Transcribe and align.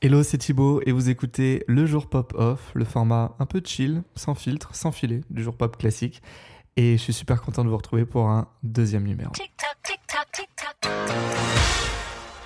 Hello, 0.00 0.22
c'est 0.22 0.38
Thibaut 0.38 0.80
et 0.86 0.92
vous 0.92 1.10
écoutez 1.10 1.64
le 1.66 1.84
jour 1.84 2.06
pop 2.06 2.32
off, 2.38 2.70
le 2.74 2.84
format 2.84 3.34
un 3.40 3.46
peu 3.46 3.60
chill, 3.64 4.04
sans 4.14 4.36
filtre, 4.36 4.72
sans 4.72 4.92
filet, 4.92 5.22
du 5.28 5.42
jour 5.42 5.56
pop 5.56 5.76
classique. 5.76 6.22
Et 6.76 6.92
je 6.92 7.02
suis 7.02 7.12
super 7.12 7.42
content 7.42 7.64
de 7.64 7.68
vous 7.68 7.76
retrouver 7.76 8.04
pour 8.04 8.28
un 8.28 8.46
deuxième 8.62 9.02
numéro. 9.02 9.32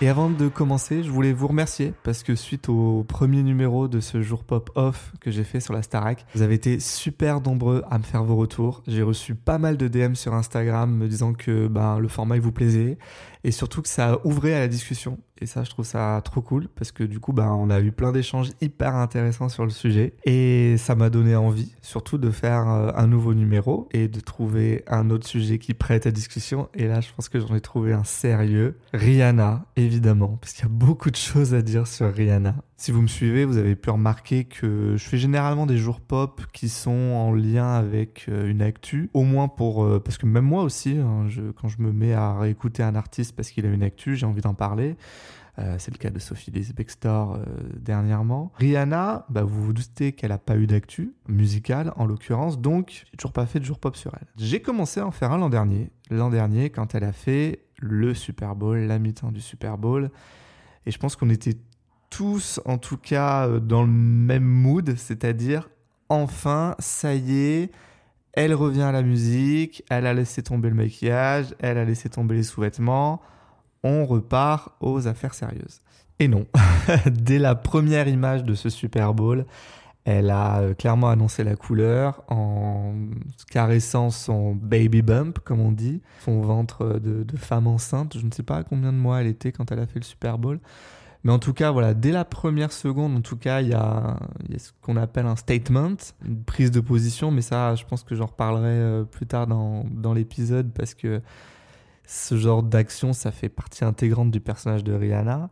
Et 0.00 0.08
avant 0.08 0.30
de 0.30 0.48
commencer, 0.48 1.04
je 1.04 1.10
voulais 1.10 1.32
vous 1.32 1.46
remercier 1.46 1.92
parce 2.02 2.22
que 2.22 2.34
suite 2.34 2.68
au 2.68 3.04
premier 3.06 3.42
numéro 3.42 3.86
de 3.86 4.00
ce 4.00 4.20
jour 4.20 4.42
pop 4.42 4.70
off 4.74 5.12
que 5.20 5.30
j'ai 5.30 5.44
fait 5.44 5.60
sur 5.60 5.74
la 5.74 5.82
Starac, 5.82 6.24
vous 6.34 6.42
avez 6.42 6.54
été 6.54 6.80
super 6.80 7.40
nombreux 7.40 7.84
à 7.88 7.98
me 7.98 8.02
faire 8.02 8.24
vos 8.24 8.34
retours. 8.34 8.82
J'ai 8.88 9.02
reçu 9.02 9.34
pas 9.34 9.58
mal 9.58 9.76
de 9.76 9.88
DM 9.88 10.14
sur 10.14 10.34
Instagram 10.34 10.92
me 10.92 11.06
disant 11.06 11.34
que 11.34 11.68
ben, 11.68 12.00
le 12.00 12.08
format 12.08 12.34
il 12.34 12.42
vous 12.42 12.50
plaisait 12.50 12.98
et 13.44 13.50
surtout 13.50 13.82
que 13.82 13.88
ça 13.88 14.20
ouvrait 14.24 14.54
à 14.54 14.60
la 14.60 14.68
discussion. 14.68 15.18
Et 15.40 15.46
ça, 15.46 15.64
je 15.64 15.70
trouve 15.70 15.84
ça 15.84 16.20
trop 16.24 16.40
cool 16.40 16.68
parce 16.68 16.92
que 16.92 17.02
du 17.02 17.18
coup, 17.18 17.32
ben, 17.32 17.50
on 17.50 17.68
a 17.68 17.80
eu 17.80 17.90
plein 17.90 18.12
d'échanges 18.12 18.50
hyper 18.60 18.94
intéressants 18.94 19.48
sur 19.48 19.64
le 19.64 19.70
sujet. 19.70 20.14
Et 20.24 20.76
ça 20.78 20.94
m'a 20.94 21.10
donné 21.10 21.34
envie, 21.34 21.74
surtout 21.82 22.16
de 22.16 22.30
faire 22.30 22.68
euh, 22.68 22.92
un 22.94 23.08
nouveau 23.08 23.34
numéro 23.34 23.88
et 23.90 24.06
de 24.06 24.20
trouver 24.20 24.84
un 24.86 25.10
autre 25.10 25.26
sujet 25.26 25.58
qui 25.58 25.74
prête 25.74 26.06
à 26.06 26.12
discussion. 26.12 26.68
Et 26.74 26.86
là, 26.86 27.00
je 27.00 27.08
pense 27.16 27.28
que 27.28 27.40
j'en 27.40 27.56
ai 27.56 27.60
trouvé 27.60 27.92
un 27.92 28.04
sérieux. 28.04 28.78
Rihanna, 28.92 29.66
évidemment, 29.74 30.38
parce 30.40 30.52
qu'il 30.52 30.62
y 30.62 30.66
a 30.66 30.70
beaucoup 30.70 31.10
de 31.10 31.16
choses 31.16 31.54
à 31.54 31.62
dire 31.62 31.88
sur 31.88 32.12
Rihanna. 32.14 32.54
Si 32.82 32.90
vous 32.90 33.00
me 33.00 33.06
suivez, 33.06 33.44
vous 33.44 33.58
avez 33.58 33.76
pu 33.76 33.90
remarquer 33.90 34.42
que 34.42 34.96
je 34.96 35.04
fais 35.08 35.16
généralement 35.16 35.66
des 35.66 35.76
jours 35.76 36.00
pop 36.00 36.42
qui 36.52 36.68
sont 36.68 36.90
en 36.90 37.32
lien 37.32 37.74
avec 37.74 38.26
euh, 38.28 38.50
une 38.50 38.60
actu, 38.60 39.08
au 39.14 39.22
moins 39.22 39.46
pour 39.46 39.84
euh, 39.84 40.00
parce 40.00 40.18
que 40.18 40.26
même 40.26 40.46
moi 40.46 40.64
aussi, 40.64 40.98
hein, 40.98 41.28
quand 41.54 41.68
je 41.68 41.80
me 41.80 41.92
mets 41.92 42.12
à 42.12 42.36
réécouter 42.36 42.82
un 42.82 42.96
artiste 42.96 43.36
parce 43.36 43.50
qu'il 43.50 43.66
a 43.66 43.68
une 43.68 43.84
actu, 43.84 44.16
j'ai 44.16 44.26
envie 44.26 44.40
d'en 44.40 44.54
parler. 44.54 44.96
Euh, 45.60 45.76
c'est 45.78 45.92
le 45.92 45.98
cas 45.98 46.10
de 46.10 46.18
Sophie 46.18 46.50
Bextor 46.50 47.36
euh, 47.36 47.44
dernièrement. 47.78 48.50
Rihanna, 48.56 49.26
bah, 49.28 49.44
vous 49.44 49.62
vous 49.62 49.72
doutez 49.72 50.10
qu'elle 50.10 50.30
n'a 50.30 50.38
pas 50.38 50.56
eu 50.56 50.66
d'actu 50.66 51.14
musicale 51.28 51.92
en 51.94 52.04
l'occurrence, 52.04 52.58
donc 52.58 53.04
j'ai 53.08 53.16
toujours 53.16 53.32
pas 53.32 53.46
fait 53.46 53.60
de 53.60 53.64
jour 53.64 53.78
pop 53.78 53.94
sur 53.94 54.12
elle. 54.20 54.26
J'ai 54.38 54.60
commencé 54.60 54.98
à 54.98 55.06
en 55.06 55.12
faire 55.12 55.30
un 55.30 55.38
l'an 55.38 55.50
dernier. 55.50 55.92
L'an 56.10 56.30
dernier, 56.30 56.70
quand 56.70 56.96
elle 56.96 57.04
a 57.04 57.12
fait 57.12 57.60
le 57.78 58.12
Super 58.12 58.56
Bowl, 58.56 58.76
la 58.76 58.98
mi-temps 58.98 59.30
du 59.30 59.40
Super 59.40 59.78
Bowl. 59.78 60.10
Et 60.84 60.90
je 60.90 60.98
pense 60.98 61.14
qu'on 61.14 61.30
était 61.30 61.54
tous, 62.12 62.60
en 62.64 62.78
tout 62.78 62.98
cas, 62.98 63.48
euh, 63.48 63.60
dans 63.60 63.82
le 63.82 63.88
même 63.88 64.44
mood, 64.44 64.94
c'est-à-dire 64.96 65.68
enfin, 66.08 66.74
ça 66.78 67.14
y 67.14 67.38
est, 67.38 67.70
elle 68.34 68.54
revient 68.54 68.82
à 68.82 68.92
la 68.92 69.02
musique, 69.02 69.82
elle 69.90 70.06
a 70.06 70.14
laissé 70.14 70.42
tomber 70.42 70.68
le 70.68 70.74
maquillage, 70.74 71.54
elle 71.58 71.78
a 71.78 71.84
laissé 71.84 72.08
tomber 72.08 72.34
les 72.34 72.42
sous-vêtements 72.42 73.20
on 73.82 74.06
repart 74.06 74.74
aux 74.80 75.06
affaires 75.08 75.34
sérieuses. 75.34 75.80
Et 76.18 76.28
non, 76.28 76.46
dès 77.06 77.38
la 77.38 77.54
première 77.54 78.08
image 78.08 78.44
de 78.44 78.54
ce 78.54 78.68
Super 78.68 79.14
Bowl, 79.14 79.44
elle 80.04 80.30
a 80.30 80.60
euh, 80.60 80.74
clairement 80.74 81.08
annoncé 81.08 81.44
la 81.44 81.56
couleur 81.56 82.22
en 82.28 82.94
caressant 83.50 84.10
son 84.10 84.54
baby 84.54 85.02
bump, 85.02 85.38
comme 85.40 85.60
on 85.60 85.72
dit, 85.72 86.00
son 86.24 86.40
ventre 86.40 87.00
de, 87.00 87.36
femme 87.36 87.66
enceinte. 87.66 88.18
Je 88.18 88.24
ne 88.24 88.30
sais 88.30 88.42
pas 88.42 88.62
combien 88.64 88.92
de 88.92 88.98
mois 88.98 89.20
elle 89.20 89.28
était 89.28 89.52
quand 89.52 89.70
elle 89.72 89.78
a 89.78 89.86
fait 89.86 90.00
le 90.00 90.04
Super 90.04 90.38
Bowl. 90.38 90.60
Mais 91.24 91.32
en 91.32 91.38
tout 91.38 91.52
cas, 91.52 91.70
voilà, 91.70 91.94
dès 91.94 92.10
la 92.10 92.24
première 92.24 92.72
seconde, 92.72 93.16
en 93.16 93.20
tout 93.20 93.36
cas, 93.36 93.60
il 93.60 93.68
y 93.68 93.74
a, 93.74 94.18
ce 94.56 94.70
qu'on 94.80 94.96
appelle 94.96 95.26
un 95.26 95.36
statement, 95.36 95.96
une 96.26 96.42
prise 96.42 96.70
de 96.72 96.80
position. 96.80 97.30
Mais 97.30 97.42
ça, 97.42 97.76
je 97.76 97.84
pense 97.84 98.02
que 98.02 98.14
j'en 98.14 98.26
reparlerai 98.26 98.68
euh, 98.68 99.04
plus 99.04 99.26
tard 99.26 99.46
dans, 99.46 99.84
dans 99.90 100.14
l'épisode 100.14 100.72
parce 100.72 100.94
que 100.94 101.22
ce 102.06 102.36
genre 102.36 102.62
d'action, 102.62 103.12
ça 103.12 103.30
fait 103.30 103.48
partie 103.48 103.84
intégrante 103.84 104.30
du 104.30 104.40
personnage 104.40 104.82
de 104.82 104.92
Rihanna. 104.92 105.50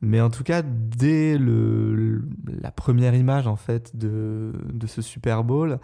Mais 0.00 0.20
en 0.20 0.30
tout 0.30 0.42
cas, 0.42 0.62
dès 0.62 1.38
le, 1.38 2.24
la 2.60 2.70
première 2.70 3.14
image 3.14 3.46
en 3.46 3.56
fait 3.56 3.96
de, 3.96 4.52
de, 4.72 4.86
ce 4.86 5.00
Super 5.00 5.44
Bowl, 5.44 5.78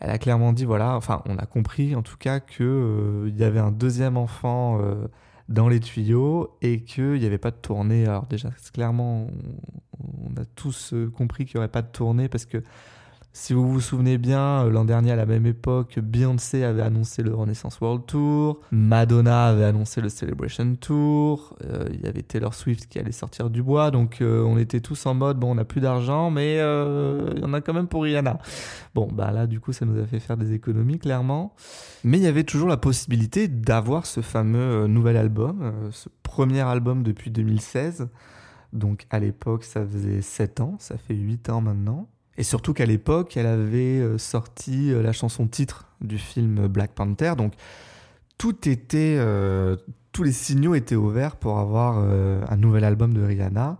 elle 0.00 0.10
a 0.10 0.18
clairement 0.18 0.52
dit 0.52 0.64
voilà, 0.64 0.96
enfin, 0.96 1.22
on 1.26 1.38
a 1.38 1.46
compris 1.46 1.94
en 1.94 2.02
tout 2.02 2.16
cas 2.16 2.40
que 2.40 2.64
euh, 2.64 3.30
y 3.30 3.44
avait 3.44 3.60
un 3.60 3.70
deuxième 3.70 4.16
enfant 4.16 4.80
euh, 4.80 5.06
dans 5.48 5.68
les 5.68 5.80
tuyaux 5.80 6.56
et 6.62 6.82
qu'il 6.82 7.14
n'y 7.14 7.26
avait 7.26 7.38
pas 7.38 7.50
de 7.50 7.56
tournée. 7.56 8.06
Alors 8.06 8.26
déjà, 8.26 8.50
clairement, 8.72 9.26
on, 10.00 10.40
a 10.40 10.44
tous 10.54 10.92
euh, 10.92 11.10
compris 11.10 11.44
qu'il 11.44 11.56
n'y 11.56 11.60
aurait 11.60 11.68
pas 11.68 11.82
de 11.82 11.90
tournée 11.90 12.28
parce 12.28 12.46
que 12.46 12.62
si 13.36 13.52
vous 13.52 13.68
vous 13.68 13.80
souvenez 13.80 14.16
bien, 14.16 14.64
euh, 14.64 14.70
l'an 14.70 14.84
dernier 14.84 15.10
à 15.10 15.16
la 15.16 15.26
même 15.26 15.44
époque, 15.44 15.98
Beyoncé 15.98 16.62
avait 16.62 16.82
annoncé 16.82 17.20
le 17.20 17.34
Renaissance 17.34 17.80
World 17.80 18.06
Tour, 18.06 18.60
Madonna 18.70 19.46
avait 19.46 19.64
annoncé 19.64 20.00
le 20.00 20.08
Celebration 20.08 20.76
Tour, 20.76 21.56
euh, 21.64 21.88
il 21.92 22.00
y 22.02 22.06
avait 22.06 22.22
Taylor 22.22 22.54
Swift 22.54 22.86
qui 22.86 23.00
allait 23.00 23.10
sortir 23.10 23.50
du 23.50 23.60
bois, 23.60 23.90
donc 23.90 24.20
euh, 24.20 24.44
on 24.44 24.56
était 24.56 24.78
tous 24.78 25.04
en 25.06 25.14
mode 25.14 25.40
bon 25.40 25.50
on 25.50 25.56
n'a 25.56 25.64
plus 25.64 25.80
d'argent, 25.80 26.30
mais 26.30 26.54
il 26.54 27.40
y 27.40 27.44
en 27.44 27.52
a 27.52 27.60
quand 27.60 27.74
même 27.74 27.88
pour 27.88 28.04
Rihanna. 28.04 28.38
Bon 28.94 29.08
bah 29.12 29.32
là 29.32 29.48
du 29.48 29.58
coup 29.58 29.72
ça 29.72 29.84
nous 29.84 30.00
a 30.00 30.06
fait 30.06 30.20
faire 30.20 30.36
des 30.36 30.52
économies 30.52 31.00
clairement, 31.00 31.56
mais 32.04 32.18
il 32.18 32.22
y 32.22 32.28
avait 32.28 32.44
toujours 32.44 32.68
la 32.68 32.76
possibilité 32.76 33.48
d'avoir 33.48 34.06
ce 34.06 34.20
fameux 34.20 34.86
nouvel 34.86 35.16
album, 35.16 35.72
ce 35.90 36.08
premier 36.22 36.60
album 36.60 37.02
depuis 37.02 37.32
2016. 37.32 38.08
Donc 38.72 39.06
à 39.10 39.18
l'époque 39.18 39.64
ça 39.64 39.84
faisait 39.84 40.22
7 40.22 40.60
ans, 40.60 40.76
ça 40.78 40.96
fait 40.98 41.14
8 41.16 41.50
ans 41.50 41.60
maintenant. 41.60 42.08
Et 42.36 42.42
surtout 42.42 42.72
qu'à 42.72 42.86
l'époque, 42.86 43.36
elle 43.36 43.46
avait 43.46 44.00
euh, 44.00 44.18
sorti 44.18 44.90
euh, 44.90 45.02
la 45.02 45.12
chanson 45.12 45.46
titre 45.46 45.86
du 46.00 46.18
film 46.18 46.66
Black 46.66 46.92
Panther. 46.92 47.34
Donc 47.36 47.54
tout 48.38 48.68
était, 48.68 49.16
euh, 49.18 49.76
tous 50.12 50.24
les 50.24 50.32
signaux 50.32 50.74
étaient 50.74 50.96
ouverts 50.96 51.36
pour 51.36 51.58
avoir 51.58 51.98
un 51.98 52.56
nouvel 52.56 52.84
album 52.84 53.14
de 53.14 53.22
Rihanna. 53.22 53.78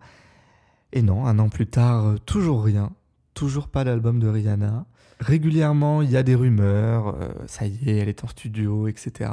Et 0.92 1.02
non, 1.02 1.26
un 1.26 1.38
an 1.38 1.48
plus 1.48 1.66
tard, 1.66 2.14
toujours 2.24 2.62
rien. 2.62 2.92
Toujours 3.34 3.68
pas 3.68 3.82
d'album 3.84 4.20
de 4.20 4.28
Rihanna. 4.28 4.86
Régulièrement, 5.20 6.02
il 6.02 6.10
y 6.10 6.16
a 6.16 6.22
des 6.22 6.34
rumeurs, 6.34 7.16
ça 7.46 7.66
y 7.66 7.88
est, 7.88 7.96
elle 7.98 8.08
est 8.08 8.24
en 8.24 8.28
studio, 8.28 8.88
etc. 8.88 9.30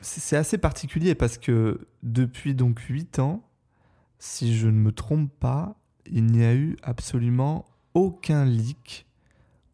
C'est 0.00 0.36
assez 0.36 0.58
particulier 0.58 1.14
parce 1.14 1.38
que 1.38 1.86
depuis 2.02 2.54
donc 2.54 2.80
8 2.80 3.20
ans, 3.20 3.44
si 4.18 4.56
je 4.56 4.66
ne 4.66 4.78
me 4.78 4.92
trompe 4.92 5.30
pas, 5.38 5.76
il 6.06 6.26
n'y 6.26 6.44
a 6.44 6.54
eu 6.54 6.76
absolument 6.82 7.64
aucun 7.94 8.44
leak, 8.44 9.06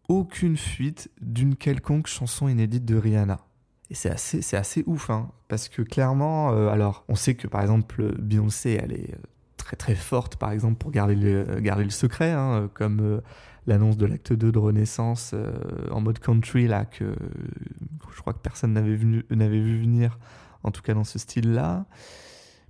aucune 0.08 0.56
fuite 0.56 1.10
d'une 1.20 1.56
quelconque 1.56 2.06
chanson 2.06 2.48
inédite 2.48 2.84
de 2.84 2.96
Rihanna. 2.96 3.40
Et 3.90 3.94
c'est 3.94 4.10
assez, 4.10 4.40
c'est 4.40 4.56
assez 4.56 4.84
ouf, 4.86 5.10
hein, 5.10 5.30
parce 5.48 5.68
que 5.68 5.82
clairement, 5.82 6.52
euh, 6.52 6.68
alors, 6.68 7.04
on 7.08 7.16
sait 7.16 7.34
que 7.34 7.48
par 7.48 7.60
exemple, 7.62 8.14
Beyoncé, 8.20 8.78
elle 8.80 8.92
est 8.92 9.14
euh, 9.14 9.18
très 9.56 9.76
très 9.76 9.96
forte, 9.96 10.36
par 10.36 10.52
exemple, 10.52 10.76
pour 10.76 10.92
garder 10.92 11.16
le, 11.16 11.48
euh, 11.48 11.60
garder 11.60 11.84
le 11.84 11.90
secret, 11.90 12.30
hein, 12.30 12.70
comme 12.72 13.20
l'annonce 13.66 13.96
de 13.96 14.06
l'acte 14.06 14.32
2 14.32 14.52
de 14.52 14.58
Renaissance 14.58 15.34
en 15.90 16.00
mode 16.00 16.18
country, 16.18 16.68
là, 16.68 16.84
que 16.84 17.14
je 18.14 18.20
crois 18.20 18.32
que 18.32 18.38
personne 18.38 18.72
n'avait 18.72 18.94
vu, 18.94 19.24
n'avait 19.30 19.60
vu 19.60 19.78
venir, 19.78 20.18
en 20.62 20.70
tout 20.70 20.82
cas 20.82 20.94
dans 20.94 21.04
ce 21.04 21.18
style-là. 21.18 21.86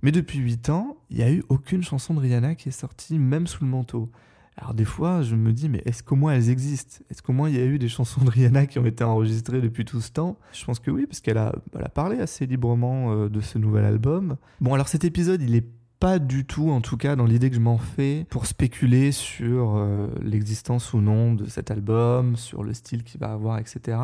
Mais 0.01 0.11
depuis 0.11 0.39
8 0.39 0.69
ans, 0.69 0.97
il 1.09 1.17
n'y 1.17 1.23
a 1.23 1.31
eu 1.31 1.43
aucune 1.49 1.83
chanson 1.83 2.13
de 2.15 2.19
Rihanna 2.19 2.55
qui 2.55 2.69
est 2.69 2.73
sortie, 2.73 3.19
même 3.19 3.45
sous 3.45 3.63
le 3.63 3.69
manteau. 3.69 4.11
Alors 4.61 4.75
des 4.75 4.85
fois, 4.85 5.23
je 5.23 5.35
me 5.35 5.53
dis, 5.53 5.69
mais 5.69 5.81
est-ce 5.85 6.03
qu'au 6.03 6.15
moins 6.15 6.33
elles 6.33 6.51
existent? 6.51 7.03
Est-ce 7.09 7.23
qu'au 7.23 7.33
moins 7.33 7.49
il 7.49 7.55
y 7.55 7.59
a 7.59 7.65
eu 7.65 7.79
des 7.79 7.89
chansons 7.89 8.23
de 8.23 8.29
Rihanna 8.29 8.67
qui 8.67 8.77
ont 8.77 8.85
été 8.85 9.03
enregistrées 9.03 9.59
depuis 9.59 9.85
tout 9.85 10.01
ce 10.01 10.11
temps? 10.11 10.37
Je 10.53 10.63
pense 10.63 10.79
que 10.79 10.91
oui, 10.91 11.07
parce 11.07 11.19
qu'elle 11.19 11.39
a, 11.39 11.51
parlé 11.95 12.19
assez 12.19 12.45
librement 12.45 13.11
euh, 13.11 13.27
de 13.27 13.41
ce 13.41 13.57
nouvel 13.57 13.85
album. 13.85 14.37
Bon, 14.59 14.75
alors 14.75 14.87
cet 14.87 15.03
épisode, 15.03 15.41
il 15.41 15.55
est 15.55 15.65
pas 15.99 16.19
du 16.19 16.45
tout, 16.45 16.69
en 16.69 16.79
tout 16.79 16.97
cas 16.97 17.15
dans 17.15 17.25
l'idée 17.25 17.49
que 17.49 17.55
je 17.55 17.61
m'en 17.61 17.79
fais, 17.79 18.25
pour 18.29 18.45
spéculer 18.45 19.11
sur 19.11 19.77
euh, 19.77 20.07
l'existence 20.21 20.93
ou 20.93 21.01
non 21.01 21.33
de 21.33 21.45
cet 21.45 21.71
album, 21.71 22.35
sur 22.35 22.63
le 22.63 22.73
style 22.73 23.03
qu'il 23.03 23.19
va 23.19 23.31
avoir, 23.31 23.57
etc. 23.57 23.97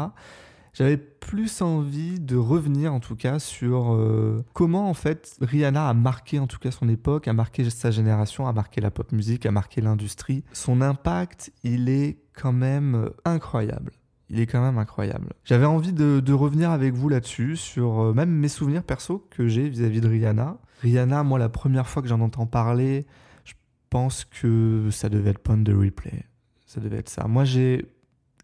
J'avais 0.78 0.98
plus 0.98 1.64
envie 1.64 2.20
de 2.20 2.36
revenir 2.36 2.94
en 2.94 3.00
tout 3.00 3.16
cas 3.16 3.40
sur 3.40 3.96
euh, 3.96 4.46
comment 4.54 4.88
en 4.88 4.94
fait 4.94 5.36
Rihanna 5.42 5.90
a 5.90 5.94
marqué 5.96 6.38
en 6.38 6.46
tout 6.46 6.60
cas 6.60 6.70
son 6.70 6.88
époque, 6.88 7.28
a 7.28 7.34
marqué 7.34 7.68
sa 7.72 7.90
génération, 7.90 8.48
a 8.48 8.54
marqué 8.54 8.80
la 8.80 8.92
pop 8.92 9.12
musique, 9.12 9.48
a 9.48 9.52
marqué 9.52 9.82
l'industrie. 9.82 10.44
Son 10.54 10.82
impact, 10.82 11.52
il 11.64 11.90
est 11.90 12.20
quand 12.36 12.52
même 12.52 13.10
incroyable. 13.26 13.92
Il 14.30 14.40
est 14.40 14.46
quand 14.46 14.62
même 14.62 14.78
incroyable. 14.78 15.34
J'avais 15.46 15.66
envie 15.66 15.94
de, 15.94 16.34
revenir 16.34 16.70
avec 16.70 16.94
vous 16.94 17.10
là-dessus, 17.10 17.56
sur 17.56 18.00
euh, 18.00 18.14
même 18.14 18.30
mes 18.30 18.48
souvenirs 18.48 18.84
perso 18.84 19.26
que 19.32 19.48
j'ai 19.48 19.70
vis-à-vis 19.70 20.02
de 20.02 20.08
Rihanna. 20.08 20.60
Rihanna, 20.84 21.24
moi, 21.24 21.40
la 21.40 21.50
première 21.50 21.88
fois 21.88 22.04
que 22.04 22.08
j'en 22.08 22.22
entends 22.22 22.46
parler, 22.46 23.08
je 23.46 23.54
pense 23.90 24.26
que 24.26 24.90
ça 24.92 25.10
devait 25.10 25.32
être 25.32 25.40
Point 25.40 25.58
de 25.58 25.74
Replay. 25.74 26.26
Ça 26.68 26.82
devait 26.82 26.98
être 26.98 27.10
ça. 27.10 27.28
Moi, 27.28 27.46
j'ai 27.46 27.88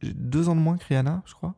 deux 0.02 0.50
ans 0.50 0.56
de 0.56 0.62
moins 0.62 0.78
que 0.78 0.86
Rihanna, 0.88 1.22
je 1.28 1.36
crois. 1.36 1.54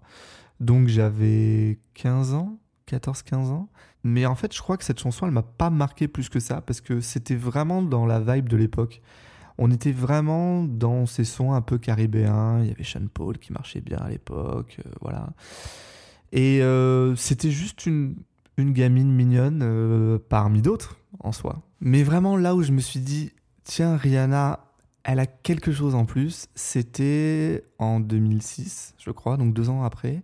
Donc 0.60 0.88
j'avais 0.88 1.80
15 1.96 2.34
ans, 2.34 2.58
14-15 2.90 3.36
ans. 3.50 3.70
Mais 4.04 4.26
en 4.26 4.36
fait, 4.36 4.54
je 4.54 4.62
crois 4.62 4.78
que 4.78 4.84
cette 4.84 5.00
chanson, 5.00 5.26
elle 5.26 5.32
m'a 5.32 5.42
pas 5.42 5.70
marqué 5.70 6.08
plus 6.08 6.30
que 6.30 6.40
ça, 6.40 6.62
parce 6.62 6.80
que 6.80 7.02
c'était 7.02 7.36
vraiment 7.36 7.82
dans 7.82 8.06
la 8.06 8.20
vibe 8.20 8.48
de 8.48 8.58
l'époque. 8.58 9.02
On 9.58 9.72
était 9.72 9.92
vraiment 9.92 10.64
dans 10.64 11.06
ces 11.06 11.24
sons 11.24 11.54
un 11.54 11.62
peu 11.62 11.78
caribéens. 11.78 12.60
Il 12.62 12.68
y 12.68 12.72
avait 12.72 12.84
Sean 12.84 13.08
Paul 13.12 13.38
qui 13.40 13.54
marchait 13.54 13.82
bien 13.82 13.98
à 13.98 14.10
l'époque, 14.10 14.78
euh, 14.86 14.90
voilà. 15.02 15.30
Et 16.32 16.62
euh, 16.62 17.16
c'était 17.16 17.52
juste 17.52 17.86
une, 17.86 18.16
gamine 18.58 19.12
mignonne 19.12 19.62
euh, 19.64 20.20
parmi 20.30 20.62
d'autres, 20.62 20.98
en 21.20 21.32
soi. 21.32 21.62
Mais 21.80 22.04
vraiment 22.04 22.38
là 22.38 22.56
où 22.56 22.62
je 22.62 22.72
me 22.72 22.82
suis 22.82 23.00
dit, 23.00 23.32
Tiens, 23.64 23.98
Rihanna, 23.98 24.60
elle 25.06 25.20
a 25.20 25.28
quelque 25.28 25.72
chose 25.72 25.96
en 25.96 26.06
plus. 26.06 26.48
C'était 26.56 27.64
en 27.78 28.00
2006, 28.00 28.96
je 28.98 29.12
crois, 29.12 29.38
donc 29.38 29.54
deux 29.54 29.70
ans 29.70 29.84
après, 29.84 30.24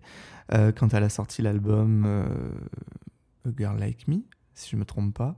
euh, 0.53 0.71
quand 0.71 0.93
elle 0.93 1.03
a 1.03 1.09
sorti 1.09 1.41
l'album 1.43 2.03
euh, 2.05 2.25
A 3.47 3.49
Girl 3.55 3.79
Like 3.79 4.07
Me, 4.07 4.17
si 4.55 4.71
je 4.71 4.75
me 4.75 4.83
trompe 4.83 5.13
pas. 5.13 5.37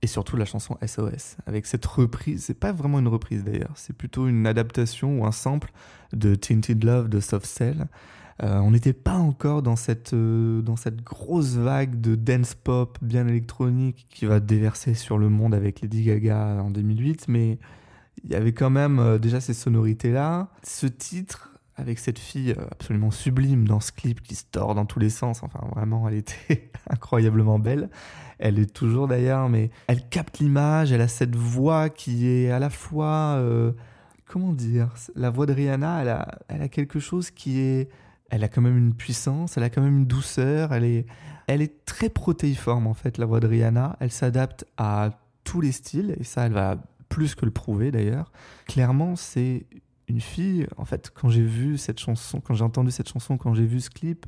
Et 0.00 0.06
surtout 0.06 0.36
la 0.36 0.44
chanson 0.44 0.78
SOS, 0.86 1.38
avec 1.46 1.66
cette 1.66 1.84
reprise, 1.84 2.44
c'est 2.44 2.54
pas 2.54 2.70
vraiment 2.70 3.00
une 3.00 3.08
reprise 3.08 3.42
d'ailleurs, 3.42 3.72
c'est 3.74 3.96
plutôt 3.96 4.28
une 4.28 4.46
adaptation 4.46 5.20
ou 5.20 5.26
un 5.26 5.32
sample 5.32 5.72
de 6.12 6.36
Tinted 6.36 6.84
Love 6.84 7.08
de 7.08 7.18
Soft 7.18 7.46
Cell. 7.46 7.88
Euh, 8.44 8.58
on 8.60 8.70
n'était 8.70 8.92
pas 8.92 9.16
encore 9.16 9.62
dans 9.62 9.74
cette, 9.74 10.14
dans 10.14 10.76
cette 10.76 11.02
grosse 11.02 11.56
vague 11.56 12.00
de 12.00 12.14
dance 12.14 12.54
pop 12.54 12.96
bien 13.02 13.26
électronique 13.26 14.06
qui 14.08 14.26
va 14.26 14.38
déverser 14.38 14.94
sur 14.94 15.18
le 15.18 15.28
monde 15.28 15.52
avec 15.52 15.80
Lady 15.80 16.04
Gaga 16.04 16.62
en 16.62 16.70
2008, 16.70 17.26
mais 17.26 17.58
il 18.28 18.34
y 18.34 18.36
avait 18.36 18.52
quand 18.52 18.70
même 18.70 19.18
déjà 19.18 19.40
ces 19.40 19.54
sonorités-là. 19.54 20.48
Ce 20.62 20.86
titre, 20.86 21.50
avec 21.76 21.98
cette 21.98 22.18
fille 22.18 22.54
absolument 22.70 23.10
sublime 23.10 23.66
dans 23.66 23.80
ce 23.80 23.92
clip 23.92 24.20
qui 24.22 24.34
se 24.34 24.44
tord 24.50 24.74
dans 24.74 24.84
tous 24.84 24.98
les 24.98 25.10
sens, 25.10 25.42
enfin 25.42 25.60
vraiment, 25.74 26.08
elle 26.08 26.16
était 26.16 26.70
incroyablement 26.90 27.58
belle. 27.58 27.88
Elle 28.38 28.58
est 28.58 28.72
toujours 28.72 29.08
d'ailleurs, 29.08 29.48
mais 29.48 29.70
elle 29.86 30.08
capte 30.08 30.40
l'image, 30.40 30.92
elle 30.92 31.00
a 31.00 31.08
cette 31.08 31.36
voix 31.36 31.88
qui 31.88 32.28
est 32.28 32.50
à 32.50 32.58
la 32.58 32.70
fois... 32.70 33.36
Euh, 33.38 33.72
comment 34.26 34.52
dire 34.52 34.90
La 35.14 35.30
voix 35.30 35.46
de 35.46 35.52
Rihanna, 35.52 36.02
elle 36.02 36.08
a, 36.08 36.38
elle 36.48 36.62
a 36.62 36.68
quelque 36.68 37.00
chose 37.00 37.30
qui 37.30 37.60
est... 37.60 37.88
Elle 38.30 38.44
a 38.44 38.48
quand 38.48 38.60
même 38.60 38.76
une 38.76 38.92
puissance, 38.92 39.56
elle 39.56 39.62
a 39.62 39.70
quand 39.70 39.80
même 39.80 39.98
une 39.98 40.06
douceur, 40.06 40.74
elle 40.74 40.84
est, 40.84 41.06
elle 41.46 41.62
est 41.62 41.86
très 41.86 42.10
protéiforme 42.10 42.86
en 42.86 42.92
fait, 42.92 43.16
la 43.16 43.24
voix 43.24 43.40
de 43.40 43.46
Rihanna. 43.46 43.96
Elle 44.00 44.12
s'adapte 44.12 44.66
à 44.76 45.10
tous 45.44 45.62
les 45.62 45.72
styles, 45.72 46.14
et 46.20 46.24
ça, 46.24 46.44
elle 46.44 46.52
va 46.52 46.76
plus 47.08 47.34
que 47.34 47.44
le 47.44 47.50
prouver 47.50 47.90
d'ailleurs. 47.90 48.32
Clairement, 48.66 49.16
c'est 49.16 49.66
une 50.08 50.20
fille, 50.20 50.66
en 50.76 50.84
fait, 50.84 51.12
quand 51.14 51.28
j'ai 51.28 51.42
vu 51.42 51.76
cette 51.76 52.00
chanson, 52.00 52.40
quand 52.40 52.54
j'ai 52.54 52.64
entendu 52.64 52.90
cette 52.90 53.08
chanson, 53.08 53.36
quand 53.36 53.54
j'ai 53.54 53.66
vu 53.66 53.80
ce 53.80 53.90
clip, 53.90 54.26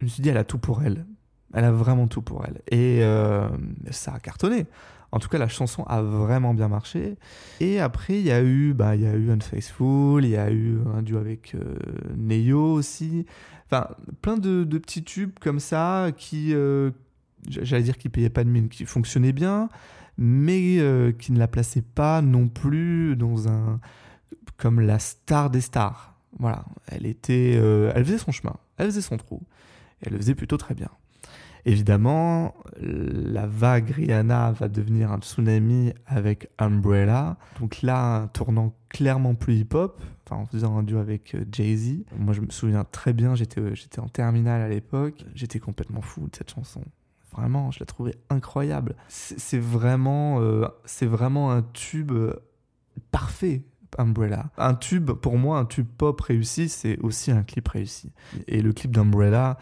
je 0.00 0.06
me 0.06 0.10
suis 0.10 0.22
dit, 0.22 0.28
elle 0.28 0.36
a 0.36 0.44
tout 0.44 0.58
pour 0.58 0.82
elle. 0.82 1.06
Elle 1.52 1.64
a 1.64 1.72
vraiment 1.72 2.06
tout 2.06 2.22
pour 2.22 2.44
elle. 2.44 2.60
Et 2.70 3.02
euh, 3.02 3.48
ça 3.90 4.14
a 4.14 4.20
cartonné. 4.20 4.66
En 5.12 5.18
tout 5.18 5.28
cas, 5.28 5.38
la 5.38 5.48
chanson 5.48 5.82
a 5.84 6.02
vraiment 6.02 6.54
bien 6.54 6.68
marché. 6.68 7.16
Et 7.58 7.80
après, 7.80 8.20
il 8.20 8.26
y 8.26 8.30
a 8.30 8.42
eu, 8.42 8.74
bah, 8.74 8.94
il 8.94 9.02
y 9.02 9.06
a 9.06 9.14
eu 9.14 9.30
Unfaithful, 9.30 10.24
il 10.24 10.30
y 10.30 10.36
a 10.36 10.50
eu 10.50 10.78
un 10.94 11.02
duo 11.02 11.18
avec 11.18 11.56
euh, 11.56 12.54
aussi. 12.54 13.26
Enfin, 13.66 13.88
plein 14.22 14.36
de, 14.36 14.64
petits 14.78 15.02
tubes 15.02 15.32
comme 15.40 15.60
ça 15.60 16.10
qui, 16.16 16.54
euh, 16.54 16.90
j'allais 17.48 17.82
dire, 17.82 17.98
qui 17.98 18.08
payaient 18.08 18.30
pas 18.30 18.44
de 18.44 18.50
mine, 18.50 18.68
qui 18.68 18.84
fonctionnaient 18.84 19.32
bien, 19.32 19.68
mais 20.20 20.78
qui 21.18 21.32
ne 21.32 21.38
la 21.38 21.48
plaçaient 21.48 21.82
pas 21.82 22.22
non 22.22 22.46
plus 22.46 23.16
dans 23.16 23.48
un 23.48 23.80
comme 24.56 24.80
la 24.80 25.00
star 25.00 25.50
des 25.50 25.60
stars. 25.60 26.14
Voilà, 26.38 26.64
elle 26.86 27.06
était, 27.06 27.54
elle 27.54 28.04
faisait 28.04 28.18
son 28.18 28.30
chemin, 28.30 28.54
elle 28.76 28.86
faisait 28.86 29.00
son 29.00 29.16
trou, 29.16 29.42
et 30.00 30.06
elle 30.06 30.12
le 30.12 30.18
faisait 30.18 30.36
plutôt 30.36 30.56
très 30.56 30.74
bien. 30.74 30.90
Évidemment, 31.66 32.54
la 32.80 33.46
vague 33.46 33.90
Rihanna 33.90 34.52
va 34.52 34.68
devenir 34.68 35.12
un 35.12 35.18
tsunami 35.18 35.92
avec 36.06 36.48
Umbrella. 36.58 37.36
Donc 37.58 37.82
là, 37.82 38.28
tournant 38.32 38.74
clairement 38.88 39.34
plus 39.34 39.56
hip-hop, 39.56 40.00
en 40.30 40.46
faisant 40.46 40.78
un 40.78 40.82
duo 40.82 40.98
avec 40.98 41.34
euh, 41.34 41.44
Jay-Z. 41.50 42.04
Moi, 42.16 42.34
je 42.34 42.40
me 42.40 42.50
souviens 42.50 42.84
très 42.84 43.12
bien, 43.12 43.34
euh, 43.34 43.74
j'étais 43.74 43.98
en 43.98 44.08
terminale 44.08 44.62
à 44.62 44.68
l'époque. 44.68 45.24
J'étais 45.34 45.58
complètement 45.58 46.02
fou 46.02 46.28
de 46.28 46.36
cette 46.36 46.50
chanson. 46.50 46.82
Vraiment, 47.32 47.70
je 47.70 47.80
la 47.80 47.86
trouvais 47.86 48.14
incroyable. 48.28 48.96
C'est, 49.08 49.58
vraiment, 49.58 50.40
euh, 50.40 50.66
c'est 50.84 51.06
vraiment 51.06 51.52
un 51.52 51.62
tube 51.62 52.12
parfait. 53.10 53.62
Umbrella. 53.98 54.50
Un 54.56 54.74
tube, 54.74 55.10
pour 55.10 55.36
moi, 55.36 55.58
un 55.58 55.64
tube 55.64 55.88
pop 55.98 56.20
réussi, 56.20 56.68
c'est 56.68 56.96
aussi 57.00 57.32
un 57.32 57.42
clip 57.42 57.66
réussi. 57.66 58.12
Et 58.46 58.62
le 58.62 58.72
clip 58.72 58.92
d'Umbrella, 58.92 59.58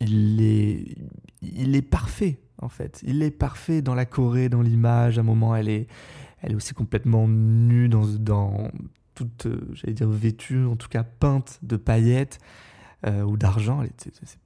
il 0.00 0.42
est, 0.42 0.96
il 1.42 1.76
est 1.76 1.82
parfait 1.82 2.40
en 2.60 2.68
fait. 2.68 3.02
Il 3.06 3.22
est 3.22 3.30
parfait 3.30 3.82
dans 3.82 3.94
la 3.94 4.04
Corée, 4.04 4.48
dans 4.48 4.62
l'image. 4.62 5.18
À 5.18 5.20
un 5.20 5.24
moment, 5.24 5.54
elle 5.54 5.68
est, 5.68 5.86
elle 6.40 6.52
est 6.52 6.54
aussi 6.54 6.74
complètement 6.74 7.28
nue 7.28 7.88
dans, 7.88 8.06
dans 8.06 8.70
toute, 9.14 9.46
euh, 9.46 9.68
j'allais 9.72 9.94
dire 9.94 10.08
vêtue, 10.08 10.64
en 10.64 10.76
tout 10.76 10.88
cas 10.88 11.02
peinte 11.02 11.58
de 11.62 11.76
paillettes 11.76 12.38
euh, 13.06 13.22
ou 13.22 13.36
d'argent. 13.36 13.82
C'est 13.96 14.38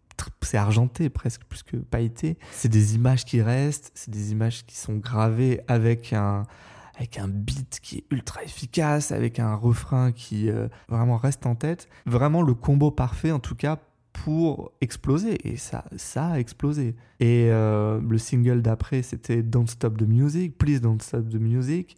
argenté 0.55 1.09
presque 1.09 1.43
plus 1.45 1.63
que 1.63 1.77
pailleté. 1.77 2.39
C'est 2.53 2.69
des 2.69 2.95
images 2.95 3.25
qui 3.25 3.43
restent, 3.43 3.91
c'est 3.95 4.11
des 4.11 4.33
images 4.33 4.65
qui 4.67 4.77
sont 4.77 4.97
gravées 4.97 5.61
avec 5.69 6.13
un 6.13 6.47
avec 6.95 7.19
un 7.19 7.27
beat 7.27 7.81
qui 7.83 7.99
est 7.99 8.05
ultra 8.11 8.43
efficace, 8.45 9.13
avec 9.13 9.39
un 9.39 9.55
refrain 9.55 10.13
qui 10.13 10.51
euh, 10.51 10.69
vraiment 10.89 11.17
reste 11.17 11.47
en 11.47 11.55
tête. 11.55 11.89
Vraiment 12.05 12.43
le 12.43 12.55
combo 12.55 12.91
parfait 12.91 13.33
en 13.33 13.39
tout 13.39 13.55
cas 13.55 13.79
pour 14.13 14.73
exploser. 14.81 15.49
Et 15.49 15.57
ça, 15.57 15.85
ça 15.97 16.29
a 16.33 16.39
explosé. 16.39 16.95
Et 17.19 17.49
euh, 17.51 18.01
le 18.07 18.19
single 18.19 18.63
d'après, 18.63 19.03
c'était 19.03 19.43
Don't 19.43 19.67
Stop 19.67 19.97
the 19.97 20.07
Music, 20.07 20.57
Please 20.59 20.81
Don't 20.81 21.01
Stop 21.01 21.29
the 21.31 21.41
Music, 21.41 21.97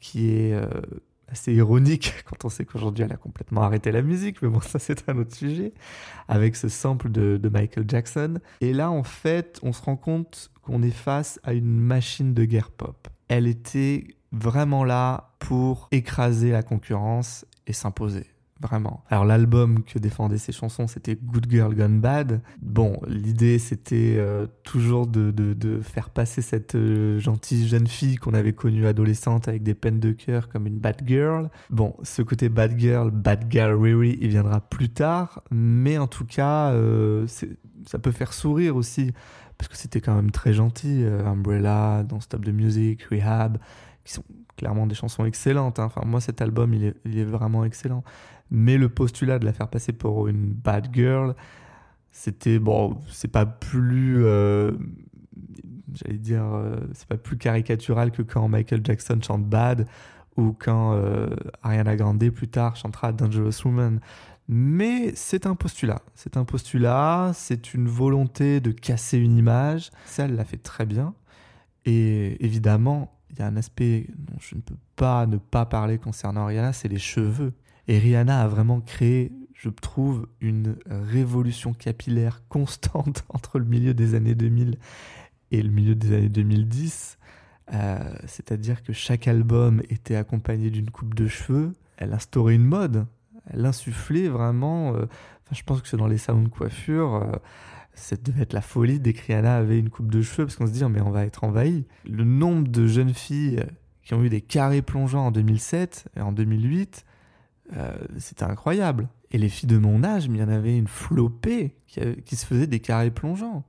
qui 0.00 0.30
est 0.30 0.52
euh, 0.52 0.66
assez 1.34 1.52
ironique 1.52 2.14
quand 2.26 2.44
on 2.44 2.48
sait 2.48 2.64
qu'aujourd'hui 2.64 3.04
elle 3.04 3.12
a 3.12 3.16
complètement 3.16 3.62
arrêté 3.62 3.90
la 3.90 4.02
musique, 4.02 4.40
mais 4.40 4.48
bon, 4.48 4.60
ça 4.60 4.78
c'est 4.78 5.08
un 5.08 5.18
autre 5.18 5.34
sujet, 5.34 5.72
avec 6.28 6.54
ce 6.54 6.68
sample 6.68 7.10
de, 7.10 7.36
de 7.36 7.48
Michael 7.48 7.84
Jackson. 7.88 8.38
Et 8.60 8.72
là, 8.72 8.90
en 8.90 9.02
fait, 9.02 9.58
on 9.62 9.72
se 9.72 9.82
rend 9.82 9.96
compte 9.96 10.50
qu'on 10.62 10.82
est 10.82 10.90
face 10.90 11.40
à 11.42 11.52
une 11.52 11.80
machine 11.80 12.34
de 12.34 12.44
guerre 12.44 12.70
pop. 12.70 13.08
Elle 13.28 13.46
était 13.46 14.06
vraiment 14.32 14.84
là 14.84 15.34
pour 15.40 15.88
écraser 15.90 16.50
la 16.50 16.62
concurrence 16.62 17.44
et 17.66 17.72
s'imposer 17.72 18.33
vraiment. 18.60 19.02
Alors 19.08 19.24
l'album 19.24 19.82
que 19.82 19.98
défendaient 19.98 20.38
ces 20.38 20.52
chansons, 20.52 20.86
c'était 20.86 21.16
Good 21.16 21.46
Girl 21.50 21.74
Gone 21.74 22.00
Bad. 22.00 22.40
Bon, 22.62 23.00
l'idée 23.06 23.58
c'était 23.58 24.14
euh, 24.18 24.46
toujours 24.62 25.06
de, 25.06 25.32
faire 25.82 26.10
passer 26.10 26.42
cette 26.42 26.74
euh, 26.74 27.18
gentille 27.18 27.66
jeune 27.66 27.86
fille 27.86 28.16
qu'on 28.16 28.34
avait 28.34 28.52
connue 28.52 28.86
adolescente 28.86 29.48
avec 29.48 29.62
des 29.62 29.74
peines 29.74 30.00
de 30.00 30.12
cœur 30.12 30.48
comme 30.48 30.66
une 30.66 30.78
bad 30.78 31.02
girl. 31.06 31.50
Bon, 31.70 31.94
ce 32.02 32.22
côté 32.22 32.48
bad 32.48 32.78
girl, 32.78 33.10
bad 33.10 33.46
girl 33.50 33.74
Riri, 33.74 34.18
il 34.20 34.28
viendra 34.28 34.60
plus 34.60 34.88
tard, 34.88 35.42
mais 35.50 35.98
en 35.98 36.06
tout 36.06 36.26
cas, 36.26 36.70
euh, 36.70 37.26
ça 37.86 37.98
peut 37.98 38.12
faire 38.12 38.32
sourire 38.32 38.76
aussi 38.76 39.12
parce 39.58 39.68
que 39.68 39.76
c'était 39.76 40.00
quand 40.00 40.14
même 40.14 40.30
très 40.30 40.52
gentil. 40.52 41.04
Umbrella, 41.04 42.02
Don't 42.02 42.20
Stop 42.20 42.44
the 42.44 42.48
Music, 42.48 43.02
Rehab, 43.04 43.58
qui 44.04 44.12
sont 44.12 44.24
clairement 44.56 44.86
des 44.86 44.94
chansons 44.94 45.24
excellentes. 45.24 45.78
Hein. 45.78 45.84
Enfin, 45.84 46.02
moi, 46.04 46.20
cet 46.20 46.40
album, 46.40 46.74
il 46.74 46.94
est, 47.18 47.24
vraiment 47.24 47.64
excellent. 47.64 48.04
Mais 48.50 48.76
le 48.76 48.88
postulat 48.88 49.38
de 49.38 49.44
la 49.44 49.52
faire 49.52 49.68
passer 49.68 49.92
pour 49.92 50.28
une 50.28 50.52
bad 50.52 50.88
girl, 50.92 51.34
c'était 52.10 52.58
bon, 52.58 52.98
c'est 53.10 53.30
pas 53.30 53.46
plus, 53.46 54.24
euh, 54.24 54.72
j'allais 55.94 56.18
dire, 56.18 56.44
euh, 56.44 56.76
c'est 56.92 57.08
pas 57.08 57.16
plus 57.16 57.36
caricatural 57.36 58.12
que 58.12 58.22
quand 58.22 58.46
Michael 58.48 58.82
Jackson 58.84 59.18
chante 59.22 59.44
Bad 59.44 59.86
ou 60.36 60.54
quand 60.56 60.94
euh, 60.94 61.28
Ariana 61.62 61.96
Grande 61.96 62.28
plus 62.30 62.48
tard 62.48 62.76
chantera 62.76 63.12
Dangerous 63.12 63.64
Woman. 63.64 64.00
Mais 64.46 65.12
c'est 65.14 65.46
un 65.46 65.54
postulat, 65.54 66.02
c'est 66.14 66.36
un 66.36 66.44
postulat, 66.44 67.32
c'est 67.34 67.72
une 67.72 67.88
volonté 67.88 68.60
de 68.60 68.72
casser 68.72 69.16
une 69.16 69.38
image. 69.38 69.90
Ça, 70.04 70.26
elle 70.26 70.36
l'a 70.36 70.44
fait 70.44 70.58
très 70.58 70.84
bien. 70.84 71.14
Et 71.86 72.44
évidemment, 72.44 73.14
il 73.34 73.40
y 73.40 73.42
a 73.42 73.46
un 73.46 73.56
aspect 73.56 74.06
dont 74.16 74.38
je 74.38 74.54
ne 74.54 74.60
peux 74.60 74.76
pas 74.96 75.26
ne 75.26 75.36
pas 75.36 75.66
parler 75.66 75.98
concernant 75.98 76.42
Ariana, 76.42 76.72
c'est 76.72 76.88
les 76.88 76.98
cheveux. 76.98 77.52
Et 77.88 77.98
Rihanna 77.98 78.42
a 78.42 78.48
vraiment 78.48 78.80
créé, 78.80 79.32
je 79.52 79.68
trouve, 79.68 80.28
une 80.40 80.76
révolution 80.86 81.74
capillaire 81.74 82.42
constante 82.48 83.24
entre 83.28 83.58
le 83.58 83.64
milieu 83.64 83.92
des 83.92 84.14
années 84.14 84.34
2000 84.34 84.78
et 85.50 85.62
le 85.62 85.70
milieu 85.70 85.94
des 85.94 86.14
années 86.14 86.28
2010. 86.28 87.18
Euh, 87.72 87.98
c'est-à-dire 88.26 88.82
que 88.82 88.92
chaque 88.92 89.26
album 89.26 89.82
était 89.88 90.16
accompagné 90.16 90.70
d'une 90.70 90.90
coupe 90.90 91.14
de 91.14 91.26
cheveux. 91.26 91.72
Elle 91.96 92.12
instaurait 92.12 92.54
une 92.54 92.64
mode. 92.64 93.06
Elle 93.50 93.66
insufflait 93.66 94.28
vraiment. 94.28 94.94
Euh, 94.94 95.06
je 95.50 95.62
pense 95.62 95.82
que 95.82 95.88
c'est 95.88 95.96
dans 95.96 96.06
les 96.06 96.18
salons 96.18 96.42
de 96.42 96.48
coiffure. 96.48 97.14
Euh, 97.14 97.36
ça 97.94 98.16
devait 98.16 98.42
être 98.42 98.52
la 98.52 98.60
folie 98.60 98.98
dès 98.98 99.12
que 99.12 99.24
Rihanna 99.26 99.56
avait 99.56 99.78
une 99.78 99.90
coupe 99.90 100.10
de 100.10 100.22
cheveux 100.22 100.46
parce 100.46 100.56
qu'on 100.56 100.66
se 100.66 100.72
dit 100.72 100.84
mais 100.84 101.00
on 101.00 101.10
va 101.10 101.24
être 101.24 101.44
envahi. 101.44 101.86
Le 102.08 102.24
nombre 102.24 102.68
de 102.68 102.86
jeunes 102.86 103.14
filles 103.14 103.64
qui 104.02 104.14
ont 104.14 104.22
eu 104.22 104.28
des 104.28 104.40
carrés 104.40 104.82
plongeants 104.82 105.26
en 105.26 105.30
2007 105.30 106.08
et 106.16 106.20
en 106.20 106.32
2008, 106.32 107.04
euh, 107.76 107.96
c'était 108.18 108.44
incroyable. 108.44 109.08
Et 109.30 109.38
les 109.38 109.48
filles 109.48 109.68
de 109.68 109.78
mon 109.78 110.04
âge, 110.04 110.26
il 110.26 110.36
y 110.36 110.42
en 110.42 110.48
avait 110.48 110.76
une 110.76 110.86
flopée 110.86 111.74
qui, 111.86 112.36
se 112.36 112.46
faisait 112.46 112.66
des 112.66 112.80
carrés 112.80 113.10
plongeants. 113.10 113.64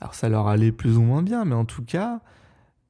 Alors 0.00 0.14
ça 0.14 0.28
leur 0.28 0.48
allait 0.48 0.72
plus 0.72 0.96
ou 0.96 1.02
moins 1.02 1.22
bien, 1.22 1.44
mais 1.44 1.54
en 1.54 1.64
tout 1.64 1.84
cas, 1.84 2.20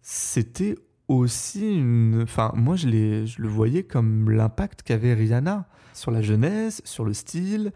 c'était 0.01 0.77
aussi 1.09 1.77
une... 1.77 2.23
Enfin, 2.23 2.53
moi, 2.55 2.77
je, 2.77 2.89
je 3.27 3.43
le 3.43 3.49
voyais 3.49 3.83
comme 3.83 4.31
l'impact 4.31 4.83
qu'avait 4.83 5.15
Rihanna 5.15 5.67
sur 5.93 6.11
la 6.11 6.23
jeunesse, 6.23 6.81
sur 6.85 7.05
le 7.05 7.13
style, 7.13 7.73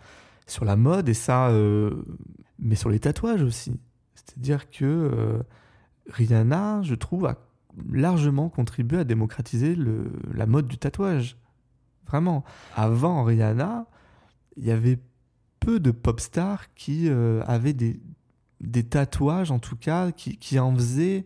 sur 0.47 0.65
la 0.65 0.77
mode, 0.77 1.09
et 1.09 1.15
ça... 1.15 1.49
Euh, 1.49 2.05
mais 2.59 2.75
sur 2.75 2.91
les 2.91 3.01
tatouages 3.01 3.43
aussi. 3.43 3.79
C'est-à-dire 4.15 4.71
que 4.71 4.85
euh, 4.85 5.43
Rihanna, 6.09 6.83
je 6.83 6.95
trouve, 6.95 7.27
a 7.27 7.39
largement 7.91 8.49
contribué 8.49 8.99
à 8.99 9.05
démocratiser 9.05 9.75
le, 9.75 10.13
la 10.35 10.47
mode 10.47 10.67
du 10.67 10.79
tatouage. 10.79 11.37
Vraiment. 12.07 12.45
Avant 12.75 13.23
Rihanna, 13.23 13.87
il 14.57 14.65
y 14.65 14.71
avait 14.71 14.99
peu 15.61 15.79
de 15.81 15.91
pop 15.91 16.21
stars 16.21 16.75
qui 16.75 17.09
euh, 17.09 17.43
avaient 17.47 17.75
des, 17.75 18.01
des 18.61 18.85
tatouages, 18.85 19.51
en 19.51 19.59
tout 19.59 19.77
cas, 19.77 20.13
qui, 20.13 20.37
qui 20.37 20.59
en 20.59 20.75
faisaient 20.75 21.25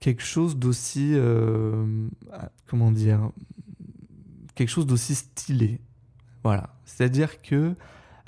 quelque 0.00 0.22
chose 0.22 0.56
d'aussi. 0.56 1.12
Euh, 1.14 2.08
comment 2.66 2.90
dire 2.90 3.30
Quelque 4.54 4.68
chose 4.68 4.86
d'aussi 4.86 5.14
stylé. 5.14 5.80
Voilà. 6.42 6.76
C'est-à-dire 6.84 7.40
que. 7.42 7.74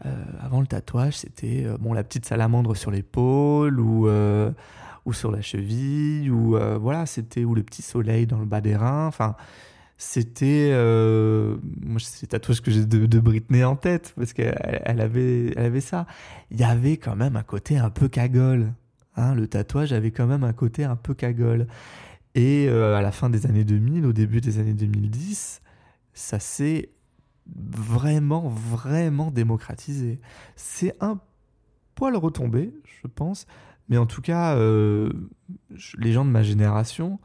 Euh, 0.05 0.25
avant 0.41 0.61
le 0.61 0.67
tatouage, 0.67 1.19
c'était 1.19 1.67
bon 1.81 1.93
la 1.93 2.05
petite 2.05 2.27
salamandre 2.27 2.77
sur 2.77 2.91
l'épaule 2.91 3.81
ou 3.81 4.09
ou 5.07 5.13
sur 5.13 5.31
la 5.31 5.41
cheville 5.41 6.31
ou 6.31 6.59
voilà 6.81 7.07
c'était 7.07 7.45
ou 7.45 7.55
le 7.55 7.63
petit 7.63 7.83
soleil 7.83 8.27
dans 8.27 8.39
le 8.39 8.45
bas 8.45 8.61
des 8.61 8.77
reins. 8.77 9.07
Enfin, 9.07 9.37
c'était 9.99 10.71
euh, 10.73 11.57
moi 11.81 12.01
c'est 12.03 12.27
tatouage 12.27 12.61
que 12.61 12.71
j'ai 12.71 12.85
de, 12.85 13.21
Britney 13.21 13.65
en 13.65 13.77
tête 13.77 14.13
parce 14.17 14.35
qu'elle 14.35 14.83
elle 14.85 15.01
avait 15.01 15.53
elle 15.57 15.65
avait 15.65 15.81
ça. 15.81 16.07
Il 16.51 16.61
y 16.61 16.65
avait 16.65 16.99
quand 16.99 17.17
même 17.17 17.37
un 17.37 17.43
côté 17.43 17.79
un 17.79 17.91
peu 17.91 18.09
cagole 18.09 18.73
hein, 19.17 19.35
le 19.35 19.49
tatouage 19.49 19.93
avait 19.93 20.11
quand 20.11 20.27
même 20.27 20.45
un 20.45 20.53
côté 20.53 20.85
un 20.85 20.97
peu 20.97 21.15
cagole. 21.15 21.67
Et 22.35 22.67
euh, 22.69 22.95
à 22.97 23.01
la 23.01 23.13
fin 23.13 23.31
des 23.31 23.47
années 23.47 23.65
2000 23.65 24.05
au 24.05 24.13
début 24.13 24.43
des 24.43 24.59
années 24.59 24.75
2010 24.75 25.63
ça 26.13 26.39
s'est 26.39 26.91
vraiment 27.55 28.49
vraiment 28.49 29.31
démocratisé 29.31 30.19
c'est 30.57 30.97
un 31.01 31.21
poil 31.95 32.17
retombé 32.17 32.75
je 32.85 33.07
pense 33.07 33.47
mais 33.89 33.99
en 33.99 34.07
tout 34.07 34.23
cas 34.23 34.57
euh, 34.57 35.13
les 35.99 36.13
gens 36.13 36.25
de 36.25 36.31
ma 36.31 36.43
génération 36.43 37.21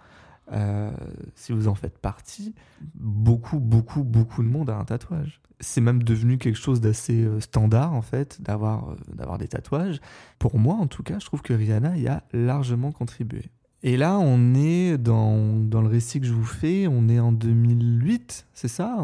euh, 0.51 0.91
si 1.35 1.53
vous 1.53 1.67
en 1.67 1.75
faites 1.75 1.97
partie, 1.97 2.53
beaucoup, 2.95 3.59
beaucoup, 3.59 4.03
beaucoup 4.03 4.43
de 4.43 4.49
monde 4.49 4.69
a 4.69 4.75
un 4.75 4.83
tatouage. 4.83 5.39
C'est 5.59 5.81
même 5.81 6.03
devenu 6.03 6.37
quelque 6.37 6.57
chose 6.57 6.81
d'assez 6.81 7.23
euh, 7.23 7.39
standard, 7.39 7.93
en 7.93 8.01
fait, 8.01 8.41
d'avoir, 8.41 8.95
d'avoir 9.13 9.37
des 9.37 9.47
tatouages. 9.47 10.01
Pour 10.39 10.57
moi, 10.57 10.75
en 10.75 10.87
tout 10.87 11.03
cas, 11.03 11.19
je 11.19 11.25
trouve 11.25 11.41
que 11.41 11.53
Rihanna 11.53 11.97
y 11.97 12.07
a 12.07 12.23
largement 12.33 12.91
contribué. 12.91 13.51
Et 13.83 13.97
là, 13.97 14.19
on 14.19 14.53
est 14.53 14.97
dans, 14.97 15.55
dans 15.55 15.81
le 15.81 15.87
récit 15.87 16.19
que 16.19 16.27
je 16.27 16.33
vous 16.33 16.45
fais, 16.45 16.87
on 16.87 17.09
est 17.09 17.19
en 17.19 17.31
2008, 17.31 18.45
c'est 18.53 18.67
ça? 18.67 19.03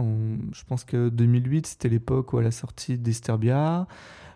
Je 0.53 0.63
pense 0.65 0.83
que 0.83 1.09
2008, 1.09 1.65
c'était 1.65 1.89
l'époque 1.89 2.33
où 2.33 2.39
elle 2.39 2.45
a 2.45 2.51
sorti 2.51 2.97
Disturbia, 2.97 3.87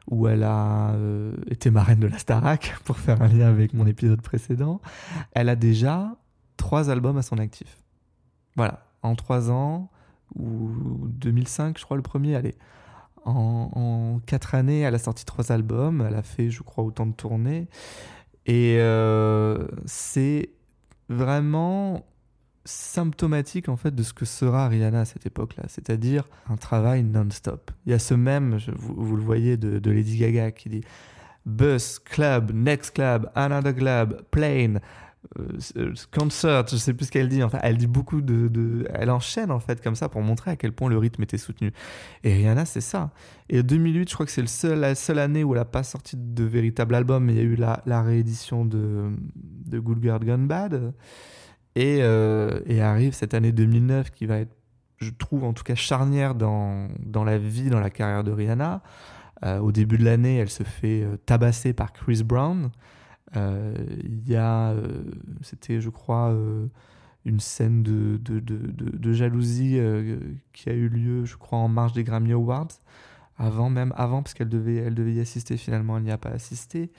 où 0.09 0.27
elle 0.27 0.43
a 0.43 0.95
été 1.47 1.69
marraine 1.69 1.99
de 1.99 2.07
la 2.07 2.17
Starac, 2.17 2.75
pour 2.85 2.97
faire 2.97 3.21
un 3.21 3.27
lien 3.27 3.47
avec 3.47 3.73
mon 3.73 3.85
épisode 3.85 4.21
précédent. 4.21 4.81
Elle 5.33 5.49
a 5.49 5.55
déjà 5.55 6.15
trois 6.57 6.89
albums 6.89 7.17
à 7.17 7.21
son 7.21 7.37
actif. 7.37 7.77
Voilà, 8.55 8.85
en 9.03 9.15
trois 9.15 9.51
ans, 9.51 9.89
ou 10.35 10.71
2005, 11.07 11.77
je 11.77 11.83
crois, 11.83 11.97
le 11.97 12.03
premier, 12.03 12.35
allez. 12.35 12.55
En, 13.23 14.19
quatre 14.25 14.55
années, 14.55 14.79
elle 14.79 14.95
a 14.95 14.99
sorti 14.99 15.25
trois 15.25 15.51
albums, 15.51 16.03
elle 16.07 16.15
a 16.15 16.23
fait, 16.23 16.49
je 16.49 16.63
crois, 16.63 16.83
autant 16.83 17.05
de 17.05 17.13
tournées. 17.13 17.67
Et 18.45 18.77
euh, 18.79 19.67
c'est 19.85 20.49
vraiment 21.09 22.05
symptomatique 22.63 23.69
en 23.69 23.75
fait 23.75 23.93
de 23.93 24.03
ce 24.03 24.13
que 24.13 24.25
sera 24.25 24.67
Rihanna 24.67 25.01
à 25.01 25.05
cette 25.05 25.25
époque-là, 25.25 25.63
c'est-à-dire 25.67 26.27
un 26.49 26.57
travail 26.57 27.03
non-stop. 27.03 27.71
Il 27.85 27.91
y 27.91 27.95
a 27.95 27.99
ce 27.99 28.13
même, 28.13 28.57
vous, 28.77 29.15
le 29.15 29.23
voyez, 29.23 29.57
de, 29.57 29.79
de, 29.79 29.91
Lady 29.91 30.17
Gaga 30.17 30.51
qui 30.51 30.69
dit 30.69 30.83
bus, 31.45 31.99
club, 31.99 32.51
next 32.53 32.95
club, 32.95 33.29
another 33.35 33.75
club, 33.75 34.23
plane, 34.29 34.79
euh, 35.39 35.93
concert, 36.11 36.67
je 36.67 36.75
sais 36.75 36.93
plus 36.93 37.05
ce 37.05 37.11
qu'elle 37.11 37.29
dit. 37.29 37.43
Enfin, 37.43 37.59
elle 37.61 37.77
dit 37.77 37.87
beaucoup 37.87 38.21
de, 38.21 38.85
Elle 38.93 39.09
enchaîne 39.09 39.51
en 39.51 39.59
fait 39.59 39.81
comme 39.81 39.95
ça 39.95 40.09
pour 40.09 40.21
montrer 40.21 40.51
à 40.51 40.55
quel 40.55 40.73
point 40.73 40.89
le 40.89 40.97
rythme 40.97 41.23
était 41.23 41.37
soutenu. 41.37 41.71
Et 42.23 42.33
Rihanna, 42.33 42.65
c'est 42.65 42.81
ça. 42.81 43.11
Et 43.49 43.63
2008, 43.63 44.09
je 44.09 44.13
crois 44.13 44.25
que 44.25 44.31
c'est 44.31 44.75
la 44.75 44.95
seule 44.95 45.19
année 45.19 45.43
où 45.43 45.53
elle 45.53 45.59
n'a 45.59 45.65
pas 45.65 45.83
sorti 45.83 46.15
de 46.17 46.43
véritable 46.43 46.95
album, 46.95 47.25
mais 47.25 47.33
il 47.33 47.37
y 47.37 47.41
a 47.41 47.43
eu 47.43 47.55
la, 47.55 48.01
réédition 48.01 48.65
de, 48.65 49.11
de 49.35 49.79
Good 49.79 50.01
Girl 50.01 50.25
Gone 50.25 50.47
Bad. 50.47 50.93
Et, 51.75 51.99
euh, 52.01 52.59
et, 52.65 52.81
arrive 52.81 53.13
cette 53.13 53.33
année 53.33 53.53
2009 53.53 54.11
qui 54.11 54.25
va 54.25 54.39
être, 54.39 54.53
je 54.97 55.11
trouve 55.11 55.45
en 55.45 55.53
tout 55.53 55.63
cas, 55.63 55.75
charnière 55.75 56.35
dans, 56.35 56.89
dans 56.99 57.23
la 57.23 57.37
vie, 57.37 57.69
dans 57.69 57.79
la 57.79 57.89
carrière 57.89 58.23
de 58.23 58.31
Rihanna. 58.31 58.81
Euh, 59.43 59.59
au 59.59 59.71
début 59.71 59.97
de 59.97 60.03
l'année, 60.03 60.37
elle 60.37 60.49
se 60.49 60.63
fait 60.63 61.05
tabasser 61.25 61.73
par 61.73 61.93
Chris 61.93 62.23
Brown. 62.23 62.71
Euh, 63.35 63.73
il 64.03 64.27
y 64.27 64.35
a, 64.35 64.71
euh, 64.71 65.03
c'était 65.41 65.79
je 65.79 65.89
crois, 65.89 66.31
euh, 66.31 66.67
une 67.25 67.39
scène 67.39 67.83
de, 67.83 68.17
de, 68.17 68.39
de, 68.39 68.57
de 68.57 69.13
jalousie 69.13 69.79
qui 70.53 70.69
a 70.69 70.73
eu 70.73 70.89
lieu, 70.89 71.25
je 71.25 71.37
crois, 71.37 71.59
en 71.59 71.67
marge 71.67 71.93
des 71.93 72.03
Grammy 72.03 72.31
Awards. 72.33 72.81
Avant 73.37 73.69
même 73.69 73.91
avant 73.95 74.21
parce 74.21 74.35
qu'elle 74.35 74.49
devait 74.49 74.75
elle 74.75 74.93
devait 74.93 75.13
y 75.13 75.19
assister 75.19 75.57
finalement 75.57 75.97
elle 75.97 76.03
n'y 76.03 76.11
a 76.11 76.17
pas 76.17 76.29
assisté. 76.29 76.91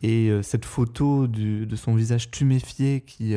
Et 0.00 0.30
cette 0.42 0.64
photo 0.64 1.26
du, 1.26 1.66
de 1.66 1.76
son 1.76 1.94
visage 1.94 2.30
tuméfié 2.30 3.02
qui 3.02 3.34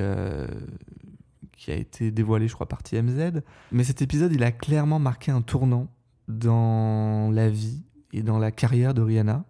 qui 1.58 1.72
a 1.72 1.76
été 1.76 2.12
dévoilée 2.12 2.48
je 2.48 2.54
crois 2.54 2.70
par 2.70 2.84
TMZ 2.84 3.42
mais 3.72 3.84
cet 3.84 4.02
épisode 4.02 4.32
il 4.32 4.44
a 4.44 4.52
clairement 4.52 5.00
marqué 5.00 5.32
un 5.32 5.42
tournant 5.42 5.88
dans 6.30 7.32
la 7.32 7.50
vie 7.50 7.84
et 8.14 8.22
dans 8.22 8.40
la 8.40 8.52
carrière 8.52 8.94
de 8.94 9.02
Rihanna. 9.02 9.44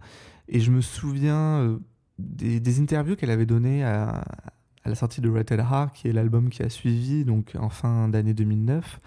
Et 0.48 0.60
je 0.60 0.72
me 0.72 0.82
souviens 0.82 1.80
des, 2.22 2.80
interviews 2.80 3.16
qu'elle 3.16 3.32
avait 3.32 3.46
données 3.46 3.84
à, 3.84 4.24
la 4.86 4.96
sortie 4.96 5.22
de 5.22 5.30
Red 5.30 5.52
Heart, 5.52 5.94
qui 5.94 6.08
est 6.08 6.14
l'album 6.14 6.50
qui 6.50 6.64
a 6.64 6.70
suivi, 6.70 7.24
donc 7.24 7.54
en 7.60 7.70
fin 7.70 8.08
d'année 8.08 8.34
2009, 8.34 9.00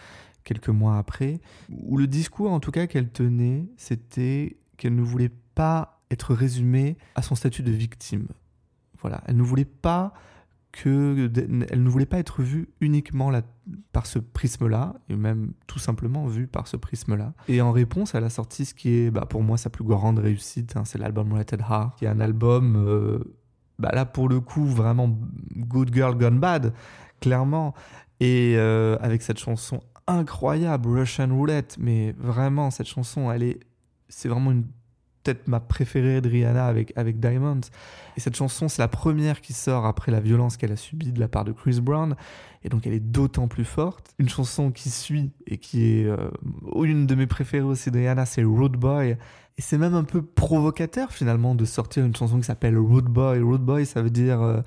quelques 0.44 0.68
mois 0.68 0.98
après, 0.98 1.40
où 1.70 1.96
le 1.96 2.06
discours 2.06 2.52
en 2.52 2.60
tout 2.60 2.70
cas 2.70 2.86
qu'elle 2.86 3.10
tenait, 3.10 3.66
c'était 3.76 4.56
qu'elle 4.76 4.94
ne 4.94 5.02
voulait 5.02 5.32
pas 5.54 6.00
être 6.10 6.34
résumée 6.34 6.96
à 7.16 7.22
son 7.22 7.34
statut 7.34 7.62
de 7.62 7.72
victime. 7.72 8.28
Voilà, 9.00 9.22
elle 9.26 9.36
ne 9.36 9.42
voulait 9.42 9.64
pas 9.64 10.14
que 10.74 11.30
elle 11.70 11.82
ne 11.82 11.88
voulait 11.88 12.04
pas 12.04 12.18
être 12.18 12.42
vue 12.42 12.68
uniquement 12.80 13.30
par 13.92 14.06
ce 14.06 14.18
prisme-là, 14.18 14.94
et 15.08 15.14
même 15.14 15.52
tout 15.68 15.78
simplement 15.78 16.26
vue 16.26 16.48
par 16.48 16.66
ce 16.66 16.76
prisme-là. 16.76 17.32
Et 17.48 17.60
en 17.60 17.70
réponse, 17.70 18.14
elle 18.14 18.24
a 18.24 18.30
sorti 18.30 18.64
ce 18.64 18.74
qui 18.74 18.90
est 18.90 19.10
bah, 19.10 19.24
pour 19.28 19.42
moi 19.42 19.56
sa 19.56 19.70
plus 19.70 19.84
grande 19.84 20.18
réussite, 20.18 20.76
hein, 20.76 20.84
c'est 20.84 20.98
l'album 20.98 21.32
Rated 21.32 21.60
Heart, 21.60 21.96
qui 21.96 22.06
est 22.06 22.08
un 22.08 22.18
album, 22.18 22.74
euh, 22.76 23.20
bah, 23.78 23.92
là 23.92 24.04
pour 24.04 24.28
le 24.28 24.40
coup, 24.40 24.66
vraiment 24.66 25.16
Good 25.56 25.94
Girl 25.94 26.18
Gone 26.18 26.40
Bad, 26.40 26.74
clairement, 27.20 27.72
et 28.18 28.54
euh, 28.56 28.96
avec 29.00 29.22
cette 29.22 29.38
chanson 29.38 29.80
incroyable, 30.08 30.88
Russian 30.88 31.28
Roulette, 31.34 31.76
mais 31.78 32.12
vraiment, 32.18 32.70
cette 32.70 32.88
chanson, 32.88 33.30
elle 33.30 33.44
est, 33.44 33.60
c'est 34.08 34.28
vraiment 34.28 34.50
une 34.50 34.64
peut-être 35.24 35.48
ma 35.48 35.60
préférée 35.60 36.20
de 36.20 36.28
Rihanna 36.28 36.66
avec, 36.66 36.92
avec 36.96 37.18
Diamonds. 37.18 37.60
Et 38.16 38.20
cette 38.20 38.36
chanson, 38.36 38.68
c'est 38.68 38.82
la 38.82 38.88
première 38.88 39.40
qui 39.40 39.52
sort 39.52 39.86
après 39.86 40.12
la 40.12 40.20
violence 40.20 40.56
qu'elle 40.56 40.72
a 40.72 40.76
subie 40.76 41.12
de 41.12 41.18
la 41.18 41.28
part 41.28 41.44
de 41.44 41.52
Chris 41.52 41.80
Brown. 41.80 42.14
Et 42.62 42.68
donc 42.68 42.86
elle 42.86 42.92
est 42.92 43.00
d'autant 43.00 43.48
plus 43.48 43.64
forte. 43.64 44.14
Une 44.18 44.28
chanson 44.28 44.70
qui 44.70 44.90
suit 44.90 45.32
et 45.46 45.58
qui 45.58 45.84
est 45.84 46.04
euh, 46.04 46.30
une 46.82 47.06
de 47.06 47.14
mes 47.14 47.26
préférées 47.26 47.64
aussi 47.64 47.90
de 47.90 47.98
Rihanna, 47.98 48.26
c'est 48.26 48.44
Road 48.44 48.76
Boy. 48.76 49.16
Et 49.56 49.62
c'est 49.62 49.78
même 49.78 49.94
un 49.94 50.04
peu 50.04 50.22
provocateur 50.22 51.12
finalement 51.12 51.54
de 51.54 51.64
sortir 51.64 52.04
une 52.04 52.14
chanson 52.14 52.38
qui 52.38 52.44
s'appelle 52.44 52.76
Road 52.76 53.04
Boy. 53.04 53.40
Road 53.40 53.62
Boy, 53.62 53.86
ça 53.86 54.02
veut 54.02 54.10
dire... 54.10 54.40
Euh, 54.42 54.60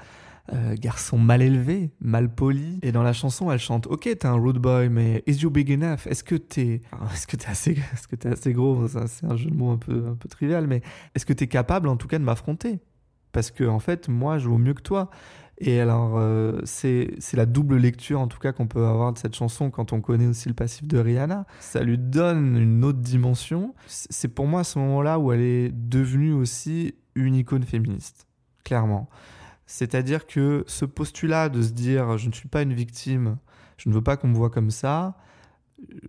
euh, 0.54 0.75
garçon 0.80 1.18
mal 1.18 1.42
élevé, 1.42 1.92
mal 2.00 2.34
poli. 2.34 2.80
Et 2.82 2.92
dans 2.92 3.04
la 3.04 3.13
chanson, 3.13 3.51
elle 3.51 3.60
chante 3.60 3.88
Ok, 3.88 4.04
t'es 4.04 4.25
un 4.25 4.36
rude 4.36 4.58
boy, 4.58 4.89
mais 4.89 5.24
is 5.27 5.38
you 5.42 5.50
big 5.50 5.72
enough? 5.72 6.08
Est-ce 6.08 6.24
que 6.24 6.36
t'es 6.36 6.82
est-ce 7.13 7.27
que 7.27 7.36
t'es 7.36 7.48
assez, 7.48 7.72
est-ce 7.72 8.27
assez 8.27 8.54
gros? 8.54 8.88
C'est 8.88 9.25
un 9.25 9.36
jeu 9.36 9.50
de 9.50 9.56
mots 9.56 9.72
un 9.72 9.77
peu, 9.77 10.06
un 10.08 10.16
peu 10.16 10.30
trivial, 10.30 10.68
mais 10.68 10.82
est-ce 11.16 11.25
que 11.25 11.34
t'es 11.34 11.48
capable 11.48 11.88
en 11.88 11.98
tout 11.98 12.08
cas 12.08 12.20
de 12.20 12.24
m'affronter? 12.24 12.80
Parce 13.32 13.51
que 13.51 13.66
en 13.66 13.80
fait, 13.80 14.08
moi, 14.08 14.38
je 14.38 14.48
vaux 14.48 14.58
mieux 14.58 14.74
que 14.74 14.82
toi. 14.82 15.10
Et 15.60 15.80
alors, 15.80 16.18
euh, 16.18 16.62
c'est 16.66 17.18
la 17.34 17.46
double 17.46 17.77
lecture 17.77 18.20
en 18.20 18.27
tout 18.27 18.38
cas 18.38 18.51
qu'on 18.51 18.68
peut 18.68 18.86
avoir 18.86 19.12
de 19.13 19.18
cette 19.18 19.36
chanson 19.36 19.72
quand 19.72 19.92
on 19.92 20.01
connaît 20.01 20.27
aussi 20.27 20.48
le 20.48 20.54
passif 20.54 20.88
de 20.88 21.00
Rihanna. 21.00 21.46
Ça 21.60 21.82
lui 21.84 21.98
donne 21.98 22.58
une 22.58 22.86
autre 22.86 23.00
dimension. 23.00 23.74
C'est 23.88 24.27
pour 24.27 24.46
moi 24.46 24.62
à 24.62 24.63
ce 24.63 24.77
moment-là 24.80 25.18
où 25.18 25.32
elle 25.34 25.42
est 25.42 25.72
devenue 25.72 26.32
aussi 26.32 26.94
une 27.16 27.36
icône 27.36 27.63
féministe, 27.63 28.27
clairement. 28.63 29.10
C'est-à-dire 29.68 30.26
que 30.26 30.64
ce 30.68 30.86
postulat 30.86 31.50
de 31.50 31.62
se 31.62 31.72
dire 31.72 32.18
je 32.18 32.28
ne 32.28 32.34
suis 32.34 32.48
pas 32.48 32.62
une 32.64 32.74
victime, 32.74 33.38
je 33.78 33.90
ne 33.90 33.94
veux 33.94 34.02
pas 34.02 34.18
qu'on 34.18 34.30
me 34.30 34.36
voit 34.36 34.50
comme 34.50 34.72
ça, 34.72 35.18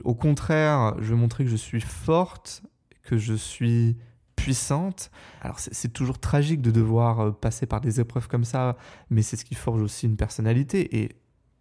au 0.05 0.15
contraire, 0.15 0.95
je 0.99 1.11
veux 1.11 1.17
montrer 1.17 1.45
que 1.45 1.51
je 1.51 1.57
suis 1.57 1.81
forte, 1.81 2.63
que 3.03 3.19
je 3.19 3.35
suis 3.35 3.97
puissante. 4.37 5.11
Alors 5.43 5.59
c'est 5.59 5.93
toujours 5.93 6.19
tragique 6.19 6.63
de 6.63 6.71
devoir 6.71 7.21
euh, 7.21 7.31
passer 7.33 7.67
par 7.67 7.81
des 7.81 8.01
épreuves 8.01 8.29
comme 8.29 8.45
ça, 8.45 8.77
mais 9.11 9.23
c'est 9.23 9.37
ce 9.37 9.45
qui 9.45 9.55
forge 9.55 9.83
aussi 9.83 10.07
une 10.07 10.17
personnalité. 10.17 11.03
Et 11.03 11.17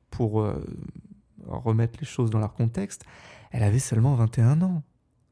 pour 0.10 0.42
euh, 0.42 0.64
remettre 1.48 2.00
les 2.00 2.06
choses 2.06 2.30
dans 2.30 2.40
leur 2.40 2.54
contexte, 2.54 3.04
elle 3.52 3.64
avait 3.64 3.80
seulement 3.80 4.14
21 4.16 4.62
ans. 4.62 4.84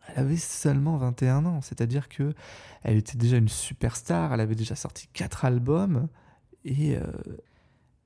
Elle 0.08 0.20
avait 0.20 0.38
seulement 0.38 0.98
21 0.98 1.46
ans, 1.46 1.62
c'est-à-dire 1.62 2.10
que 2.10 2.34
elle 2.84 2.98
était 2.98 3.18
déjà 3.18 3.38
une 3.38 3.48
superstar, 3.48 4.34
elle 4.34 4.42
avait 4.42 4.56
déjà 4.56 4.76
sorti 4.76 5.08
quatre 5.14 5.46
albums, 5.46 6.08
et, 6.66 6.98
euh, 6.98 7.02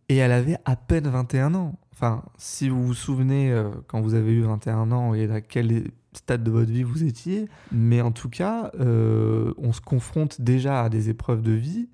Et 0.10 0.18
elle 0.18 0.32
avait 0.32 0.58
à 0.66 0.75
peine 0.75 1.08
21 1.08 1.56
ans. 1.56 1.80
Enfin, 1.94 2.24
si 2.38 2.70
vous 2.70 2.86
vous 2.86 2.94
souvenez, 2.94 3.51
euh, 3.51 3.70
quand 3.88 4.01
vous 4.01 4.13
avez 4.13 4.32
eu 4.32 4.42
21 4.42 4.92
ans 4.92 5.13
et 5.13 5.30
à 5.30 5.42
quel 5.42 5.92
stade 6.13 6.44
de 6.44 6.51
votre 6.51 6.72
vie 6.72 6.84
vous 6.84 7.04
étiez, 7.04 7.48
mais 7.72 8.01
en 8.01 8.12
tout 8.12 8.30
cas, 8.30 8.72
euh, 8.80 9.54
on 9.58 9.74
se 9.74 9.82
confronte 9.82 10.42
déjà 10.42 10.84
à 10.84 10.89
des 10.89 11.10
épreuves 11.10 11.42
de 11.42 11.51
vie. 11.51 11.89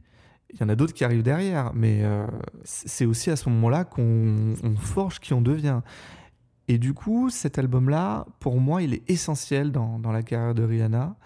Il 0.54 0.62
y 0.62 0.64
en 0.64 0.70
a 0.70 0.76
d'autres 0.76 0.94
qui 0.94 1.04
arrivent 1.04 1.24
derrière, 1.24 1.74
mais 1.74 2.04
c'est 2.64 3.06
aussi 3.06 3.30
à 3.30 3.36
ce 3.36 3.50
moment-là 3.50 3.84
qu'on 3.84 4.54
forge 4.78 5.20
qui 5.20 5.34
on 5.34 5.42
devient. 5.42 5.82
Et 6.70 6.78
du 6.78 6.94
coup, 6.94 7.30
cet 7.30 7.60
album-là, 7.60 8.26
pour 8.40 8.62
moi, 8.62 8.82
il 8.82 8.94
est 8.94 9.10
essentiel 9.10 9.74
dans, 9.74 10.00
dans 10.00 10.14
la 10.14 10.24
carrière 10.24 10.56
de 10.56 10.64
Rihanna, 10.64 11.18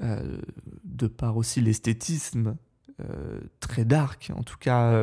de 0.00 1.06
par 1.08 1.36
aussi 1.36 1.60
l'esthétisme 1.60 2.54
très 3.60 3.84
dark, 3.84 4.32
en 4.36 4.42
tout 4.42 4.58
cas, 4.58 5.00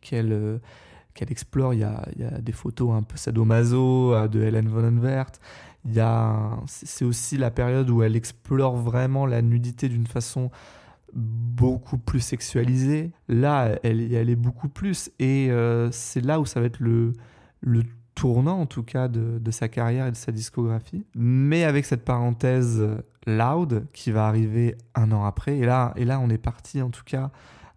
qu'elle 0.00 0.60
qu'elle 1.16 1.32
explore. 1.32 1.74
Il 1.74 1.80
y, 1.80 1.84
a, 1.84 2.06
il 2.14 2.22
y, 2.22 2.24
a, 2.24 2.40
des 2.40 2.52
photos 2.52 2.92
un 2.94 3.02
peu 3.02 3.16
sadomaso 3.16 4.14
euh, 4.14 4.28
de 4.28 4.40
Helen 4.40 4.68
Vonenvert. 4.68 5.32
Il 5.84 6.04
c'est 6.66 7.04
aussi 7.04 7.36
la 7.36 7.50
période 7.50 7.90
où 7.90 8.02
elle 8.02 8.16
explore 8.16 8.76
vraiment 8.76 9.24
la 9.24 9.40
nudité 9.40 9.88
d'une 9.88 10.06
façon 10.06 10.50
beaucoup 11.12 11.96
plus 11.96 12.20
sexualisée. 12.20 13.12
Là, 13.28 13.78
elle 13.84 14.02
y 14.02 14.16
allait 14.16 14.36
beaucoup 14.36 14.68
plus. 14.68 15.10
Et 15.20 15.48
euh, 15.50 15.88
c'est 15.92 16.20
là 16.20 16.40
où 16.40 16.44
ça 16.44 16.60
va 16.60 16.66
être 16.66 16.80
le, 16.80 17.12
le 17.60 17.84
tournant, 18.16 18.60
en 18.60 18.66
tout 18.66 18.82
cas, 18.82 19.06
de, 19.06 19.38
de, 19.38 19.50
sa 19.52 19.68
carrière 19.68 20.08
et 20.08 20.10
de 20.10 20.16
sa 20.16 20.32
discographie. 20.32 21.04
Mais 21.14 21.62
avec 21.62 21.84
cette 21.84 22.04
parenthèse 22.04 22.84
Loud 23.26 23.86
qui 23.92 24.12
va 24.12 24.26
arriver 24.26 24.76
un 24.94 25.12
an 25.12 25.24
après. 25.24 25.58
Et 25.58 25.66
là, 25.66 25.92
et 25.96 26.04
là 26.04 26.20
on 26.20 26.30
est 26.30 26.38
parti, 26.38 26.80
en 26.82 26.90
tout 26.90 27.04
cas, 27.04 27.30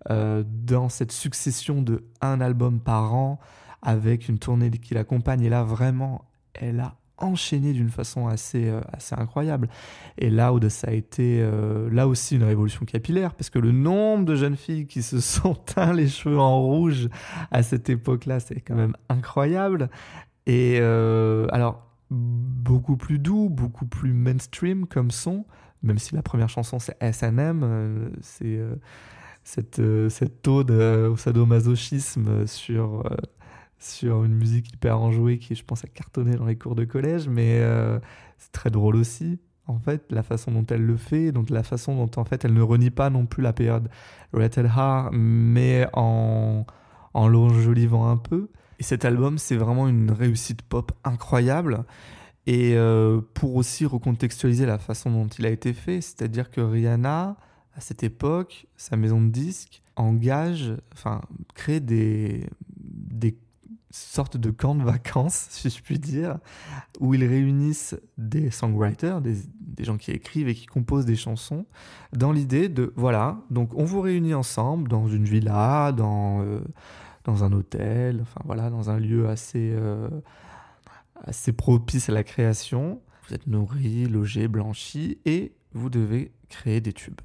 euh, 0.09 0.43
dans 0.47 0.87
cette 0.87 1.11
succession 1.11 1.81
de 1.81 2.05
un 2.21 2.39
album 2.39 2.79
par 2.79 3.13
an 3.13 3.39
avec 3.81 4.29
une 4.29 4.39
tournée 4.39 4.69
qui 4.71 4.93
l'accompagne. 4.93 5.41
Et 5.41 5.49
là, 5.49 5.63
vraiment, 5.63 6.25
elle 6.53 6.79
a 6.79 6.95
enchaîné 7.17 7.73
d'une 7.73 7.89
façon 7.89 8.27
assez, 8.27 8.69
euh, 8.69 8.79
assez 8.93 9.13
incroyable. 9.15 9.67
Et 10.17 10.29
Loud, 10.29 10.69
ça 10.69 10.87
a 10.87 10.91
été 10.91 11.41
euh, 11.41 11.89
là 11.91 12.07
aussi 12.07 12.37
une 12.37 12.43
révolution 12.43 12.85
capillaire, 12.85 13.33
parce 13.33 13.49
que 13.49 13.59
le 13.59 13.73
nombre 13.73 14.23
de 14.23 14.35
jeunes 14.35 14.55
filles 14.55 14.87
qui 14.87 15.03
se 15.03 15.19
sont 15.19 15.53
teint 15.53 15.91
les 15.91 16.07
cheveux 16.07 16.39
en 16.39 16.61
rouge 16.61 17.09
à 17.51 17.61
cette 17.61 17.89
époque-là, 17.89 18.39
c'est 18.39 18.61
quand 18.61 18.75
même 18.75 18.95
incroyable. 19.09 19.89
Et 20.45 20.79
alors, 20.79 21.88
beaucoup 22.11 22.97
plus 22.97 23.19
doux, 23.19 23.49
beaucoup 23.49 23.85
plus 23.85 24.13
mainstream 24.13 24.85
comme 24.87 25.11
son, 25.11 25.45
même 25.83 25.97
si 25.99 26.15
la 26.15 26.21
première 26.21 26.49
chanson 26.49 26.79
c'est 26.79 26.97
SM, 27.01 28.11
c'est 28.21 28.59
cette, 29.49 29.79
euh, 29.79 30.09
cette 30.09 30.47
ode 30.47 30.71
au 30.71 31.17
sadomasochisme 31.17 32.45
sur, 32.47 33.05
euh, 33.05 33.15
sur 33.79 34.23
une 34.23 34.35
musique 34.35 34.73
hyper 34.73 34.99
enjouée 34.99 35.39
qui, 35.39 35.55
je 35.55 35.63
pense, 35.63 35.83
a 35.83 35.87
cartonné 35.87 36.35
dans 36.35 36.45
les 36.45 36.55
cours 36.55 36.75
de 36.75 36.85
collège, 36.85 37.27
mais 37.27 37.59
euh, 37.61 37.99
c'est 38.37 38.51
très 38.51 38.69
drôle 38.69 38.95
aussi. 38.95 39.39
En 39.67 39.79
fait, 39.79 40.03
la 40.11 40.23
façon 40.23 40.51
dont 40.51 40.65
elle 40.69 40.85
le 40.85 40.97
fait, 40.97 41.31
donc 41.31 41.49
la 41.49 41.63
façon 41.63 41.95
dont 41.95 42.09
en 42.19 42.25
fait 42.25 42.43
elle 42.43 42.53
ne 42.53 42.61
renie 42.61 42.89
pas 42.89 43.09
non 43.09 43.25
plus 43.27 43.43
la 43.43 43.53
période 43.53 43.87
Rattle 44.33 44.69
mais 45.11 45.87
en, 45.93 46.65
en 47.13 47.27
l'enjolivant 47.27 48.09
un 48.09 48.17
peu. 48.17 48.49
Et 48.79 48.83
cet 48.83 49.05
album, 49.05 49.37
c'est 49.37 49.57
vraiment 49.57 49.87
une 49.87 50.11
réussite 50.11 50.61
pop 50.61 50.91
incroyable. 51.03 51.83
Et 52.47 52.75
pour 53.35 53.55
aussi 53.57 53.85
recontextualiser 53.85 54.65
la 54.65 54.79
façon 54.79 55.11
dont 55.11 55.27
il 55.27 55.45
a 55.45 55.49
été 55.49 55.71
fait, 55.73 56.01
c'est-à-dire 56.01 56.49
que 56.49 56.61
Rihanna, 56.61 57.37
à 57.75 57.81
cette 57.81 58.03
époque, 58.03 58.65
sa 58.75 58.97
maison 58.97 59.21
de 59.21 59.29
disques 59.29 59.83
engage, 59.95 60.73
enfin, 60.93 61.21
crée 61.53 61.79
des, 61.79 62.47
des 62.77 63.37
sortes 63.91 64.37
de 64.37 64.49
camps 64.49 64.75
de 64.75 64.83
vacances, 64.83 65.47
si 65.49 65.69
je 65.69 65.81
puis 65.81 65.99
dire, 65.99 66.39
où 66.99 67.13
ils 67.13 67.25
réunissent 67.25 67.95
des 68.17 68.49
songwriters, 68.49 69.21
des, 69.21 69.35
des 69.59 69.83
gens 69.83 69.97
qui 69.97 70.11
écrivent 70.11 70.47
et 70.47 70.55
qui 70.55 70.65
composent 70.65 71.05
des 71.05 71.15
chansons, 71.15 71.65
dans 72.13 72.31
l'idée 72.31 72.69
de, 72.69 72.93
voilà, 72.95 73.39
donc 73.49 73.73
on 73.75 73.83
vous 73.83 74.01
réunit 74.01 74.33
ensemble 74.33 74.87
dans 74.89 75.07
une 75.07 75.25
villa, 75.25 75.91
dans, 75.91 76.41
euh, 76.41 76.61
dans 77.23 77.43
un 77.43 77.51
hôtel, 77.51 78.19
enfin 78.21 78.41
voilà, 78.45 78.69
dans 78.69 78.89
un 78.89 78.99
lieu 78.99 79.27
assez, 79.27 79.71
euh, 79.73 80.09
assez 81.15 81.53
propice 81.53 82.09
à 82.09 82.13
la 82.13 82.23
création. 82.23 83.01
Vous 83.27 83.35
êtes 83.35 83.47
nourri, 83.47 84.05
logé, 84.05 84.47
blanchi, 84.47 85.19
et 85.25 85.53
vous 85.73 85.89
devez 85.89 86.31
créer 86.49 86.81
des 86.81 86.93
tubes. 86.93 87.21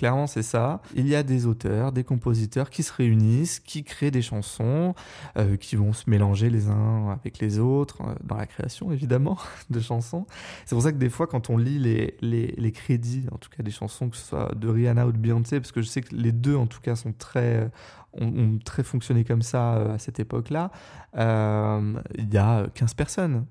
Clairement, 0.00 0.26
c'est 0.26 0.42
ça. 0.42 0.80
Il 0.94 1.06
y 1.06 1.14
a 1.14 1.22
des 1.22 1.44
auteurs, 1.44 1.92
des 1.92 2.04
compositeurs 2.04 2.70
qui 2.70 2.82
se 2.82 2.90
réunissent, 2.90 3.60
qui 3.60 3.84
créent 3.84 4.10
des 4.10 4.22
chansons, 4.22 4.94
euh, 5.36 5.58
qui 5.58 5.76
vont 5.76 5.92
se 5.92 6.08
mélanger 6.08 6.48
les 6.48 6.70
uns 6.70 7.10
avec 7.10 7.38
les 7.38 7.58
autres, 7.58 8.00
euh, 8.00 8.14
dans 8.24 8.38
la 8.38 8.46
création 8.46 8.92
évidemment 8.92 9.36
de 9.68 9.78
chansons. 9.78 10.26
C'est 10.64 10.74
pour 10.74 10.82
ça 10.82 10.92
que 10.92 10.96
des 10.96 11.10
fois, 11.10 11.26
quand 11.26 11.50
on 11.50 11.58
lit 11.58 11.78
les, 11.78 12.16
les, 12.22 12.72
crédits, 12.72 13.26
en 13.30 13.36
tout 13.36 13.50
cas 13.50 13.62
des 13.62 13.70
chansons, 13.70 14.08
que 14.08 14.16
ce 14.16 14.28
soit 14.28 14.54
de 14.54 14.68
Rihanna 14.68 15.06
ou 15.06 15.12
de 15.12 15.18
Beyoncé, 15.18 15.60
parce 15.60 15.70
que 15.70 15.82
je 15.82 15.88
sais 15.88 16.00
que 16.00 16.14
les 16.14 16.32
deux, 16.32 16.56
en 16.56 16.66
tout 16.66 16.80
cas, 16.80 16.96
sont 16.96 17.12
très, 17.12 17.70
ont, 18.14 18.58
très 18.64 18.82
fonctionné 18.82 19.24
comme 19.24 19.42
ça 19.42 19.74
euh, 19.74 19.96
à 19.96 19.98
cette 19.98 20.18
époque-là, 20.18 20.70
il 21.14 22.32
y 22.32 22.38
a 22.38 22.66
15 22.72 22.94
personnes. 22.94 23.44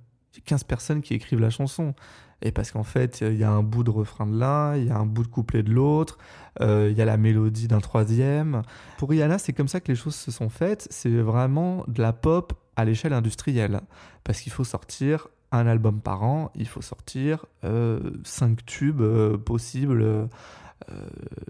15 0.45 0.63
personnes 0.63 1.01
qui 1.03 1.13
écrivent 1.13 1.41
la 1.41 1.51
chanson. 1.51 1.93
Et 2.41 2.51
parce 2.51 2.71
qu'en 2.71 2.83
fait, 2.83 3.21
il 3.21 3.37
y 3.37 3.43
a 3.43 3.51
un 3.51 3.63
bout 3.63 3.83
de 3.83 3.89
refrain 3.89 4.25
de 4.25 4.37
l'un, 4.37 4.75
il 4.75 4.85
y 4.85 4.91
a 4.91 4.97
un 4.97 5.05
bout 5.05 5.23
de 5.23 5.27
couplet 5.27 5.61
de 5.61 5.71
l'autre, 5.71 6.17
euh, 6.61 6.87
il 6.89 6.97
y 6.97 7.01
a 7.01 7.05
la 7.05 7.17
mélodie 7.17 7.67
d'un 7.67 7.81
troisième. 7.81 8.61
Pour 8.97 9.09
Rihanna, 9.09 9.37
c'est 9.37 9.53
comme 9.53 9.67
ça 9.67 9.81
que 9.81 9.91
les 9.91 9.95
choses 9.95 10.15
se 10.15 10.31
sont 10.31 10.49
faites. 10.49 10.87
C'est 10.89 11.17
vraiment 11.17 11.83
de 11.87 12.01
la 12.01 12.13
pop 12.13 12.53
à 12.75 12.85
l'échelle 12.85 13.13
industrielle. 13.13 13.81
Parce 14.23 14.39
qu'il 14.41 14.53
faut 14.53 14.63
sortir 14.63 15.27
un 15.51 15.67
album 15.67 15.99
par 15.99 16.23
an, 16.23 16.51
il 16.55 16.67
faut 16.67 16.81
sortir 16.81 17.45
euh, 17.63 17.99
cinq 18.23 18.65
tubes 18.65 19.01
euh, 19.01 19.37
possibles 19.37 20.29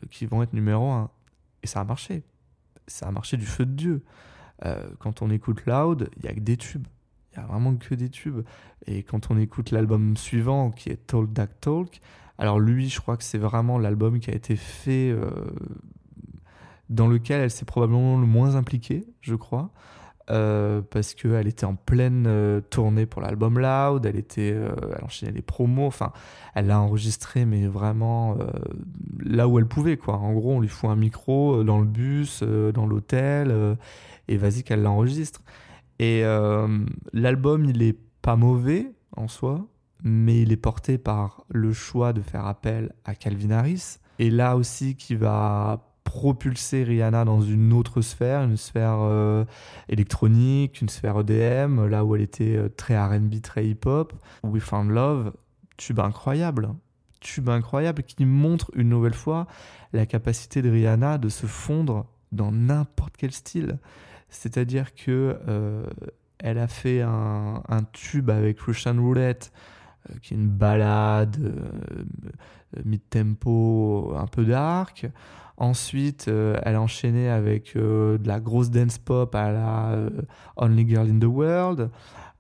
qui 0.09 0.25
vont 0.25 0.41
être 0.41 0.53
numéro 0.53 0.89
un. 0.89 1.11
Et 1.63 1.67
ça 1.67 1.79
a 1.79 1.83
marché. 1.83 2.23
Ça 2.87 3.07
a 3.07 3.11
marché 3.11 3.37
du 3.37 3.45
feu 3.45 3.65
de 3.65 3.71
Dieu. 3.71 4.03
quand 4.97 5.21
on 5.21 5.29
écoute 5.29 5.65
Loud, 5.65 6.09
il 6.17 6.25
y 6.25 6.27
a 6.27 6.33
que 6.33 6.39
des 6.39 6.57
tubes 6.57 6.87
vraiment 7.47 7.75
que 7.75 7.95
des 7.95 8.09
tubes. 8.09 8.41
Et 8.87 9.03
quand 9.03 9.31
on 9.31 9.37
écoute 9.37 9.71
l'album 9.71 10.17
suivant, 10.17 10.71
qui 10.71 10.89
est 10.89 11.07
Talk 11.07 11.33
That 11.33 11.47
Talk, 11.61 12.01
alors 12.39 12.57
lui, 12.57 12.87
je 12.87 13.01
crois 13.01 13.17
que 13.17 13.23
c'est 13.23 13.37
vraiment 13.37 13.77
l'album 13.77 14.19
qui 14.19 14.31
a 14.31 14.33
été 14.33 14.55
fait 14.55 15.11
euh, 15.11 15.29
dans 16.89 17.07
lequel 17.07 17.41
elle 17.41 17.51
s'est 17.51 17.65
probablement 17.65 18.17
le 18.17 18.25
moins 18.25 18.55
impliquée, 18.55 19.05
je 19.19 19.35
crois. 19.35 19.71
Euh, 20.31 20.81
parce 20.89 21.15
qu'elle 21.15 21.47
était 21.47 21.65
en 21.65 21.73
pleine 21.75 22.25
euh, 22.27 22.61
tournée 22.61 23.07
pour 23.07 23.21
l'album 23.21 23.59
Loud, 23.59 24.05
elle 24.05 24.15
était, 24.15 24.51
elle 24.51 25.03
enchaînait 25.03 25.33
les 25.33 25.41
promos, 25.41 25.87
enfin, 25.87 26.13
elle 26.53 26.67
l'a 26.67 26.79
enregistré, 26.79 27.45
mais 27.45 27.67
vraiment 27.67 28.37
là 29.19 29.47
où 29.49 29.59
elle 29.59 29.65
pouvait, 29.65 29.97
quoi. 29.97 30.15
En 30.15 30.31
gros, 30.33 30.53
on 30.53 30.59
lui 30.61 30.69
fout 30.69 30.89
un 30.89 30.95
micro 30.95 31.65
dans 31.65 31.79
le 31.79 31.87
bus, 31.87 32.41
dans 32.41 32.85
l'hôtel, 32.85 33.77
et 34.29 34.37
vas-y 34.37 34.63
qu'elle 34.63 34.83
l'enregistre. 34.83 35.41
Et 35.99 36.23
euh, 36.23 36.67
l'album, 37.13 37.65
il 37.65 37.83
est 37.83 37.97
pas 38.21 38.35
mauvais 38.35 38.93
en 39.15 39.27
soi, 39.27 39.67
mais 40.03 40.41
il 40.41 40.51
est 40.51 40.57
porté 40.57 40.97
par 40.97 41.43
le 41.49 41.73
choix 41.73 42.13
de 42.13 42.21
faire 42.21 42.45
appel 42.45 42.93
à 43.05 43.15
Calvin 43.15 43.51
Harris. 43.51 43.97
Et 44.17 44.29
là 44.29 44.55
aussi, 44.55 44.95
qui 44.95 45.15
va 45.15 45.85
propulser 46.09 46.83
Rihanna 46.83 47.23
dans 47.23 47.41
une 47.41 47.71
autre 47.71 48.01
sphère, 48.01 48.41
une 48.41 48.57
sphère 48.57 48.97
euh, 49.01 49.45
électronique, 49.89 50.81
une 50.81 50.89
sphère 50.89 51.19
EDM, 51.19 51.85
là 51.85 52.03
où 52.03 52.15
elle 52.15 52.23
était 52.23 52.55
euh, 52.55 52.69
très 52.69 52.99
RB, 52.99 53.41
très 53.41 53.67
hip-hop. 53.67 54.13
We 54.43 54.61
Found 54.61 54.89
Love, 54.89 55.33
tube 55.77 55.99
incroyable. 55.99 56.69
Tube 57.19 57.49
incroyable 57.49 58.03
qui 58.03 58.25
montre 58.25 58.71
une 58.75 58.89
nouvelle 58.89 59.13
fois 59.13 59.45
la 59.93 60.05
capacité 60.05 60.61
de 60.61 60.69
Rihanna 60.69 61.17
de 61.17 61.29
se 61.29 61.45
fondre 61.45 62.05
dans 62.31 62.51
n'importe 62.51 63.15
quel 63.17 63.31
style. 63.31 63.77
C'est-à-dire 64.29 64.93
que 64.93 65.37
euh, 65.47 65.85
elle 66.39 66.57
a 66.57 66.67
fait 66.67 67.01
un, 67.01 67.61
tube 67.91 68.29
avec 68.29 68.59
Russian 68.61 68.95
Roulette, 68.99 69.51
euh, 70.09 70.13
qui 70.21 70.33
est 70.33 70.37
une 70.37 70.49
balade 70.49 71.37
euh, 71.39 72.83
mid-tempo, 72.85 74.13
un 74.15 74.27
peu 74.27 74.45
dark. 74.45 75.07
Ensuite, 75.57 76.29
elle 76.29 76.75
a 76.75 76.81
enchaîné 76.81 77.27
avec 77.27 77.75
de 77.75 78.17
la 78.23 78.39
grosse 78.39 78.69
dance 78.69 78.97
pop 78.97 79.35
à 79.35 79.51
la 79.51 80.09
Only 80.55 80.87
Girl 80.87 81.09
in 81.09 81.19
the 81.19 81.25
World. 81.25 81.89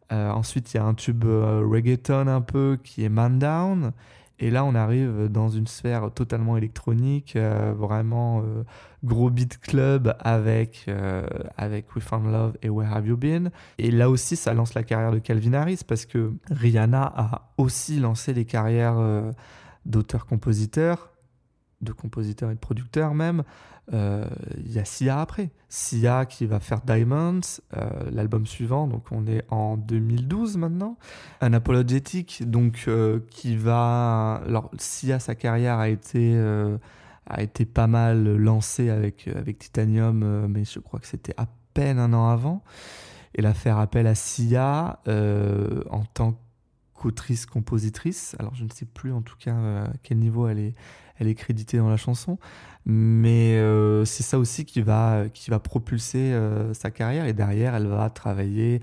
ensuite, 0.09 0.73
il 0.73 0.77
y 0.77 0.79
a 0.79 0.85
un 0.85 0.93
tube 0.93 1.25
reggaeton 1.25 2.27
un 2.27 2.39
peu 2.39 2.77
qui 2.81 3.03
est 3.03 3.09
Man 3.09 3.37
Down. 3.37 3.91
Et 4.39 4.49
là, 4.51 4.63
on 4.63 4.73
arrive 4.73 5.27
dans 5.29 5.49
une 5.49 5.67
sphère 5.67 6.11
totalement 6.13 6.55
électronique, 6.55 7.35
euh, 7.35 7.73
vraiment 7.77 8.41
euh, 8.41 8.63
gros 9.03 9.29
beat 9.29 9.59
club 9.59 10.15
avec, 10.21 10.85
euh, 10.87 11.27
avec 11.57 11.93
We 11.93 12.03
Found 12.03 12.31
Love 12.31 12.57
et 12.61 12.69
Where 12.69 12.95
Have 12.95 13.05
You 13.05 13.17
Been. 13.17 13.51
Et 13.77 13.91
là 13.91 14.09
aussi, 14.09 14.37
ça 14.37 14.53
lance 14.53 14.73
la 14.75 14.83
carrière 14.83 15.11
de 15.11 15.19
Calvin 15.19 15.53
Harris 15.53 15.81
parce 15.85 16.05
que 16.05 16.31
Rihanna 16.49 17.03
a 17.15 17.49
aussi 17.57 17.99
lancé 17.99 18.33
les 18.33 18.45
carrières 18.45 18.97
d'auteurs-compositeurs 19.85 21.08
de 21.81 21.91
compositeurs 21.91 22.51
et 22.51 22.55
de 22.55 22.59
producteurs 22.59 23.13
même. 23.13 23.43
Euh, 23.93 24.25
il 24.57 24.71
y 24.71 24.79
a 24.79 24.85
Sia 24.85 25.19
après. 25.19 25.49
Sia 25.67 26.25
qui 26.25 26.45
va 26.45 26.59
faire 26.59 26.81
Diamonds, 26.81 27.41
euh, 27.75 27.89
l'album 28.11 28.45
suivant, 28.45 28.87
donc 28.87 29.05
on 29.11 29.25
est 29.27 29.43
en 29.49 29.77
2012 29.77 30.57
maintenant. 30.57 30.97
Un 31.41 31.53
Apologetic, 31.53 32.43
donc 32.49 32.85
euh, 32.87 33.19
qui 33.31 33.55
va... 33.55 34.41
Alors 34.45 34.69
Sia, 34.77 35.19
sa 35.19 35.35
carrière 35.35 35.79
a 35.79 35.89
été, 35.89 36.37
a 37.25 37.41
été 37.41 37.65
pas 37.65 37.87
mal 37.87 38.35
lancée 38.35 38.89
avec, 38.89 39.27
avec 39.27 39.59
Titanium, 39.59 40.47
mais 40.47 40.65
je 40.65 40.79
crois 40.79 40.99
que 40.99 41.07
c'était 41.07 41.35
à 41.37 41.47
peine 41.73 41.99
un 41.99 42.13
an 42.13 42.29
avant. 42.29 42.63
Et 43.35 43.41
la 43.41 43.53
faire 43.53 43.77
appel 43.77 44.07
à 44.07 44.15
Sia 44.15 44.99
en 45.07 46.03
tant 46.13 46.39
qu'autrice-compositrice. 46.95 48.35
Alors 48.39 48.53
je 48.55 48.65
ne 48.65 48.69
sais 48.69 48.85
plus 48.85 49.13
en 49.13 49.21
tout 49.21 49.37
cas 49.37 49.55
à 49.55 49.93
quel 50.03 50.17
niveau 50.17 50.47
elle 50.47 50.59
est, 50.59 50.75
elle 51.19 51.27
est 51.27 51.35
créditée 51.35 51.77
dans 51.77 51.89
la 51.89 51.97
chanson, 51.97 52.37
mais 52.85 53.57
euh, 53.57 54.05
c'est 54.05 54.23
ça 54.23 54.39
aussi 54.39 54.65
qui 54.65 54.81
va, 54.81 55.25
qui 55.33 55.49
va 55.49 55.59
propulser 55.59 56.33
euh, 56.33 56.73
sa 56.73 56.91
carrière. 56.91 57.25
Et 57.25 57.33
derrière, 57.33 57.75
elle 57.75 57.87
va 57.87 58.09
travailler 58.09 58.81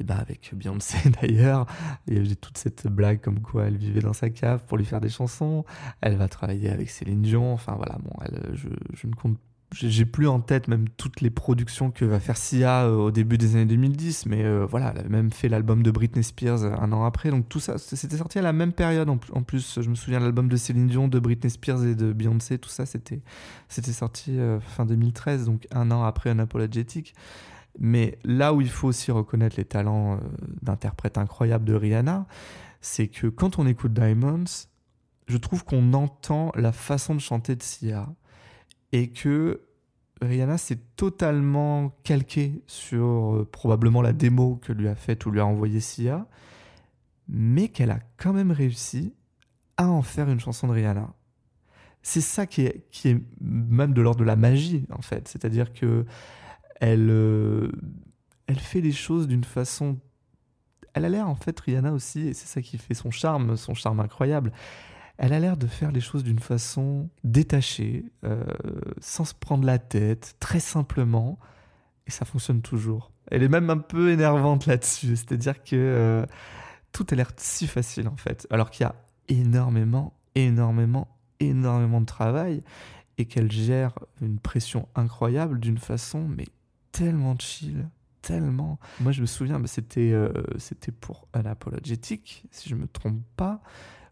eh 0.00 0.04
ben 0.04 0.16
avec 0.16 0.54
Beyoncé 0.54 0.96
d'ailleurs. 1.22 1.66
Il 2.06 2.28
y 2.28 2.32
a 2.32 2.34
toute 2.36 2.58
cette 2.58 2.86
blague 2.86 3.20
comme 3.20 3.40
quoi 3.40 3.64
elle 3.64 3.76
vivait 3.76 4.00
dans 4.00 4.12
sa 4.12 4.30
cave 4.30 4.62
pour 4.66 4.76
lui 4.76 4.84
faire 4.84 5.00
des 5.00 5.08
chansons. 5.08 5.64
Elle 6.00 6.16
va 6.16 6.28
travailler 6.28 6.70
avec 6.70 6.90
Céline 6.90 7.22
Dion. 7.22 7.52
Enfin 7.52 7.74
voilà, 7.76 7.98
bon, 7.98 8.12
elle, 8.24 8.54
je, 8.54 8.68
je 8.94 9.06
ne 9.06 9.14
compte 9.14 9.38
j'ai 9.72 10.06
plus 10.06 10.26
en 10.26 10.40
tête 10.40 10.66
même 10.66 10.88
toutes 10.96 11.20
les 11.20 11.28
productions 11.30 11.90
que 11.90 12.04
va 12.04 12.20
faire 12.20 12.38
Sia 12.38 12.84
euh, 12.84 12.96
au 12.96 13.10
début 13.10 13.36
des 13.36 13.54
années 13.54 13.66
2010, 13.66 14.26
mais 14.26 14.42
euh, 14.42 14.64
voilà, 14.64 14.94
elle 14.94 15.06
a 15.06 15.08
même 15.08 15.30
fait 15.30 15.48
l'album 15.48 15.82
de 15.82 15.90
Britney 15.90 16.24
Spears 16.24 16.64
euh, 16.64 16.72
un 16.78 16.90
an 16.92 17.04
après, 17.04 17.30
donc 17.30 17.48
tout 17.48 17.60
ça, 17.60 17.76
c'était 17.76 18.16
sorti 18.16 18.38
à 18.38 18.42
la 18.42 18.54
même 18.54 18.72
période. 18.72 19.08
En, 19.10 19.42
plus, 19.42 19.80
je 19.80 19.90
me 19.90 19.94
souviens 19.94 20.20
l'album 20.20 20.48
de 20.48 20.56
Céline 20.56 20.86
Dion, 20.86 21.08
de 21.08 21.18
Britney 21.18 21.50
Spears 21.50 21.84
et 21.84 21.94
de 21.94 22.12
Beyoncé, 22.12 22.58
tout 22.58 22.70
ça, 22.70 22.86
c'était 22.86 23.20
c'était 23.68 23.92
sorti 23.92 24.38
fin 24.60 24.86
2013, 24.86 25.44
donc 25.44 25.66
un 25.70 25.90
an 25.90 26.02
après 26.04 26.30
Unapologetic. 26.30 27.14
Mais 27.78 28.18
là 28.24 28.54
où 28.54 28.60
il 28.60 28.70
faut 28.70 28.88
aussi 28.88 29.10
reconnaître 29.10 29.56
les 29.56 29.64
talents 29.64 30.18
d'interprète 30.62 31.18
incroyables 31.18 31.64
de 31.64 31.74
Rihanna, 31.74 32.26
c'est 32.80 33.08
que 33.08 33.26
quand 33.26 33.58
on 33.58 33.66
écoute 33.66 33.92
Diamonds, 33.92 34.66
je 35.26 35.36
trouve 35.36 35.64
qu'on 35.64 35.92
entend 35.92 36.50
la 36.54 36.72
façon 36.72 37.14
de 37.14 37.20
chanter 37.20 37.54
de 37.54 37.62
Sia 37.62 38.08
et 38.92 39.10
que 39.10 39.62
Rihanna 40.20 40.58
s'est 40.58 40.80
totalement 40.96 41.90
calquée 42.02 42.62
sur 42.66 43.34
euh, 43.34 43.48
probablement 43.50 44.02
la 44.02 44.12
démo 44.12 44.56
que 44.56 44.72
lui 44.72 44.88
a 44.88 44.94
faite 44.94 45.26
ou 45.26 45.30
lui 45.30 45.40
a 45.40 45.46
envoyé 45.46 45.80
Sia, 45.80 46.26
mais 47.28 47.68
qu'elle 47.68 47.90
a 47.90 48.00
quand 48.16 48.32
même 48.32 48.50
réussi 48.50 49.14
à 49.76 49.88
en 49.88 50.02
faire 50.02 50.28
une 50.28 50.40
chanson 50.40 50.66
de 50.66 50.72
Rihanna. 50.72 51.14
C'est 52.02 52.20
ça 52.20 52.46
qui 52.46 52.62
est, 52.62 52.88
qui 52.90 53.08
est 53.08 53.20
même 53.40 53.92
de 53.92 54.00
l'ordre 54.00 54.20
de 54.20 54.24
la 54.24 54.36
magie, 54.36 54.86
en 54.90 55.02
fait. 55.02 55.28
C'est-à-dire 55.28 55.72
que 55.72 56.06
elle, 56.80 57.10
euh, 57.10 57.70
elle 58.46 58.58
fait 58.58 58.80
les 58.80 58.92
choses 58.92 59.28
d'une 59.28 59.44
façon... 59.44 59.98
Elle 60.94 61.04
a 61.04 61.08
l'air, 61.08 61.28
en 61.28 61.34
fait, 61.34 61.58
Rihanna 61.60 61.92
aussi, 61.92 62.28
et 62.28 62.34
c'est 62.34 62.46
ça 62.46 62.62
qui 62.62 62.78
fait 62.78 62.94
son 62.94 63.10
charme, 63.10 63.56
son 63.56 63.74
charme 63.74 64.00
incroyable 64.00 64.52
elle 65.18 65.32
a 65.32 65.40
l'air 65.40 65.56
de 65.56 65.66
faire 65.66 65.90
les 65.90 66.00
choses 66.00 66.22
d'une 66.22 66.38
façon 66.38 67.10
détachée, 67.24 68.04
euh, 68.24 68.44
sans 69.00 69.24
se 69.24 69.34
prendre 69.34 69.64
la 69.64 69.78
tête, 69.78 70.36
très 70.38 70.60
simplement, 70.60 71.38
et 72.06 72.10
ça 72.12 72.24
fonctionne 72.24 72.62
toujours. 72.62 73.10
Elle 73.30 73.42
est 73.42 73.48
même 73.48 73.68
un 73.68 73.78
peu 73.78 74.10
énervante 74.10 74.66
là-dessus, 74.66 75.16
c'est-à-dire 75.16 75.62
que 75.64 75.74
euh, 75.74 76.24
tout 76.92 77.04
a 77.10 77.14
l'air 77.16 77.32
si 77.36 77.66
facile 77.66 78.06
en 78.08 78.16
fait, 78.16 78.46
alors 78.50 78.70
qu'il 78.70 78.84
y 78.84 78.86
a 78.86 78.94
énormément, 79.28 80.14
énormément, 80.36 81.08
énormément 81.40 82.00
de 82.00 82.06
travail, 82.06 82.62
et 83.18 83.24
qu'elle 83.24 83.50
gère 83.50 83.98
une 84.22 84.38
pression 84.38 84.88
incroyable 84.94 85.58
d'une 85.58 85.78
façon, 85.78 86.28
mais 86.28 86.46
tellement 86.92 87.36
chill, 87.36 87.88
tellement. 88.22 88.78
Moi, 89.00 89.10
je 89.10 89.20
me 89.20 89.26
souviens, 89.26 89.60
c'était 89.66 90.12
euh, 90.12 90.32
c'était 90.58 90.92
pour 90.92 91.26
un 91.34 91.44
apologétique, 91.44 92.44
si 92.52 92.68
je 92.68 92.76
me 92.76 92.86
trompe 92.86 93.20
pas 93.36 93.60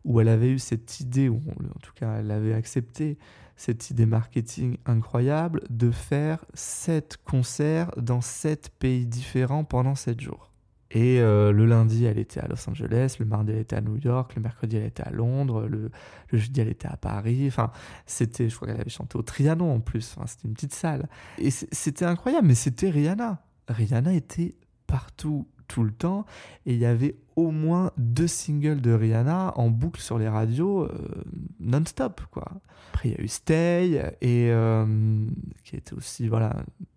où 0.06 0.20
elle 0.20 0.28
avait 0.28 0.50
eu 0.50 0.58
cette 0.58 1.00
idée, 1.00 1.28
ou 1.28 1.36
en 1.36 1.80
tout 1.80 1.92
cas 1.94 2.20
elle 2.20 2.30
avait 2.30 2.54
accepté 2.54 3.18
cette 3.56 3.90
idée 3.90 4.06
marketing 4.06 4.76
incroyable 4.86 5.62
de 5.68 5.90
faire 5.90 6.44
sept 6.54 7.18
concerts 7.24 7.90
dans 7.96 8.20
sept 8.20 8.70
pays 8.78 9.06
différents 9.06 9.64
pendant 9.64 9.94
sept 9.94 10.20
jours. 10.20 10.52
Et 10.92 11.20
euh, 11.20 11.50
le 11.50 11.66
lundi, 11.66 12.04
elle 12.04 12.18
était 12.18 12.38
à 12.38 12.46
Los 12.46 12.70
Angeles, 12.70 13.16
le 13.18 13.26
mardi, 13.26 13.50
elle 13.50 13.58
était 13.58 13.74
à 13.74 13.80
New 13.80 13.96
York, 13.96 14.36
le 14.36 14.42
mercredi, 14.42 14.76
elle 14.76 14.84
était 14.84 15.02
à 15.02 15.10
Londres, 15.10 15.66
le, 15.66 15.90
jeudi, 16.32 16.60
elle 16.60 16.68
était 16.68 16.86
à 16.86 16.96
Paris. 16.96 17.44
Enfin, 17.48 17.72
c'était, 18.06 18.48
je 18.48 18.54
crois 18.54 18.68
qu'elle 18.68 18.80
avait 18.80 18.88
chanté 18.88 19.18
au 19.18 19.22
Trianon 19.22 19.74
en 19.74 19.80
plus. 19.80 20.14
Enfin, 20.16 20.28
c'était 20.28 20.46
une 20.46 20.54
petite 20.54 20.74
salle. 20.74 21.08
Et 21.38 21.50
c'était 21.50 22.04
incroyable, 22.04 22.46
mais 22.46 22.54
c'était 22.54 22.88
Rihanna. 22.88 23.42
Rihanna 23.68 24.14
était 24.14 24.54
partout 24.86 25.48
tout 25.68 25.82
le 25.82 25.92
temps. 25.92 26.26
Et 26.64 26.74
il 26.74 26.78
y 26.78 26.86
avait 26.86 27.16
au 27.36 27.50
moins 27.50 27.92
deux 27.96 28.26
singles 28.26 28.80
de 28.80 28.92
Rihanna 28.92 29.52
en 29.56 29.68
boucle 29.70 30.00
sur 30.00 30.18
les 30.18 30.28
radios 30.28 30.84
euh, 30.84 31.24
non-stop. 31.60 32.22
Quoi. 32.30 32.50
Après, 32.92 33.10
il 33.10 33.12
y 33.12 33.20
a 33.20 33.22
eu 33.22 33.28
Stay, 33.28 34.16
et, 34.20 34.50
euh, 34.50 35.26
qui 35.64 35.76
était 35.76 35.94
aussi 35.94 36.28
voilà, 36.28 36.56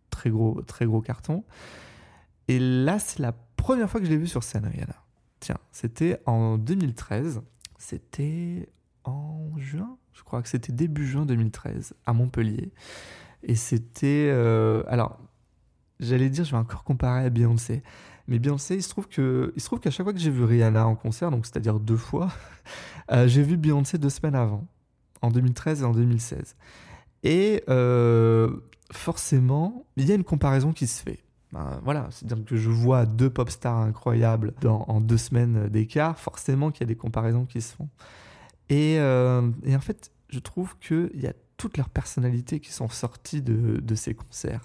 très, 0.10 0.30
gros, 0.30 0.62
très 0.62 0.86
gros 0.86 1.02
carton. 1.02 1.44
Et 2.48 2.60
là, 2.60 3.00
c'est 3.00 3.20
la 3.20 3.34
première 3.58 3.90
fois 3.90 4.00
que 4.00 4.06
je 4.06 4.12
l'ai 4.12 4.18
vu 4.18 4.28
sur 4.28 4.44
scène, 4.44 4.66
Rihanna. 4.66 4.96
Tiens, 5.40 5.58
c'était 5.72 6.22
en 6.26 6.58
2013. 6.58 7.42
C'était 7.78 8.70
en 9.06 9.52
juin, 9.58 9.98
je 10.14 10.24
crois 10.24 10.42
que 10.42 10.50
c'était 10.50 10.74
début 10.74 11.08
juin 11.08 11.26
2013, 11.26 11.94
à 12.06 12.14
Montpellier. 12.14 12.72
Et 13.44 13.56
c'était. 13.56 14.30
Euh, 14.32 14.84
alors, 14.88 15.20
j'allais 16.00 16.30
dire, 16.30 16.44
je 16.44 16.52
vais 16.52 16.58
encore 16.58 16.84
comparer 16.84 17.26
à 17.26 17.30
Beyoncé. 17.30 17.84
Mais 18.30 18.38
Beyoncé, 18.38 18.76
il 18.76 18.84
se 18.84 18.90
trouve 18.90 19.08
que, 19.08 19.52
il 19.56 19.62
se 19.62 19.66
trouve 19.66 19.80
qu'à 19.80 19.90
chaque 19.90 20.06
fois 20.06 20.14
que 20.14 20.20
j'ai 20.20 20.30
vu 20.30 20.44
Rihanna 20.44 20.86
en 20.86 20.96
concert, 20.96 21.32
donc 21.32 21.48
c'est-à-dire 21.48 21.80
deux 21.80 21.98
fois, 21.98 22.30
euh, 23.12 23.28
j'ai 23.28 23.42
vu 23.42 23.58
Beyoncé 23.58 23.98
deux 23.98 24.12
semaines 24.12 24.36
avant, 24.36 24.68
en 25.24 25.32
2013 25.32 25.82
et 25.82 25.86
en 25.86 25.94
2016. 25.94 26.56
Et 27.24 27.64
euh, 27.70 28.56
forcément, 28.92 29.84
il 29.98 30.08
y 30.08 30.12
a 30.12 30.16
une 30.16 30.24
comparaison 30.24 30.74
qui 30.74 30.86
se 30.86 31.02
fait. 31.02 31.24
Ben, 31.52 31.82
voilà, 31.84 32.08
c'est-à-dire 32.12 32.46
que 32.46 32.56
je 32.56 32.70
vois 32.70 33.08
deux 33.08 33.32
pop 33.32 33.50
stars 33.50 33.80
incroyables 33.80 34.54
en 34.64 35.02
deux 35.02 35.18
semaines 35.18 35.68
d'écart, 35.68 36.20
forcément 36.20 36.70
qu'il 36.70 36.82
y 36.82 36.84
a 36.84 36.88
des 36.88 36.96
comparaisons 36.96 37.46
qui 37.46 37.62
se 37.62 37.74
font. 37.74 37.90
Et, 38.70 39.00
euh, 39.00 39.42
en 39.42 39.80
fait, 39.80 40.12
je 40.30 40.38
trouve 40.38 40.78
qu'il 40.78 41.20
y 41.20 41.26
a 41.26 41.34
toutes 41.58 41.78
leurs 41.78 41.90
personnalités 41.90 42.60
qui 42.60 42.72
sont 42.72 42.90
sorties 42.90 43.42
de 43.42 43.96
ces 43.96 44.14
concerts. 44.14 44.62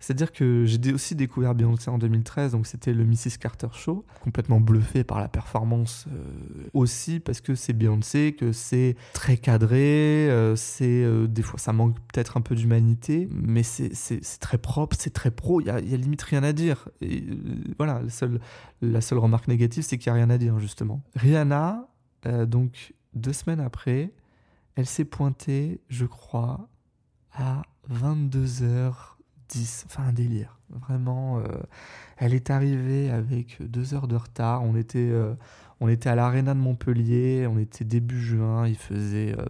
C'est-à-dire 0.00 0.32
que 0.32 0.64
j'ai 0.66 0.92
aussi 0.92 1.14
découvert 1.14 1.54
Beyoncé 1.54 1.90
en 1.90 1.98
2013, 1.98 2.52
donc 2.52 2.66
c'était 2.66 2.92
le 2.92 3.04
Mrs. 3.04 3.38
Carter 3.40 3.68
Show, 3.72 4.04
complètement 4.22 4.60
bluffé 4.60 5.04
par 5.04 5.20
la 5.20 5.28
performance 5.28 6.06
euh, 6.08 6.68
aussi 6.74 7.20
parce 7.20 7.40
que 7.40 7.54
c'est 7.54 7.72
Beyoncé, 7.72 8.34
que 8.38 8.52
c'est 8.52 8.96
très 9.12 9.36
cadré, 9.36 10.30
euh, 10.30 10.56
c'est 10.56 11.02
euh, 11.04 11.26
des 11.26 11.42
fois 11.42 11.58
ça 11.58 11.72
manque 11.72 11.96
peut-être 12.12 12.36
un 12.36 12.40
peu 12.40 12.54
d'humanité, 12.54 13.28
mais 13.32 13.62
c'est 13.62 13.90
très 14.40 14.58
propre, 14.58 14.96
c'est 14.98 15.12
très 15.12 15.30
pro, 15.30 15.60
il 15.60 15.66
y 15.66 15.70
a, 15.70 15.80
limite 15.80 16.22
rien 16.22 16.42
à 16.42 16.52
dire. 16.52 16.88
Voilà, 17.78 18.02
la 18.02 18.10
seule, 18.10 18.40
la 18.82 19.00
seule 19.00 19.18
remarque 19.18 19.48
négative, 19.48 19.82
c'est 19.82 19.98
qu'il 19.98 20.12
n'y 20.12 20.18
a 20.18 20.22
rien 20.22 20.30
à 20.30 20.38
dire 20.38 20.58
justement. 20.58 21.02
Rihanna, 21.14 21.88
donc 22.46 22.94
deux 23.14 23.32
semaines 23.32 23.60
après, 23.60 24.12
elle 24.74 24.86
s'est 24.86 25.04
pointée, 25.04 25.80
je 25.88 26.04
crois, 26.04 26.68
à 27.32 27.62
22 27.88 28.62
heures 28.62 29.15
10, 29.48 29.84
enfin 29.86 30.04
un 30.04 30.12
délire. 30.12 30.58
Vraiment, 30.70 31.38
euh, 31.38 31.42
elle 32.16 32.34
est 32.34 32.50
arrivée 32.50 33.10
avec 33.10 33.58
deux 33.60 33.94
heures 33.94 34.08
de 34.08 34.16
retard. 34.16 34.62
On 34.62 34.76
était, 34.76 34.98
euh, 34.98 35.34
on 35.80 35.88
était 35.88 36.08
à 36.08 36.14
l'aréna 36.14 36.54
de 36.54 36.60
Montpellier, 36.60 37.46
on 37.48 37.58
était 37.58 37.84
début 37.84 38.20
juin, 38.20 38.66
il 38.66 38.76
faisait 38.76 39.34
euh, 39.38 39.44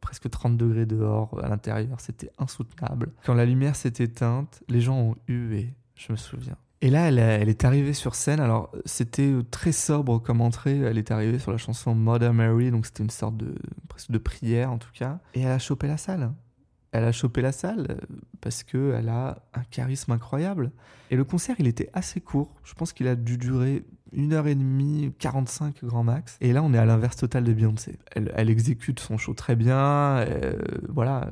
presque 0.00 0.28
30 0.28 0.56
degrés 0.56 0.86
dehors 0.86 1.38
à 1.42 1.48
l'intérieur, 1.48 2.00
c'était 2.00 2.30
insoutenable. 2.38 3.12
Quand 3.24 3.34
la 3.34 3.46
lumière 3.46 3.76
s'est 3.76 3.94
éteinte, 3.98 4.62
les 4.68 4.80
gens 4.80 4.98
ont 4.98 5.16
hué, 5.28 5.74
je 5.94 6.12
me 6.12 6.16
souviens. 6.16 6.56
Et 6.82 6.88
là, 6.88 7.08
elle, 7.08 7.18
elle 7.18 7.50
est 7.50 7.64
arrivée 7.64 7.92
sur 7.92 8.14
scène. 8.14 8.40
Alors, 8.40 8.72
c'était 8.86 9.34
très 9.50 9.70
sobre 9.70 10.18
comme 10.18 10.40
entrée. 10.40 10.78
Elle 10.78 10.96
est 10.96 11.10
arrivée 11.10 11.38
sur 11.38 11.52
la 11.52 11.58
chanson 11.58 11.94
Mother 11.94 12.32
Mary, 12.32 12.70
donc 12.70 12.86
c'était 12.86 13.02
une 13.02 13.10
sorte 13.10 13.36
de 13.36 13.54
presque 13.88 14.10
de 14.10 14.16
prière 14.16 14.72
en 14.72 14.78
tout 14.78 14.90
cas. 14.94 15.18
Et 15.34 15.42
elle 15.42 15.52
a 15.52 15.58
chopé 15.58 15.88
la 15.88 15.98
salle 15.98 16.32
elle 16.92 17.04
a 17.04 17.12
chopé 17.12 17.42
la 17.42 17.52
salle 17.52 17.86
euh, 17.90 17.96
parce 18.40 18.62
qu'elle 18.62 19.08
a 19.08 19.42
un 19.54 19.62
charisme 19.70 20.12
incroyable. 20.12 20.72
Et 21.10 21.16
le 21.16 21.24
concert, 21.24 21.56
il 21.58 21.66
était 21.66 21.90
assez 21.92 22.20
court. 22.20 22.54
Je 22.64 22.74
pense 22.74 22.92
qu'il 22.92 23.08
a 23.08 23.16
dû 23.16 23.36
durer 23.36 23.84
une 24.12 24.32
heure 24.32 24.46
et 24.46 24.54
demie, 24.54 25.12
45 25.18 25.84
grand 25.84 26.02
max. 26.02 26.36
Et 26.40 26.52
là, 26.52 26.62
on 26.62 26.72
est 26.72 26.78
à 26.78 26.84
l'inverse 26.84 27.16
total 27.16 27.44
de 27.44 27.52
Beyoncé. 27.52 27.98
Elle, 28.14 28.50
exécute 28.50 29.00
son 29.00 29.18
show 29.18 29.34
très 29.34 29.56
bien. 29.56 29.78
Euh, 30.18 30.58
voilà, 30.88 31.28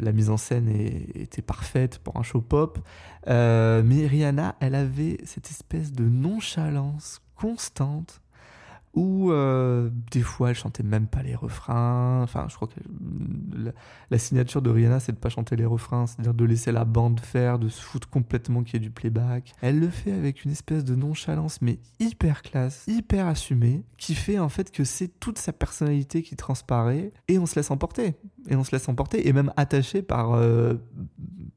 la 0.00 0.12
mise 0.12 0.30
en 0.30 0.36
scène 0.36 0.68
était 0.68 1.42
parfaite 1.42 1.98
pour 1.98 2.16
un 2.16 2.22
show 2.22 2.40
pop. 2.40 2.78
Euh, 3.28 3.82
mais 3.84 4.06
Rihanna, 4.06 4.56
elle 4.60 4.74
avait 4.74 5.18
cette 5.24 5.50
espèce 5.50 5.92
de 5.92 6.04
nonchalance 6.04 7.20
constante 7.36 8.22
où 8.96 9.30
euh, 9.30 9.90
des 10.10 10.22
fois 10.22 10.50
elle 10.50 10.56
chantait 10.56 10.82
même 10.82 11.06
pas 11.06 11.22
les 11.22 11.34
refrains. 11.34 12.22
Enfin, 12.22 12.46
je 12.48 12.56
crois 12.56 12.66
que 12.66 12.80
la, 14.10 14.18
signature 14.18 14.62
de 14.62 14.70
Rihanna, 14.70 14.98
c'est 15.00 15.12
de 15.12 15.18
pas 15.18 15.28
chanter 15.28 15.54
les 15.54 15.66
refrains, 15.66 16.06
c'est-à-dire 16.06 16.34
de 16.34 16.44
laisser 16.44 16.72
la 16.72 16.84
bande 16.84 17.20
faire, 17.20 17.58
de 17.58 17.68
se 17.68 17.80
foutre 17.80 18.08
complètement 18.08 18.62
qu'il 18.62 18.74
y 18.74 18.76
ait 18.78 18.80
du 18.80 18.90
playback. 18.90 19.52
Elle 19.60 19.78
le 19.78 19.90
fait 19.90 20.12
avec 20.12 20.44
une 20.44 20.50
espèce 20.50 20.84
de 20.84 20.94
nonchalance, 20.94 21.60
mais 21.60 21.78
hyper 22.00 22.42
classe, 22.42 22.84
hyper 22.88 23.26
assumée, 23.26 23.84
qui 23.98 24.14
fait 24.14 24.38
en 24.38 24.48
fait 24.48 24.72
que 24.72 24.82
c'est 24.82 25.08
toute 25.20 25.38
sa 25.38 25.52
personnalité 25.52 26.22
qui 26.22 26.34
transparaît 26.34 27.12
et 27.28 27.38
on 27.38 27.44
se 27.44 27.56
laisse 27.56 27.70
emporter. 27.70 28.14
Et 28.48 28.56
on 28.56 28.64
se 28.64 28.72
laisse 28.72 28.88
emporter 28.88 29.28
et 29.28 29.32
même 29.32 29.52
attaché 29.56 30.00
par, 30.00 30.32
euh, 30.34 30.74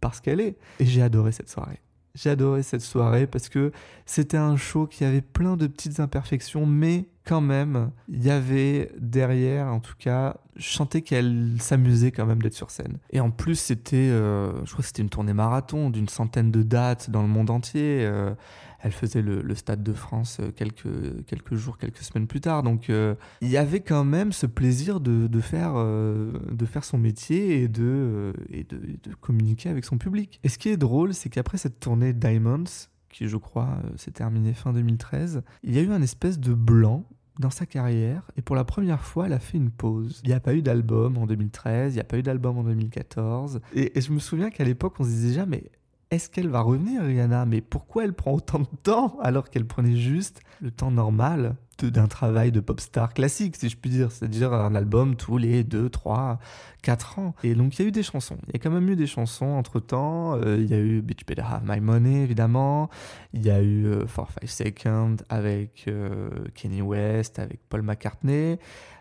par 0.02 0.13
ce 0.13 0.21
qu'elle 0.21 0.41
est. 0.41 0.58
Et 0.80 0.86
j'ai 0.86 1.02
adoré 1.02 1.32
cette 1.32 1.49
soirée. 1.49 1.80
Adoré 2.27 2.63
cette 2.63 2.82
soirée 2.82 3.27
parce 3.27 3.47
que 3.47 3.71
c'était 4.05 4.38
un 4.38 4.58
show 4.58 4.88
qui 4.88 5.05
avait 5.05 5.21
plein 5.21 5.55
de 5.55 5.67
petites 5.67 6.01
imperfections, 6.01 6.65
mais 6.65 7.05
quand 7.23 7.41
même, 7.41 7.91
il 8.08 8.23
y 8.23 8.32
avait 8.32 8.91
derrière, 8.99 9.67
en 9.67 9.79
tout 9.79 9.93
cas, 9.99 10.38
sentais 10.58 11.03
qu'elle 11.03 11.55
s'amusait 11.60 12.12
quand 12.12 12.25
même 12.25 12.41
d'être 12.41 12.55
sur 12.55 12.71
scène. 12.71 12.97
Et 13.12 13.19
en 13.19 13.29
plus, 13.29 13.55
c'était, 13.55 13.95
euh, 13.97 14.65
je 14.65 14.71
crois 14.71 14.84
c'était 14.84 15.03
une 15.03 15.10
tournée 15.10 15.34
marathon 15.34 15.91
d'une 15.91 16.10
centaine 16.10 16.49
de 16.49 16.63
dates 16.63 17.12
dans 17.12 17.21
le 17.21 17.27
monde 17.27 17.51
entier. 17.51 17.99
Euh, 18.01 18.34
elle 18.81 18.91
faisait 18.91 19.21
le, 19.21 19.55
Stade 19.55 19.83
de 19.83 19.93
France 19.93 20.37
euh, 20.39 20.51
quelques, 20.51 21.25
quelques 21.25 21.55
jours, 21.55 21.77
quelques 21.77 21.97
semaines 21.97 22.27
plus 22.27 22.41
tard. 22.41 22.63
Donc 22.63 22.89
il 22.89 23.49
y 23.49 23.57
avait 23.57 23.81
quand 23.81 24.03
même 24.03 24.31
ce 24.31 24.45
plaisir 24.45 24.99
de, 24.99 25.27
de 25.27 25.39
faire, 25.39 25.73
de 25.75 26.65
faire 26.65 26.83
son 26.83 26.97
métier 26.97 27.61
et, 27.61 27.67
de, 27.67 28.33
et 28.49 28.63
de, 28.63 28.77
de, 28.77 29.15
communiquer 29.15 29.69
avec 29.69 29.85
son 29.85 29.97
public. 29.97 30.39
Et 30.43 30.49
ce 30.49 30.57
qui 30.57 30.69
est 30.69 30.77
drôle, 30.77 31.13
c'est 31.13 31.29
qu'après 31.29 31.57
cette 31.57 31.79
tournée 31.79 32.13
Diamonds, 32.13 32.63
qui 33.09 33.27
je 33.27 33.37
crois 33.37 33.79
s'est 33.95 34.11
terminée 34.11 34.53
fin 34.53 34.71
2013, 34.73 35.41
il 35.63 35.75
y 35.75 35.79
a 35.79 35.81
eu 35.81 35.91
un 35.91 36.01
espèce 36.01 36.39
de 36.39 36.53
blanc 36.53 37.05
dans 37.39 37.49
sa 37.49 37.65
carrière 37.65 38.29
et 38.37 38.41
pour 38.41 38.55
la 38.55 38.65
première 38.65 39.03
fois, 39.03 39.25
elle 39.25 39.33
a 39.33 39.39
fait 39.39 39.57
une 39.57 39.71
pause. 39.71 40.21
Il 40.23 40.27
n'y 40.27 40.35
a 40.35 40.41
pas 40.41 40.53
eu 40.53 40.61
d'album 40.61 41.17
en 41.17 41.25
2013, 41.25 41.93
il 41.93 41.95
n'y 41.95 42.01
a 42.01 42.03
pas 42.03 42.17
eu 42.17 42.21
d'album 42.23 42.57
en 42.57 42.63
2014. 42.63 43.61
Et, 43.73 43.97
et, 43.97 44.01
je 44.01 44.11
me 44.11 44.19
souviens 44.19 44.49
qu'à 44.49 44.65
l'époque, 44.65 44.95
on 44.99 45.03
se 45.03 45.09
disait 45.09 45.29
déjà, 45.29 45.45
mais 45.45 45.71
est-ce 46.12 46.30
qu'elle 46.30 46.50
va 46.50 46.62
revenir, 46.62 47.04
Rihanna? 47.04 47.45
Mais 47.45 47.62
pourquoi 47.62 48.04
elle 48.04 48.13
prend 48.13 48.34
autant 48.34 48.60
de 48.60 48.67
temps 48.84 49.17
alors 49.22 49.50
qu'elle 49.50 49.65
prenait 49.65 49.95
juste 49.95 50.41
le 50.62 50.72
temps 50.72 50.91
normal 50.91 51.56
d'un 51.88 52.08
travail 52.08 52.52
de 52.52 52.60
pop 52.60 52.80
star 52.80 53.13
classique, 53.13 53.56
si 53.56 53.69
je 53.69 53.78
puis 53.78 53.89
dire, 53.89 54.12
c'est-à-dire 54.12 54.54
un 54.54 54.76
album 54.76 55.15
tous 55.15 55.38
les 55.38 55.63
2, 55.63 55.89
3, 55.89 56.39
4 56.82 57.19
ans. 57.19 57.36
Et 57.43 57.56
donc 57.56 57.78
il 57.78 57.82
y 57.82 57.86
a 57.86 57.88
eu 57.88 57.91
des 57.91 58.04
chansons, 58.04 58.38
il 58.48 58.54
y 58.54 58.56
a 58.58 58.60
quand 58.60 58.72
même 58.72 58.89
eu 58.89 58.95
des 58.95 59.08
chansons 59.08 59.45
entre-temps, 59.45 60.36
euh, 60.36 60.58
il 60.60 60.69
y 60.69 60.74
a 60.74 60.80
eu 60.80 61.02
Bitch 61.02 61.26
Better 61.26 61.43
Have 61.43 61.62
My 61.63 61.80
Money 61.80 62.24
évidemment, 62.24 62.89
il 63.34 63.45
y 63.45 63.50
a 63.50 63.62
eu 63.62 63.86
euh, 63.86 64.08
For 64.08 64.30
Five 64.30 64.50
Seconds 64.50 65.17
avec 65.30 65.86
euh, 65.88 66.30
Kenny 66.56 66.82
West, 66.82 67.39
avec 67.39 67.62
Paul 67.69 67.82
McCartney, 67.82 68.58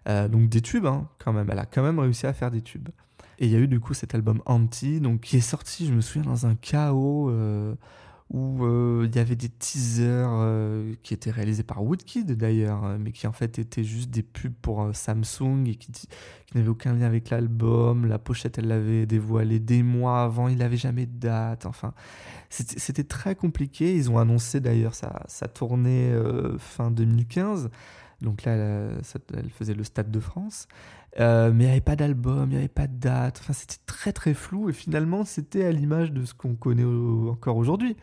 donc 0.06 0.48
des 0.48 0.62
tubes 0.62 0.86
hein, 0.86 1.08
quand 1.18 1.32
même, 1.32 1.48
elle 1.50 1.58
a 1.58 1.66
quand 1.66 1.82
même 1.82 1.98
réussi 1.98 2.26
à 2.26 2.32
faire 2.32 2.50
des 2.50 2.62
tubes. 2.62 2.88
Et 3.38 3.46
il 3.46 3.52
y 3.52 3.56
a 3.56 3.58
eu 3.58 3.68
du 3.68 3.80
coup 3.80 3.94
cet 3.94 4.14
album 4.14 4.42
Anti, 4.46 5.00
donc 5.00 5.20
qui 5.20 5.36
est 5.36 5.40
sorti, 5.40 5.86
je 5.86 5.92
me 5.92 6.00
souviens, 6.00 6.28
dans 6.28 6.46
un 6.46 6.56
chaos 6.56 7.30
euh, 7.30 7.74
où 8.30 8.64
euh, 8.64 9.06
il 9.08 9.14
y 9.14 9.20
avait 9.20 9.36
des 9.36 9.48
teasers 9.48 10.28
euh, 10.28 10.94
qui 11.04 11.14
étaient 11.14 11.30
réalisés 11.30 11.62
par 11.62 11.84
Woodkid 11.84 12.32
d'ailleurs, 12.32 12.98
mais 12.98 13.12
qui 13.12 13.28
en 13.28 13.32
fait 13.32 13.60
étaient 13.60 13.84
juste 13.84 14.10
des 14.10 14.24
pubs 14.24 14.52
pour 14.60 14.90
Samsung 14.92 15.66
et 15.66 15.76
qui, 15.76 15.92
n'avaient 16.54 16.68
aucun 16.68 16.94
lien 16.94 17.06
avec 17.06 17.30
l'album. 17.30 18.06
La 18.06 18.18
pochette, 18.18 18.58
elle 18.58 18.66
l'avait 18.66 19.06
dévoilé 19.06 19.60
des 19.60 19.84
mois 19.84 20.24
avant, 20.24 20.48
il 20.48 20.58
n'avait 20.58 20.76
jamais 20.76 21.06
de 21.06 21.16
date. 21.18 21.64
Enfin, 21.64 21.94
c'était 22.50 23.04
très 23.04 23.36
compliqué. 23.36 23.94
Ils 23.94 24.10
ont 24.10 24.18
annoncé 24.18 24.58
d'ailleurs 24.58 24.94
sa, 24.94 25.48
tournée 25.48 26.12
fin 26.58 26.90
2015. 26.90 27.70
Donc 28.20 28.44
là, 28.44 28.52
elle, 28.52 29.50
faisait 29.50 29.74
le 29.74 29.84
Stade 29.84 30.10
de 30.10 30.20
France. 30.20 30.66
Euh, 31.20 31.52
mais 31.52 31.64
il 31.64 31.66
n'y 31.66 31.72
avait 31.72 31.80
pas 31.80 31.96
d'album, 31.96 32.50
il 32.50 32.54
n'y 32.54 32.56
avait 32.56 32.68
pas 32.68 32.86
de 32.86 32.96
date. 32.96 33.38
Enfin, 33.40 33.52
c'était 33.52 33.80
très 33.86 34.12
très 34.12 34.34
flou 34.34 34.68
et 34.68 34.72
finalement, 34.72 35.24
c'était 35.24 35.64
à 35.64 35.72
l'image 35.72 36.12
de 36.12 36.24
ce 36.24 36.34
qu'on 36.34 36.54
connaît 36.54 36.84
encore 36.84 37.56
aujourd'hui. 37.56 37.96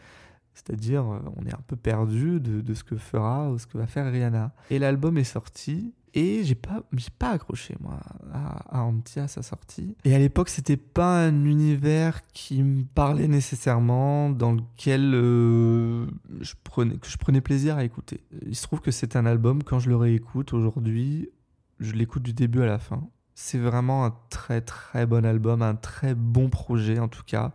C'est-à-dire, 0.54 1.06
euh, 1.12 1.20
on 1.36 1.46
est 1.46 1.54
un 1.54 1.62
peu 1.68 1.76
perdu 1.76 2.40
de, 2.40 2.74
ce 2.74 2.84
que 2.84 2.96
fera 2.96 3.52
ou 3.52 3.60
ce 3.60 3.68
que 3.68 3.78
va 3.78 3.88
faire 3.88 4.10
Rihanna. 4.12 4.54
Et 4.70 4.80
l'album 4.80 5.18
est 5.18 5.26
sorti 5.26 5.94
et 6.16 6.46
j'ai 6.46 6.56
pas, 6.56 6.82
pas 7.20 7.32
accroché 7.32 7.76
moi 7.82 8.00
à, 8.34 8.82
à 8.82 8.92
à 9.18 9.28
sa 9.28 9.42
sortie. 9.42 9.96
Et 10.06 10.16
à 10.16 10.20
l'époque, 10.20 10.50
c'était 10.50 10.78
pas 10.78 11.26
un 11.26 11.46
univers 11.46 12.26
qui 12.28 12.64
me 12.64 12.84
parlait 12.86 13.28
nécessairement, 13.28 14.30
dans 14.30 14.54
lequel 14.54 15.14
euh, 15.14 16.08
je 16.40 16.54
prenais, 16.64 16.96
je 17.06 17.18
prenais 17.18 17.42
plaisir 17.42 17.76
à 17.76 17.84
écouter. 17.84 18.22
Il 18.46 18.56
se 18.56 18.64
trouve 18.64 18.80
que 18.80 18.92
c'est 18.92 19.16
un 19.18 19.26
album 19.26 19.62
quand 19.62 19.80
je 19.80 19.90
le 19.90 19.98
réécoute 19.98 20.54
aujourd'hui, 20.54 21.30
je 21.80 21.94
l'écoute 21.94 22.24
du 22.24 22.34
début 22.34 22.62
à 22.62 22.66
la 22.66 22.80
fin. 22.80 23.08
C'est 23.34 23.60
vraiment 23.60 24.06
un 24.06 24.16
très 24.30 24.62
très 24.62 25.06
bon 25.06 25.26
album, 25.26 25.62
un 25.62 25.76
très 25.76 26.16
bon 26.16 26.50
projet 26.50 27.00
en 27.00 27.10
tout 27.10 27.24
cas. 27.26 27.52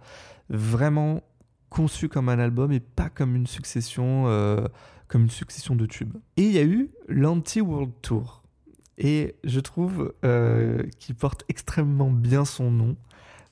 Vraiment 0.51 1.23
conçu 1.70 2.09
comme 2.11 2.29
un 2.29 2.38
album 2.38 2.73
et 2.73 2.81
pas 2.81 3.09
comme 3.09 3.35
une 3.35 3.46
succession, 3.46 4.25
euh, 4.27 4.66
comme 5.09 5.23
une 5.23 5.31
succession 5.31 5.75
de 5.75 5.87
tubes. 5.87 6.16
Et 6.37 6.42
il 6.42 6.53
y 6.53 6.59
a 6.59 6.64
eu 6.64 6.90
l'Anti-World 7.09 7.92
Tour. 8.03 8.39
Et 9.01 9.35
je 9.45 9.61
trouve 9.61 10.13
euh, 10.27 10.83
qu'il 10.99 11.15
porte 11.15 11.45
extrêmement 11.49 12.11
bien 12.11 12.45
son 12.45 12.71
nom 12.71 12.97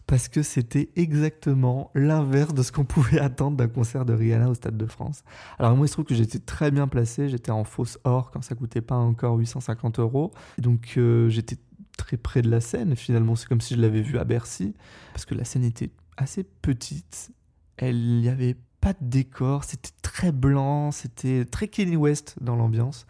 parce 0.06 0.28
que 0.28 0.42
c'était 0.42 0.90
exactement 0.94 1.90
l'inverse 1.94 2.52
de 2.52 2.62
ce 2.62 2.70
qu'on 2.70 2.84
pouvait 2.84 3.18
attendre 3.18 3.56
d'un 3.56 3.66
concert 3.66 4.04
de 4.04 4.12
Rihanna 4.12 4.50
au 4.50 4.54
Stade 4.54 4.76
de 4.76 4.86
France. 4.86 5.24
Alors 5.58 5.74
moi, 5.74 5.86
il 5.86 5.88
se 5.88 5.94
trouve 5.94 6.04
que 6.04 6.14
j'étais 6.14 6.38
très 6.38 6.70
bien 6.70 6.86
placé, 6.86 7.30
j'étais 7.30 7.50
en 7.50 7.64
fausse 7.64 7.98
or 8.04 8.30
quand 8.30 8.42
ça 8.42 8.54
coûtait 8.54 8.82
pas 8.82 8.96
encore 8.96 9.36
850 9.38 9.98
euros, 10.00 10.32
donc 10.58 10.94
euh, 10.98 11.30
j'étais 11.30 11.56
très 11.96 12.18
près 12.18 12.42
de 12.42 12.50
la 12.50 12.60
scène. 12.60 12.94
Finalement, 12.94 13.34
c'est 13.34 13.48
comme 13.48 13.62
si 13.62 13.74
je 13.74 13.80
l'avais 13.80 14.02
vu 14.02 14.18
à 14.18 14.24
Bercy, 14.24 14.74
parce 15.14 15.24
que 15.24 15.34
la 15.34 15.44
scène 15.44 15.64
était 15.64 15.90
assez 16.18 16.44
petite, 16.44 17.30
elle 17.78 18.20
n'y 18.20 18.28
avait 18.28 18.56
pas 18.82 18.92
de 18.92 18.98
décor, 19.08 19.64
c'était 19.64 19.90
très 20.02 20.30
blanc, 20.30 20.90
c'était 20.90 21.46
très 21.46 21.68
Kenny 21.68 21.96
West 21.96 22.36
dans 22.40 22.54
l'ambiance 22.54 23.06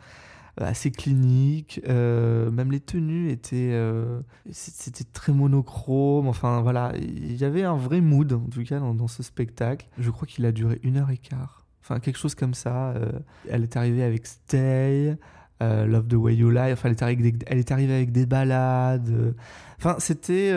assez 0.57 0.91
clinique. 0.91 1.81
Euh, 1.89 2.51
même 2.51 2.73
les 2.73 2.81
tenues 2.81 3.31
étaient, 3.31 3.71
euh, 3.73 4.21
c'était 4.51 5.05
très 5.05 5.33
monochrome. 5.33 6.27
Enfin 6.29 6.61
voilà, 6.61 6.93
il 6.97 7.37
y 7.37 7.45
avait 7.45 7.63
un 7.63 7.77
vrai 7.77 8.01
mood 8.01 8.33
en 8.33 8.49
tout 8.51 8.65
cas 8.65 8.81
dans, 8.81 9.09
ce 9.09 9.23
spectacle. 9.23 9.87
Je 9.99 10.11
crois 10.11 10.27
qu'il 10.27 10.45
a 10.47 10.53
duré 10.53 10.81
une 10.83 10.97
heure 10.97 11.11
et 11.11 11.19
quart. 11.19 11.65
Enfin 11.83 12.01
quelque 12.01 12.19
chose 12.19 12.35
comme 12.35 12.55
ça. 12.55 12.91
Euh, 12.91 13.13
elle 13.49 13.63
est 13.63 13.77
arrivée 13.77 14.03
avec 14.03 14.27
Stay. 14.27 15.17
Love 15.61 16.07
the 16.07 16.15
Way 16.15 16.37
You 16.37 16.51
Lie, 16.51 16.73
enfin 16.73 16.89
elle 16.89 16.93
est 16.95 17.03
arrivée 17.03 17.23
avec 17.25 17.39
des, 17.39 17.47
elle 17.49 17.59
est 17.59 17.73
arrivée 17.73 17.95
avec 17.95 18.13
des 18.13 18.27
balades. 18.27 19.35
Enfin 19.77 19.97
c'était 19.99 20.53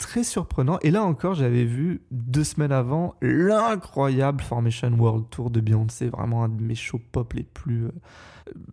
très 0.00 0.24
surprenant. 0.24 0.78
Et 0.80 0.90
là 0.90 1.04
encore, 1.04 1.34
j'avais 1.34 1.64
vu 1.64 2.00
deux 2.10 2.42
semaines 2.42 2.72
avant 2.72 3.14
l'incroyable 3.20 4.42
Formation 4.42 4.90
World 4.98 5.26
Tour 5.30 5.50
de 5.50 5.60
Beyoncé, 5.60 6.08
vraiment 6.08 6.42
un 6.42 6.48
de 6.48 6.60
mes 6.60 6.74
shows 6.74 7.02
pop 7.12 7.32
les 7.34 7.44
plus, 7.44 7.84
euh, 7.84 7.92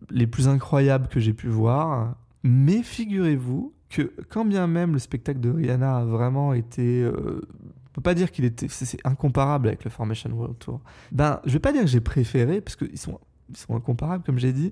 les 0.10 0.26
plus 0.26 0.48
incroyables 0.48 1.08
que 1.08 1.20
j'ai 1.20 1.34
pu 1.34 1.50
voir. 1.50 2.16
Mais 2.44 2.82
figurez-vous 2.82 3.74
que 3.90 4.14
quand 4.30 4.46
bien 4.46 4.68
même 4.68 4.94
le 4.94 5.00
spectacle 5.00 5.40
de 5.40 5.52
Rihanna 5.52 5.98
a 5.98 6.06
vraiment 6.06 6.54
été... 6.54 7.04
Euh, 7.04 7.42
on 7.90 7.94
peut 7.94 8.02
pas 8.02 8.16
dire 8.16 8.32
qu'il 8.32 8.46
était... 8.46 8.68
C'est 8.70 9.06
incomparable 9.06 9.68
avec 9.68 9.84
le 9.84 9.92
Formation 9.92 10.32
World 10.32 10.58
Tour. 10.60 10.82
Ben, 11.12 11.42
je 11.46 11.52
vais 11.52 11.60
pas 11.60 11.74
dire 11.74 11.82
que 11.82 11.88
j'ai 11.88 12.02
préféré, 12.02 12.62
parce 12.62 12.78
qu'ils 12.78 12.98
sont, 12.98 13.20
ils 13.50 13.58
sont 13.58 13.76
incomparables, 13.76 14.24
comme 14.24 14.40
j'ai 14.40 14.54
dit, 14.54 14.72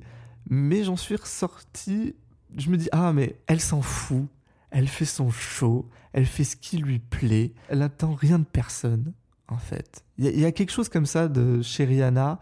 mais 0.49 0.83
j'en 0.83 0.95
suis 0.95 1.17
ressorti... 1.17 2.15
Je 2.57 2.69
me 2.69 2.77
dis, 2.77 2.87
ah, 2.93 3.11
mais 3.11 3.35
elle 3.47 3.59
s'en 3.59 3.81
fout 3.81 4.27
elle 4.75 4.89
fait 4.89 5.05
son 5.05 5.31
show, 5.31 5.89
elle 6.11 6.25
fait 6.25 6.43
ce 6.43 6.57
qui 6.57 6.77
lui 6.77 6.99
plaît, 6.99 7.53
elle 7.69 7.79
n'attend 7.79 8.13
rien 8.13 8.39
de 8.39 8.43
personne, 8.43 9.13
en 9.47 9.57
fait. 9.57 10.03
Il 10.17 10.37
y, 10.37 10.43
a 10.43 10.51
quelque 10.51 10.71
chose 10.71 10.89
comme 10.89 11.05
ça 11.05 11.29
de 11.29 11.61
chez 11.61 11.85
Rihanna 11.85 12.39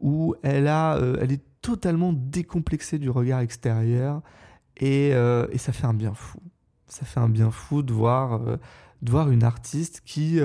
où 0.00 0.34
elle, 0.42 0.66
a, 0.66 0.96
euh, 0.96 1.18
elle 1.20 1.30
est 1.30 1.44
totalement 1.60 2.14
décomplexée 2.14 2.98
du 2.98 3.10
regard 3.10 3.40
extérieur 3.40 4.22
et, 4.78 5.10
euh, 5.12 5.46
et, 5.52 5.58
ça 5.58 5.72
fait 5.72 5.84
un 5.84 5.92
bien 5.92 6.14
fou. 6.14 6.38
Ça 6.86 7.04
fait 7.04 7.20
un 7.20 7.28
bien 7.28 7.50
fou 7.50 7.82
de 7.82 7.92
voir, 7.92 8.40
euh, 8.48 8.56
de 9.02 9.10
voir 9.10 9.30
une 9.30 9.44
artiste 9.44 10.00
qui 10.06 10.40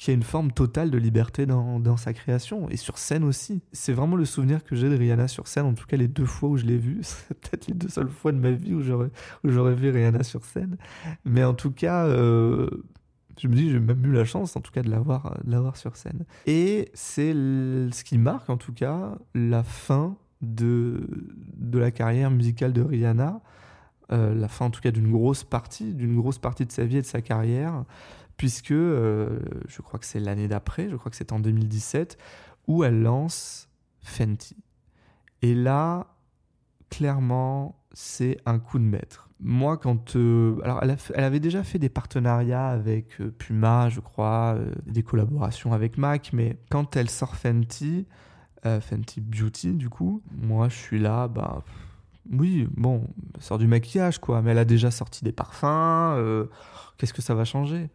qui 0.00 0.10
a 0.10 0.14
une 0.14 0.22
forme 0.22 0.50
totale 0.50 0.90
de 0.90 0.96
liberté 0.96 1.44
dans, 1.44 1.96
sa 1.98 2.14
création 2.14 2.70
et 2.70 2.78
sur 2.78 2.96
scène 2.96 3.22
aussi. 3.22 3.60
C'est 3.70 3.92
vraiment 3.92 4.16
le 4.16 4.24
souvenir 4.24 4.64
que 4.64 4.74
j'ai 4.74 4.88
de 4.88 4.96
Rihanna 4.96 5.28
sur 5.28 5.46
scène, 5.46 5.66
en 5.66 5.74
tout 5.74 5.84
cas 5.84 5.98
les 5.98 6.08
deux 6.08 6.24
fois 6.24 6.48
où 6.48 6.56
je 6.56 6.64
l'ai 6.64 6.78
vue. 6.78 7.00
C'est 7.02 7.38
peut-être 7.38 7.66
les 7.66 7.74
deux 7.74 7.90
seules 7.90 8.08
fois 8.08 8.32
de 8.32 8.38
ma 8.38 8.50
vie 8.50 8.72
où 8.72 8.80
j'aurais, 8.80 9.74
vu 9.74 9.90
Rihanna 9.90 10.22
sur 10.22 10.42
scène. 10.46 10.78
Mais 11.26 11.44
en 11.44 11.52
tout 11.52 11.70
cas, 11.70 12.06
euh, 12.06 12.70
je 13.38 13.46
me 13.46 13.54
dis, 13.54 13.70
j'ai 13.70 13.78
même 13.78 14.02
eu 14.06 14.12
la 14.12 14.24
chance, 14.24 14.56
en 14.56 14.62
tout 14.62 14.72
cas, 14.72 14.80
de 14.80 14.88
l'avoir 14.88 15.76
sur 15.76 15.94
scène. 15.96 16.24
Et 16.46 16.90
c'est 16.94 17.34
ce 17.34 18.02
qui 18.02 18.16
marque, 18.16 18.48
en 18.48 18.56
tout 18.56 18.72
cas, 18.72 19.18
la 19.34 19.62
fin 19.62 20.16
de, 20.40 21.06
de 21.58 21.78
la 21.78 21.90
carrière 21.90 22.30
musicale 22.30 22.72
de 22.72 22.80
Rihanna. 22.80 23.42
Euh, 24.12 24.34
la 24.34 24.48
fin 24.48 24.64
en 24.64 24.70
tout 24.70 24.80
cas 24.80 24.90
d'une 24.90 25.12
grosse 25.12 25.44
partie, 25.44 25.94
d'une 25.94 26.16
grosse 26.16 26.38
partie 26.38 26.66
de 26.66 26.72
sa 26.72 26.84
vie 26.84 26.96
et 26.96 27.00
de 27.00 27.06
sa 27.06 27.22
carrière, 27.22 27.84
puisque 28.40 28.70
euh, 28.70 29.38
je 29.68 29.82
crois 29.82 30.00
que 30.00 30.06
c'est 30.06 30.18
l'année 30.18 30.48
d'après, 30.48 30.88
je 30.88 30.96
crois 30.96 31.10
que 31.10 31.16
c'est 31.18 31.30
en 31.30 31.40
2017, 31.40 32.16
où 32.68 32.84
elle 32.84 33.02
lance 33.02 33.68
Fenty. 34.00 34.56
Et 35.42 35.54
là, 35.54 36.06
clairement, 36.88 37.84
c'est 37.92 38.38
un 38.46 38.58
coup 38.58 38.78
de 38.78 38.84
maître. 38.84 39.28
Moi, 39.40 39.76
quand. 39.76 40.16
Euh, 40.16 40.58
alors, 40.64 40.82
elle, 40.82 41.22
avait 41.22 41.38
déjà 41.38 41.62
fait 41.62 41.78
des 41.78 41.90
partenariats 41.90 42.68
avec 42.68 43.20
euh, 43.20 43.30
Puma, 43.30 43.90
je 43.90 44.00
crois, 44.00 44.56
des 44.86 45.02
collaborations 45.02 45.74
avec 45.74 45.98
Mac, 45.98 46.30
mais 46.32 46.56
quand 46.70 46.96
elle 46.96 47.10
sort 47.10 47.36
Fenty, 47.36 48.06
Fenty 48.64 49.20
Beauty, 49.20 49.74
du 49.74 49.90
coup, 49.90 50.22
moi, 50.30 50.70
je 50.70 50.76
suis 50.76 50.98
là, 50.98 51.28
bah. 51.28 51.62
Oui, 52.32 52.66
bon, 52.74 53.04
elle 53.34 53.42
sort 53.42 53.58
du 53.58 53.66
maquillage, 53.66 54.18
quoi, 54.18 54.40
mais 54.40 54.52
elle 54.52 54.58
a 54.58 54.64
déjà 54.64 54.90
sorti 54.90 55.24
des 55.24 55.32
parfums. 55.32 56.48
Qu'est-ce 56.96 57.12
que 57.12 57.20
ça 57.20 57.34
va 57.34 57.44
changer? 57.44 57.90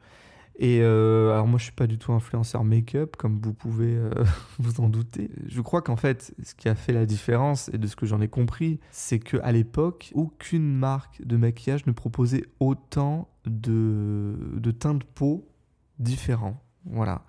Et 0.58 0.80
euh, 0.82 1.34
alors 1.34 1.48
moi 1.48 1.60
je 1.60 1.66
suis 1.66 1.74
pas 1.74 1.88
du 1.88 1.98
tout 1.98 2.14
influenceur 2.14 2.64
make-up 2.64 3.18
comme 3.18 3.40
vous 3.42 3.54
pouvez 3.54 3.96
euh, 3.96 4.10
vous 4.60 4.80
en 4.80 4.90
douter. 4.90 5.30
Je 5.48 5.62
crois 5.62 5.82
qu'en 5.82 5.98
fait 5.98 6.34
ce 6.44 6.56
qui 6.56 6.70
a 6.70 6.76
fait 6.76 6.94
la 6.94 7.06
différence 7.06 7.70
et 7.74 7.78
de 7.78 7.88
ce 7.88 7.96
que 7.96 8.06
j'en 8.06 8.22
ai 8.22 8.28
compris, 8.28 8.80
c'est 8.92 9.20
que 9.20 9.38
à 9.44 9.52
l'époque 9.52 10.12
aucune 10.16 10.74
marque 10.74 11.22
de 11.26 11.36
maquillage 11.36 11.86
ne 11.86 11.92
proposait 11.92 12.46
autant 12.60 13.28
de, 13.46 14.36
de 14.56 14.72
teints 14.72 14.96
de 14.96 15.04
peau 15.04 15.48
différents. 16.00 16.62
Voilà. 16.86 17.26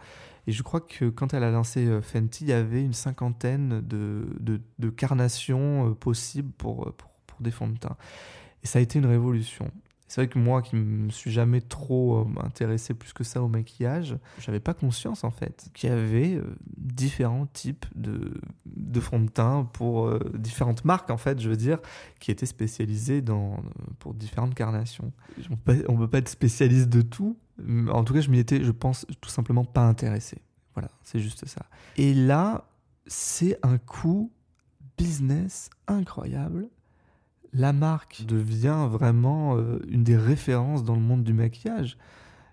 Et 0.46 0.52
je 0.52 0.62
crois 0.62 0.80
que 0.80 1.06
quand 1.06 1.34
elle 1.34 1.42
a 1.42 1.50
lancé 1.50 1.86
euh, 1.86 2.00
Fenty, 2.00 2.44
il 2.44 2.50
y 2.50 2.52
avait 2.52 2.84
une 2.84 2.92
cinquantaine 2.92 3.80
de, 3.80 4.90
carnations 4.90 5.94
possibles 5.94 6.52
pour 6.52 6.94
des 7.40 7.50
fonds 7.50 7.68
de 7.68 7.78
teint. 7.78 7.96
Et 8.62 8.66
ça 8.68 8.78
a 8.78 8.82
été 8.82 8.98
une 8.98 9.06
révolution. 9.06 9.70
C'est 10.08 10.20
vrai 10.20 10.28
que 10.28 10.38
moi 10.38 10.62
qui 10.62 10.76
me 10.76 11.10
suis 11.10 11.32
jamais 11.32 11.60
trop 11.60 12.20
euh, 12.20 12.24
intéressé 12.44 12.94
plus 12.94 13.12
que 13.12 13.24
ça 13.24 13.42
au 13.42 13.48
maquillage, 13.48 14.16
j'avais 14.38 14.60
pas 14.60 14.72
conscience 14.72 15.24
en 15.24 15.30
fait 15.30 15.68
qu'il 15.74 15.90
y 15.90 15.92
avait 15.92 16.36
euh, 16.36 16.56
différents 16.76 17.46
types 17.46 17.86
de, 17.96 18.34
de 18.66 19.00
fond 19.00 19.20
de 19.20 19.28
teint 19.28 19.68
pour 19.72 20.06
euh, 20.06 20.20
différentes 20.38 20.84
marques 20.84 21.10
en 21.10 21.16
fait, 21.16 21.40
je 21.40 21.48
veux 21.48 21.56
dire, 21.56 21.78
qui 22.20 22.30
étaient 22.30 22.46
spécialisées 22.46 23.20
dans, 23.20 23.62
pour 23.98 24.14
différentes 24.14 24.54
carnations. 24.54 25.12
On 25.50 25.56
peut, 25.56 25.84
on 25.88 25.96
peut 25.96 26.08
pas 26.08 26.18
être 26.18 26.28
spécialiste 26.28 26.88
de 26.88 27.02
tout, 27.02 27.36
en 27.90 28.04
tout 28.04 28.14
cas 28.14 28.20
je 28.20 28.30
m'y 28.30 28.38
étais, 28.38 28.62
je 28.62 28.72
pense, 28.72 29.06
tout 29.20 29.30
simplement 29.30 29.64
pas 29.64 29.82
intéressé. 29.82 30.38
Voilà, 30.74 30.90
c'est 31.02 31.20
juste 31.20 31.46
ça. 31.46 31.66
Et 31.96 32.14
là, 32.14 32.68
c'est 33.06 33.58
un 33.62 33.78
coup 33.78 34.30
business 34.98 35.70
incroyable 35.88 36.68
la 37.56 37.72
marque 37.72 38.24
devient 38.26 38.86
vraiment 38.90 39.56
euh, 39.56 39.78
une 39.88 40.04
des 40.04 40.16
références 40.16 40.84
dans 40.84 40.94
le 40.94 41.00
monde 41.00 41.24
du 41.24 41.32
maquillage. 41.32 41.96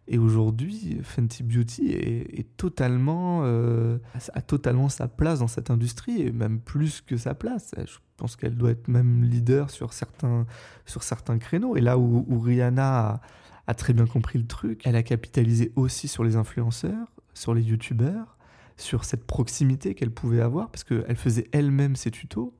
Et 0.07 0.17
aujourd'hui, 0.17 0.99
Fenty 1.01 1.43
Beauty 1.43 1.91
est, 1.91 2.57
totalement, 2.57 3.41
euh, 3.43 3.97
a 4.33 4.41
totalement 4.41 4.89
sa 4.89 5.07
place 5.07 5.39
dans 5.39 5.47
cette 5.47 5.69
industrie, 5.69 6.21
et 6.21 6.31
même 6.31 6.59
plus 6.59 6.99
que 6.99 7.15
sa 7.15 7.33
place. 7.33 7.73
Je 7.77 7.97
pense 8.17 8.35
qu'elle 8.35 8.57
doit 8.57 8.71
être 8.71 8.89
même 8.89 9.23
leader 9.23 9.69
sur 9.69 9.93
certains, 9.93 10.45
sur 10.85 11.03
certains 11.03 11.37
créneaux. 11.37 11.77
Et 11.77 11.81
là 11.81 11.97
où, 11.97 12.39
Rihanna 12.39 13.21
a, 13.65 13.73
très 13.75 13.93
bien 13.93 14.05
compris 14.05 14.39
le 14.39 14.45
truc, 14.45 14.81
elle 14.83 14.97
a 14.97 15.03
capitalisé 15.03 15.71
aussi 15.77 16.09
sur 16.09 16.25
les 16.25 16.35
influenceurs, 16.35 17.07
sur 17.33 17.53
les 17.53 17.61
youtubeurs, 17.61 18.37
sur 18.75 19.05
cette 19.05 19.25
proximité 19.25 19.95
qu'elle 19.95 20.11
pouvait 20.11 20.41
avoir, 20.41 20.69
parce 20.69 20.83
qu'elle 20.83 21.15
faisait 21.15 21.47
elle-même 21.53 21.95
ses 21.95 22.11
tutos. 22.11 22.53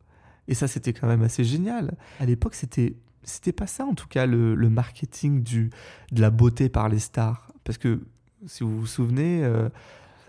Et 0.48 0.54
ça, 0.54 0.68
c'était 0.68 0.94
quand 0.94 1.08
même 1.08 1.24
assez 1.24 1.44
génial. 1.44 1.96
À 2.20 2.26
l'époque, 2.26 2.56
c'était 2.56 2.96
c'était 3.24 3.54
pas 3.54 3.68
ça, 3.68 3.86
en 3.86 3.94
tout 3.94 4.08
cas, 4.08 4.26
le, 4.26 4.56
marketing 4.70 5.44
du, 5.44 5.70
de 6.12 6.22
la 6.22 6.30
beauté 6.30 6.70
par 6.70 6.90
les 6.90 7.00
stars. 7.00 7.52
Parce 7.64 7.78
que, 7.78 8.02
si 8.46 8.64
vous 8.64 8.82
vous 8.82 8.88
souvenez, 8.88 9.44
euh, 9.44 9.70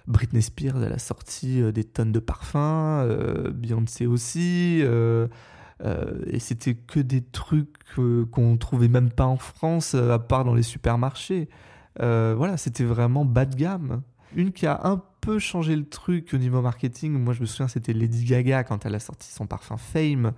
Britney 0.07 0.42
Spears, 0.42 0.83
elle 0.83 0.92
a 0.92 0.98
sorti 0.98 1.61
euh, 1.61 1.72
des 1.72 1.85
tonnes 1.85 2.12
de 2.12 2.20
parfums, 2.20 2.57
euh, 2.57 3.50
Beyoncé 3.50 4.07
aussi, 4.07 4.83
et 6.27 6.38
c'était 6.38 6.74
que 6.74 7.00
des 7.00 7.22
trucs 7.22 7.68
qu'on 8.31 8.57
trouvait 8.57 8.88
même 8.88 9.11
pas 9.11 9.27
en 9.27 9.37
France, 9.37 9.94
à 9.94 10.18
part 10.18 10.44
dans 10.44 10.55
les 10.55 10.62
supermarchés. 10.62 11.48
voilà, 11.98 12.57
c'était 12.57 12.85
vraiment 12.85 13.24
bas 13.24 13.44
de 13.44 13.57
gamme. 13.57 14.03
Une 14.35 14.53
qui 14.53 14.66
a 14.66 14.81
un 14.85 15.03
peu 15.20 15.38
changé 15.38 15.75
le 15.77 15.88
truc 15.88 16.35
au 16.35 16.38
niveau 16.38 16.61
marketing. 16.61 17.12
Moi, 17.12 17.35
je 17.35 17.40
me 17.40 17.47
souviens, 17.47 17.68
c'était 17.68 17.92
Lady 17.92 18.25
Gaga 18.25 18.64
quand 18.64 18.85
elle 18.85 18.94
a 18.94 19.01
sorti 19.01 19.31
son 19.31 19.47
parfum 19.47 19.77
Fame, 19.77 20.33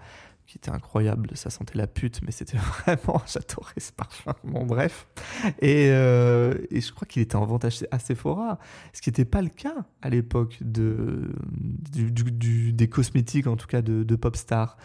qui 0.46 0.58
était 0.58 0.70
incroyable. 0.70 1.30
Ça 1.34 1.50
sentait 1.50 1.76
la 1.76 1.86
pute, 1.86 2.20
mais 2.22 2.30
c'était 2.30 2.58
vraiment, 2.86 3.20
j'adorais 3.26 3.80
ce 3.80 3.92
parfum. 3.92 4.34
Bon, 4.44 4.64
bref. 4.64 5.08
Et, 5.60 5.90
euh, 5.90 6.54
je 6.70 6.92
crois 6.92 7.06
qu'il 7.06 7.22
était 7.22 7.36
en 7.36 7.46
vente 7.46 7.64
à 7.64 7.98
Sephora, 7.98 8.58
ce 8.92 9.00
qui 9.00 9.10
n'était 9.10 9.24
pas 9.24 9.42
le 9.42 9.48
cas 9.48 9.84
à 10.02 10.08
l'époque 10.08 10.58
des 10.62 11.28
cosmétiques, 12.88 13.46
en 13.46 13.56
tout 13.56 13.66
cas 13.66 13.82
de, 13.82 14.04
de 14.04 14.16
Popstar. 14.16 14.76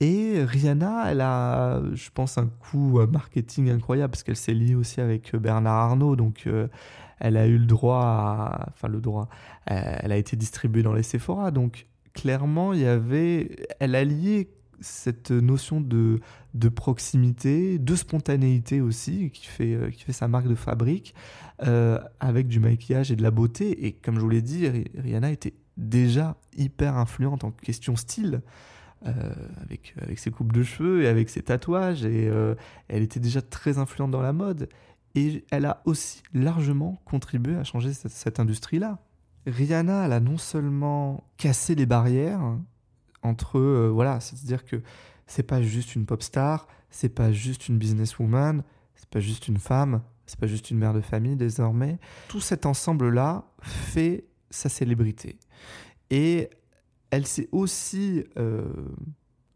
Et 0.00 0.42
Rihanna, 0.44 1.10
elle 1.10 1.20
a, 1.20 1.80
je 1.92 2.10
pense, 2.10 2.36
un 2.36 2.46
coup 2.46 3.00
marketing 3.06 3.70
incroyable 3.70 4.10
parce 4.10 4.22
qu'elle 4.22 4.36
s'est 4.36 4.54
liée 4.54 4.74
aussi 4.74 5.00
avec 5.00 5.34
Bernard 5.36 5.90
Arnault. 5.90 6.16
Donc, 6.16 6.46
euh, 6.46 6.66
elle 7.20 7.36
a 7.36 7.46
eu 7.46 7.58
le 7.58 7.66
droit 7.66 8.02
à, 8.02 8.68
enfin 8.70 8.88
le 8.88 9.00
droit, 9.00 9.28
euh, 9.70 9.96
elle 10.00 10.12
a 10.12 10.16
été 10.16 10.36
distribuée 10.36 10.82
dans 10.82 10.92
les 10.92 11.02
Sephora. 11.02 11.50
Donc 11.50 11.86
clairement, 12.12 12.72
il 12.72 12.80
y 12.80 12.86
avait, 12.86 13.56
elle 13.80 13.94
a 13.94 14.04
lié 14.04 14.50
cette 14.80 15.30
notion 15.30 15.80
de, 15.80 16.20
de 16.54 16.68
proximité, 16.68 17.78
de 17.78 17.94
spontanéité 17.94 18.80
aussi, 18.80 19.30
qui 19.30 19.46
fait, 19.46 19.74
euh, 19.74 19.90
qui 19.90 20.02
fait 20.02 20.12
sa 20.12 20.28
marque 20.28 20.48
de 20.48 20.54
fabrique, 20.54 21.14
euh, 21.62 21.98
avec 22.20 22.48
du 22.48 22.60
maquillage 22.60 23.10
et 23.10 23.16
de 23.16 23.22
la 23.22 23.30
beauté. 23.30 23.86
Et 23.86 23.92
comme 23.92 24.16
je 24.16 24.20
vous 24.20 24.28
l'ai 24.28 24.42
dit, 24.42 24.68
Rihanna 24.98 25.30
était 25.30 25.54
déjà 25.76 26.36
hyper 26.56 26.96
influente 26.96 27.44
en 27.44 27.50
question 27.50 27.96
style. 27.96 28.42
avec, 29.62 29.94
avec 30.00 30.18
ses 30.18 30.30
coupes 30.30 30.52
de 30.52 30.62
cheveux 30.62 31.02
et 31.02 31.08
avec 31.08 31.28
ses 31.28 31.42
tatouages, 31.42 32.06
et 32.06 32.30
elle 32.88 33.02
était 33.02 33.20
déjà 33.20 33.42
très 33.42 33.76
influente 33.76 34.10
dans 34.10 34.22
la 34.22 34.32
mode. 34.32 34.66
Et 35.14 35.44
elle 35.50 35.64
a 35.64 35.82
aussi 35.84 36.22
largement 36.32 37.00
contribué 37.04 37.56
à 37.56 37.64
changer 37.64 37.92
cette, 37.92 38.40
industrie-là. 38.40 38.98
Rihanna, 39.46 40.06
elle 40.06 40.12
a 40.12 40.20
non 40.20 40.38
seulement 40.38 41.24
cassé 41.36 41.74
les 41.74 41.86
barrières 41.86 42.40
entre, 43.22 43.58
euh, 43.58 43.90
voilà, 43.90 44.20
c'est-à-dire 44.20 44.64
que 44.64 44.82
c'est 45.26 45.42
pas 45.42 45.62
juste 45.62 45.94
une 45.94 46.06
pop 46.06 46.22
star, 46.22 46.66
c'est 46.90 47.08
pas 47.08 47.32
juste 47.32 47.68
une 47.68 47.78
businesswoman, 47.78 48.62
c'est 48.94 49.08
pas 49.08 49.20
juste 49.20 49.48
une 49.48 49.58
femme, 49.58 50.02
c'est 50.26 50.38
pas 50.38 50.46
juste 50.46 50.70
une 50.70 50.78
mère 50.78 50.94
de 50.94 51.00
famille 51.00 51.36
désormais. 51.36 51.98
Tout 52.28 52.40
cet 52.40 52.66
ensemble-là 52.66 53.44
fait 53.62 54.24
sa 54.50 54.68
célébrité. 54.68 55.38
Et 56.10 56.50
elle 57.10 57.26
s'est 57.26 57.48
aussi 57.52 58.24
euh, 58.36 58.64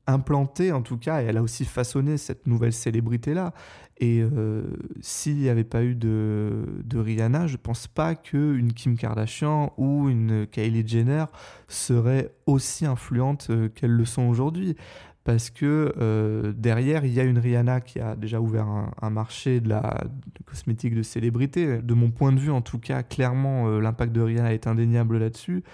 implantée, 0.09 0.73
en 0.73 0.83
tout 0.83 0.97
cas, 0.97 1.23
et 1.23 1.27
elle 1.27 1.37
a 1.37 1.43
aussi 1.43 1.65
façonné 1.65 2.17
cette 2.17 2.47
nouvelle 2.47 2.73
célébrité-là. 2.73 3.53
Et 4.01 4.21
euh, 4.23 4.63
s'il 5.01 5.37
n'y 5.37 5.49
avait 5.49 5.65
pas 5.65 5.83
eu 5.83 5.95
de, 5.95 6.65
de 6.85 6.99
Rihanna, 6.99 7.47
je 7.47 7.55
ne 7.55 7.59
pense 7.59 7.87
pas 7.87 8.15
qu'une 8.15 8.73
Kim 8.73 8.97
Kardashian 8.97 9.73
ou 9.77 10.09
une 10.09 10.47
Kylie 10.47 10.87
Jenner 10.87 11.25
seraient 11.67 12.33
aussi 12.47 12.87
influentes 12.87 13.49
euh, 13.51 13.69
qu'elles 13.69 13.93
le 13.93 14.05
sont 14.05 14.23
aujourd'hui. 14.23 14.77
Parce 15.25 15.51
que 15.51 15.93
euh, 15.99 16.55
derrière, 16.57 17.05
il 17.05 17.13
y 17.13 17.21
a 17.21 17.25
une 17.25 17.39
Rihanna 17.39 17.83
qui 17.83 18.01
a 18.01 18.17
déjà 18.17 18.41
ouvert 18.41 18.67
un, 18.67 19.11
marché 19.11 19.61
de 19.61 19.69
la 19.69 20.05
cosmétique 20.47 20.95
de 20.95 21.03
célébrité. 21.03 21.83
De 21.83 21.93
mon 21.93 22.11
point 22.11 22.33
de 22.33 22.39
vue, 22.39 22.51
en 22.51 22.63
tout 22.63 22.79
cas, 22.79 23.03
clairement, 23.03 23.79
l'impact 23.79 24.13
de 24.13 24.23
Rihanna 24.23 24.55
est 24.55 24.67
indéniable 24.67 25.19
là-dessus. 25.19 25.65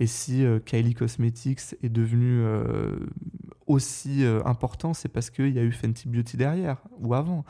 Et 0.00 0.08
si 0.08 0.44
Kylie 0.64 0.94
Cosmetics 0.94 1.76
est 1.84 1.90
devenu 1.90 2.42
aussi 3.66 4.24
euh, 4.24 4.42
important, 4.44 4.94
c'est 4.94 5.08
parce 5.08 5.30
qu'il 5.30 5.50
y 5.50 5.58
a 5.58 5.62
eu 5.62 5.72
Fenty 5.72 6.08
Beauty 6.08 6.36
derrière 6.36 6.78
ou 6.98 7.14
avant. 7.14 7.44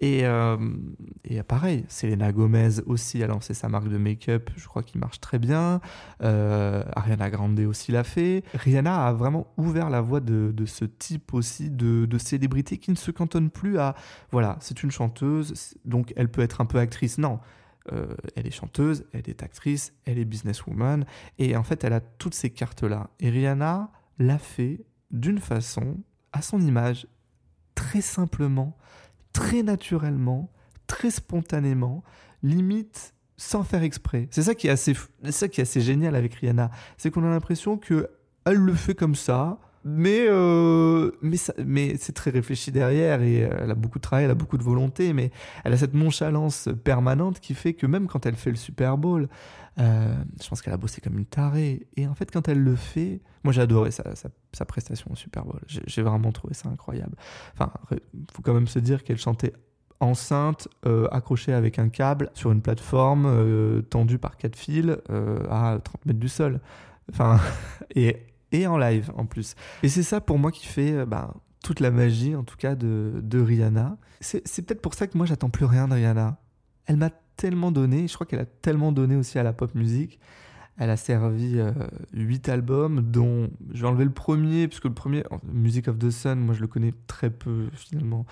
Et, 0.00 0.24
euh, 0.24 0.56
et 1.24 1.42
pareil, 1.42 1.84
Selena 1.88 2.30
Gomez 2.30 2.80
aussi 2.86 3.20
a 3.24 3.26
lancé 3.26 3.52
sa 3.52 3.68
marque 3.68 3.88
de 3.88 3.98
make-up, 3.98 4.48
je 4.56 4.68
crois 4.68 4.84
qu'il 4.84 5.00
marche 5.00 5.18
très 5.20 5.40
bien. 5.40 5.80
Euh, 6.22 6.84
Ariana 6.94 7.30
Grande 7.30 7.58
aussi 7.60 7.90
l'a 7.90 8.04
fait. 8.04 8.44
Rihanna 8.54 9.08
a 9.08 9.12
vraiment 9.12 9.52
ouvert 9.56 9.90
la 9.90 10.00
voie 10.00 10.20
de, 10.20 10.52
de 10.54 10.66
ce 10.66 10.84
type 10.84 11.34
aussi 11.34 11.68
de, 11.68 12.06
de, 12.06 12.18
célébrité 12.18 12.78
qui 12.78 12.92
ne 12.92 12.96
se 12.96 13.10
cantonne 13.10 13.50
plus 13.50 13.78
à, 13.78 13.96
voilà, 14.30 14.56
c'est 14.60 14.84
une 14.84 14.92
chanteuse, 14.92 15.74
donc 15.84 16.12
elle 16.14 16.30
peut 16.30 16.42
être 16.42 16.60
un 16.60 16.66
peu 16.66 16.78
actrice. 16.78 17.18
Non, 17.18 17.40
elle 18.36 18.46
est 18.46 18.52
chanteuse, 18.52 19.04
elle 19.12 19.28
est 19.28 19.42
actrice, 19.42 19.94
elle 20.04 20.18
est 20.18 20.26
businesswoman, 20.26 21.06
et 21.38 21.56
en 21.56 21.62
fait, 21.64 21.82
elle 21.84 21.94
a 21.94 22.00
toutes 22.00 22.34
ces 22.34 22.50
cartes-là. 22.50 23.08
Et 23.18 23.30
Rihanna 23.30 23.90
l'a 24.18 24.38
fait 24.38 24.84
d'une 25.10 25.38
façon, 25.38 25.98
à 26.32 26.42
son 26.42 26.60
image, 26.60 27.06
très 27.74 28.00
simplement, 28.00 28.76
très 29.32 29.62
naturellement, 29.62 30.50
très 30.86 31.10
spontanément, 31.10 32.02
limite 32.42 33.14
sans 33.36 33.62
faire 33.62 33.82
exprès. 33.82 34.28
C'est 34.30 34.42
ça 34.42 34.54
qui 34.54 34.66
est 34.66 34.70
assez, 34.70 35.80
génial 35.80 36.16
avec 36.16 36.34
Rihanna, 36.34 36.70
c'est 36.96 37.10
qu'on 37.10 37.24
a 37.24 37.30
l'impression 37.30 37.78
que 37.78 38.10
elle 38.44 38.56
le 38.56 38.74
fait 38.74 38.94
comme 38.94 39.14
ça, 39.14 39.58
mais, 39.88 40.26
euh, 40.28 41.10
mais, 41.22 41.36
mais 41.64 41.96
c'est 41.98 42.12
très 42.12 42.30
réfléchi 42.30 42.70
derrière 42.70 43.22
et 43.22 43.38
elle 43.38 43.70
a 43.70 43.74
beaucoup 43.74 43.98
de 43.98 44.02
travail, 44.02 44.24
elle 44.24 44.30
a 44.30 44.34
beaucoup 44.34 44.58
de 44.58 44.62
volonté, 44.62 45.12
mais 45.12 45.30
elle 45.64 45.72
a 45.72 45.76
cette 45.76 45.94
nonchalance 45.94 46.68
permanente 46.84 47.40
qui 47.40 47.54
fait 47.54 47.74
que 47.74 47.86
même 47.86 48.06
quand 48.06 48.26
elle 48.26 48.36
fait 48.36 48.50
le 48.50 48.56
Super 48.56 48.98
Bowl, 48.98 49.28
euh, 49.80 50.12
je 50.42 50.48
pense 50.48 50.60
qu'elle 50.60 50.72
a 50.72 50.78
bossé 50.78 51.00
comme 51.00 51.18
une 51.18 51.26
tarée. 51.26 51.86
Et 51.96 52.06
en 52.06 52.14
fait, 52.14 52.30
quand 52.30 52.48
elle 52.48 52.62
le 52.62 52.76
fait, 52.76 53.20
moi 53.44 53.52
j'ai 53.52 53.60
adoré 53.60 53.90
sa, 53.90 54.04
sa, 54.16 54.64
prestation 54.64 55.10
au 55.12 55.16
Super 55.16 55.44
Bowl. 55.44 55.60
J'ai 55.66 56.02
vraiment 56.02 56.32
trouvé 56.32 56.54
ça 56.54 56.68
incroyable. 56.68 57.16
Enfin, 57.54 57.72
faut 58.32 58.42
quand 58.42 58.54
même 58.54 58.66
se 58.66 58.78
dire 58.78 59.04
qu'elle 59.04 59.18
chantait 59.18 59.52
enceinte, 60.00 60.68
euh, 60.86 61.08
accrochée 61.10 61.52
avec 61.52 61.78
un 61.78 61.88
câble 61.88 62.30
sur 62.34 62.52
une 62.52 62.62
plateforme 62.62 63.26
euh, 63.26 63.82
tendue 63.82 64.18
par 64.18 64.36
quatre 64.36 64.56
fils 64.56 64.96
à 65.50 65.78
30 65.82 66.06
mètres 66.06 66.20
du 66.20 66.28
sol. 66.28 66.60
Enfin, 67.10 67.40
et, 67.94 68.16
et 68.52 68.66
en 68.66 68.78
live 68.78 69.10
en 69.16 69.26
plus. 69.26 69.54
Et 69.82 69.88
c'est 69.88 70.02
ça 70.02 70.20
pour 70.20 70.38
moi 70.38 70.50
qui 70.50 70.66
fait 70.66 71.04
bah, 71.06 71.34
toute 71.62 71.80
la 71.80 71.90
magie, 71.90 72.34
en 72.34 72.44
tout 72.44 72.56
cas, 72.56 72.74
de, 72.74 73.40
Rihanna. 73.40 73.96
C'est 74.20 74.62
peut-être 74.62 74.82
pour 74.82 74.94
ça 74.94 75.06
que 75.06 75.16
moi 75.16 75.26
j'attends 75.26 75.50
plus 75.50 75.64
rien 75.64 75.88
de 75.88 75.94
Rihanna. 75.94 76.38
Elle 76.86 76.96
m'a 76.96 77.10
tellement 77.36 77.70
donné, 77.70 78.08
je 78.08 78.14
crois 78.14 78.26
qu'elle 78.26 78.40
a 78.40 78.46
tellement 78.46 78.92
donné 78.92 79.16
aussi 79.16 79.38
à 79.38 79.42
la 79.42 79.52
pop 79.52 79.74
musique. 79.74 80.18
Elle 80.80 80.90
a 80.90 80.96
servi 80.96 81.58
euh, 81.58 81.72
huit 82.12 82.48
albums, 82.48 83.02
dont 83.02 83.50
je 83.74 83.82
vais 83.82 83.88
enlever 83.88 84.04
le 84.04 84.12
premier, 84.12 84.68
puisque 84.68 84.84
le 84.84 84.94
premier, 84.94 85.24
Music 85.52 85.88
of 85.88 85.98
the 85.98 86.10
Sun, 86.10 86.38
moi 86.38 86.54
je 86.54 86.60
le 86.60 86.68
connais 86.68 86.94
très 87.08 87.30
peu 87.30 87.66
finalement, 87.74 88.26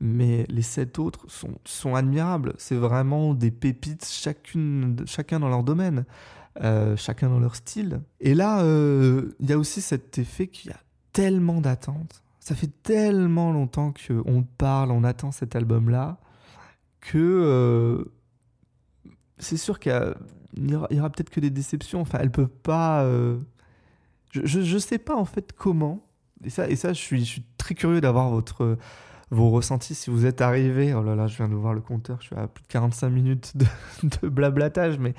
mais 0.00 0.46
les 0.48 0.62
sept 0.62 0.98
autres 0.98 1.26
sont, 1.28 1.58
sont 1.66 1.94
admirables. 1.94 2.54
C'est 2.56 2.74
vraiment 2.76 3.34
des 3.34 3.50
pépites, 3.50 4.06
chacune, 4.10 4.96
chacun 5.04 5.40
dans 5.40 5.50
leur 5.50 5.62
domaine, 5.62 6.06
euh, 6.62 6.96
chacun 6.96 7.28
dans 7.28 7.40
leur 7.40 7.56
style. 7.56 8.00
Et 8.20 8.34
là, 8.34 8.62
euh, 8.62 9.34
il 9.40 9.48
y 9.50 9.52
a 9.52 9.58
aussi 9.58 9.80
cet 9.80 10.18
effet 10.18 10.46
qu'il 10.46 10.70
y 10.70 10.74
a 10.74 10.80
tellement 11.12 11.60
d'attentes. 11.60 12.22
Ça 12.38 12.54
fait 12.54 12.70
tellement 12.82 13.52
longtemps 13.52 13.92
qu'on 13.92 14.42
parle, 14.42 14.90
on 14.90 15.04
attend 15.04 15.30
cet 15.30 15.54
album-là, 15.56 16.18
que 17.00 18.04
c'est 19.40 19.56
sûr 19.56 19.78
qu'il 19.80 19.92
y, 20.56 20.74
aura, 20.74 21.10
peut-être 21.10 21.30
que 21.30 21.40
des 21.40 21.50
déceptions. 21.50 22.00
Enfin, 22.00 22.18
elle 22.20 22.30
peut 22.30 22.46
pas. 22.46 23.02
Euh, 23.02 23.38
je, 24.30 24.44
je, 24.44 24.78
sais 24.78 24.98
pas 24.98 25.16
en 25.16 25.24
fait 25.24 25.52
comment. 25.52 26.06
Et 26.44 26.50
ça, 26.50 26.66
je 26.68 26.92
suis 26.92 27.44
très 27.58 27.74
curieux 27.74 28.00
d'avoir 28.00 28.30
votre 28.30 28.78
vos 29.30 29.50
ressentis 29.50 29.94
si 29.94 30.10
vous 30.10 30.26
êtes 30.26 30.40
arrivé. 30.40 30.94
Oh 30.94 31.02
là 31.02 31.14
là, 31.14 31.26
je 31.26 31.36
viens 31.36 31.48
de 31.48 31.54
voir 31.54 31.74
le 31.74 31.80
compteur, 31.80 32.18
je 32.20 32.26
suis 32.26 32.36
à 32.36 32.46
plus 32.48 32.62
de 32.62 32.68
45 32.68 33.08
minutes 33.10 33.52
de, 34.22 34.28
blablatage, 34.28 34.98
mais 34.98 35.14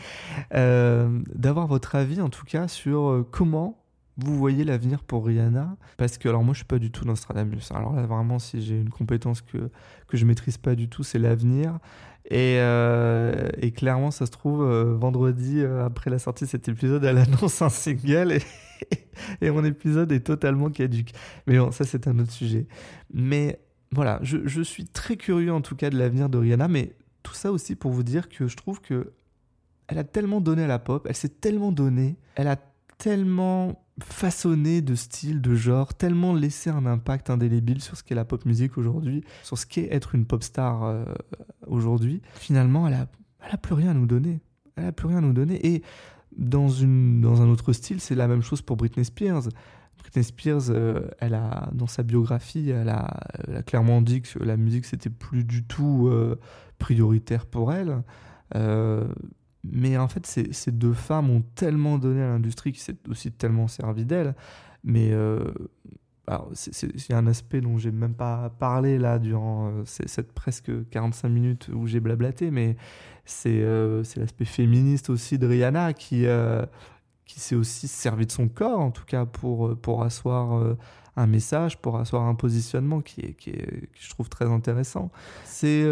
euh, 0.54 1.20
d'avoir 1.34 1.68
votre 1.68 1.96
avis 1.96 2.22
en 2.22 2.30
tout 2.30 2.46
cas 2.46 2.68
sur 2.68 3.10
euh, 3.10 3.28
comment 3.30 3.78
vous 4.18 4.38
voyez 4.38 4.64
l'avenir 4.64 5.04
pour 5.04 5.26
Rihanna 5.26 5.78
Parce 5.98 6.18
que, 6.18 6.28
alors 6.28 6.44
moi, 6.44 6.54
je 6.54 6.60
suis 6.60 6.66
pas 6.66 6.78
du 6.78 6.92
tout 6.92 7.06
Nostradamus. 7.06 7.72
Alors 7.72 7.94
là, 7.94 8.06
vraiment, 8.06 8.40
si 8.40 8.62
j'ai 8.62 8.80
une 8.80 8.90
compétence 8.90 9.42
que, 9.42 9.72
que 10.08 10.18
je 10.18 10.26
maîtrise 10.26 10.58
pas 10.58 10.76
du 10.76 10.90
tout, 10.90 11.02
c'est 11.02 11.18
l'avenir. 11.18 11.80
Et, 12.26 12.58
euh, 12.60 13.50
et, 13.58 13.72
clairement, 13.72 14.12
ça 14.12 14.26
se 14.26 14.32
trouve, 14.32 14.64
vendredi, 14.64 15.64
après 15.64 16.12
la 16.12 16.20
sortie 16.20 16.44
de 16.44 16.50
cet 16.50 16.68
épisode, 16.68 17.04
elle 17.04 17.18
annonce 17.18 17.62
un 17.62 17.70
single 17.70 18.34
et, 18.34 18.44
et 19.42 19.50
mon 19.50 19.64
épisode 19.64 20.12
est 20.12 20.20
totalement 20.20 20.70
caduque. 20.70 21.14
Mais 21.48 21.58
bon, 21.58 21.72
ça, 21.72 21.86
c'est 21.86 22.08
un 22.08 22.20
autre 22.20 22.32
sujet. 22.32 22.68
Mais 23.12 23.60
voilà, 23.94 24.20
je, 24.22 24.40
je 24.46 24.62
suis 24.62 24.86
très 24.86 25.18
curieux 25.18 25.54
en 25.54 25.62
tout 25.62 25.76
cas 25.76 25.90
de 25.90 25.98
l'avenir 25.98 26.30
de 26.30 26.38
Rihanna, 26.38 26.68
mais 26.68 26.96
tout 27.24 27.34
ça 27.34 27.52
aussi 27.52 27.76
pour 27.76 27.92
vous 27.92 28.04
dire 28.04 28.30
que 28.30 28.48
je 28.48 28.56
trouve 28.56 28.82
que 28.82 29.14
elle 29.88 29.98
a 29.98 30.04
tellement 30.04 30.40
donné 30.40 30.64
à 30.64 30.68
la 30.68 30.80
pop, 30.80 31.06
elle 31.10 31.16
s'est 31.16 31.42
tellement 31.42 31.72
donnée, 31.72 32.18
elle 32.36 32.48
a 32.48 32.58
tellement 32.98 33.84
façonné 34.00 34.82
de 34.82 34.96
style, 34.96 35.42
de 35.42 35.56
genre, 35.56 35.94
tellement 35.94 36.34
laissé 36.34 36.70
un 36.70 36.86
impact 36.86 37.30
indélébile 37.30 37.82
sur 37.82 37.98
ce 37.98 38.04
qu'est 38.04 38.16
la 38.16 38.26
pop 38.26 38.46
musique 38.46 38.78
aujourd'hui, 38.78 39.24
sur 39.44 39.58
ce 39.58 39.66
qu'est 39.66 39.94
être 39.94 40.16
une 40.16 40.26
pop 40.26 40.44
star 40.44 40.84
euh, 40.84 41.04
aujourd'hui. 41.68 42.22
Finalement, 42.36 42.88
elle 42.88 42.94
a, 42.94 43.08
elle 43.46 43.54
a 43.54 43.58
plus 43.58 43.74
rien 43.74 43.92
à 43.92 43.94
nous 43.94 44.06
donner. 44.06 44.40
Elle 44.76 44.86
a 44.86 44.92
plus 44.92 45.08
rien 45.08 45.18
à 45.18 45.22
nous 45.22 45.34
donner. 45.34 45.66
Et 45.66 45.84
dans, 46.38 46.70
une, 46.70 47.22
dans 47.22 47.42
un 47.42 47.50
autre 47.50 47.74
style, 47.74 48.00
c'est 48.00 48.16
la 48.16 48.28
même 48.28 48.42
chose 48.42 48.62
pour 48.62 48.78
Britney 48.78 49.04
Spears. 49.04 49.50
Britney 50.02 50.24
Spears, 50.24 50.70
euh, 50.70 51.08
elle 51.20 51.34
a, 51.34 51.70
dans 51.74 51.88
sa 51.88 52.04
biographie, 52.04 52.70
elle 52.70 52.90
a, 52.90 53.22
clairement 53.66 54.02
dit 54.02 54.22
que 54.22 54.40
la 54.44 54.58
musique, 54.58 54.86
c'était 54.86 55.10
plus 55.10 55.44
du 55.44 55.64
tout 55.64 56.08
euh, 56.10 56.40
prioritaire 56.80 57.46
pour 57.46 57.74
elle. 57.74 58.04
Mais 59.64 59.96
en 59.98 60.08
fait, 60.08 60.26
ces, 60.26 60.72
deux 60.72 60.94
femmes 60.94 61.30
ont 61.30 61.44
tellement 61.54 62.00
donné 62.00 62.22
à 62.22 62.28
l'industrie 62.30 62.72
qui 62.72 62.80
s'est 62.80 62.98
aussi 63.10 63.32
tellement 63.32 63.68
servi 63.68 64.06
d'elles. 64.06 64.36
Mais 64.84 65.12
euh, 65.12 65.52
a 66.28 66.44
un 67.12 67.28
aspect 67.28 67.62
dont 67.62 67.78
j'ai 67.78 67.92
même 67.92 68.14
pas 68.14 68.52
parlé 68.60 68.98
là 68.98 69.20
durant 69.20 69.70
euh, 69.70 69.84
cette 69.86 70.32
presque 70.32 70.72
45 70.90 71.30
minutes 71.30 71.70
où 71.74 71.88
j'ai 71.88 72.00
blablaté, 72.00 72.52
mais 72.52 72.76
c'est 73.26 73.62
euh, 73.62 74.04
l'aspect 74.16 74.46
féministe 74.46 75.10
aussi 75.10 75.38
de 75.38 75.48
Rihanna 75.48 75.94
qui, 75.94 76.26
euh, 76.26 76.66
qui 77.34 77.40
s'est 77.40 77.56
aussi 77.56 77.88
servi 77.88 78.26
de 78.26 78.32
son 78.32 78.48
corps, 78.48 78.80
en 78.80 78.92
tout 78.92 79.06
cas, 79.06 79.26
pour, 79.26 79.78
pour 79.78 80.04
asseoir 80.04 80.76
un 81.16 81.28
message, 81.28 81.78
pour 81.78 81.98
asseoir 81.98 82.24
un 82.24 82.36
positionnement 82.36 83.02
qui 83.02 83.22
est, 83.22 83.34
qui 83.34 83.52
est, 83.52 83.90
je 83.94 84.10
trouve 84.10 84.30
très 84.30 84.46
intéressant. 84.46 85.12
C'est 85.46 85.86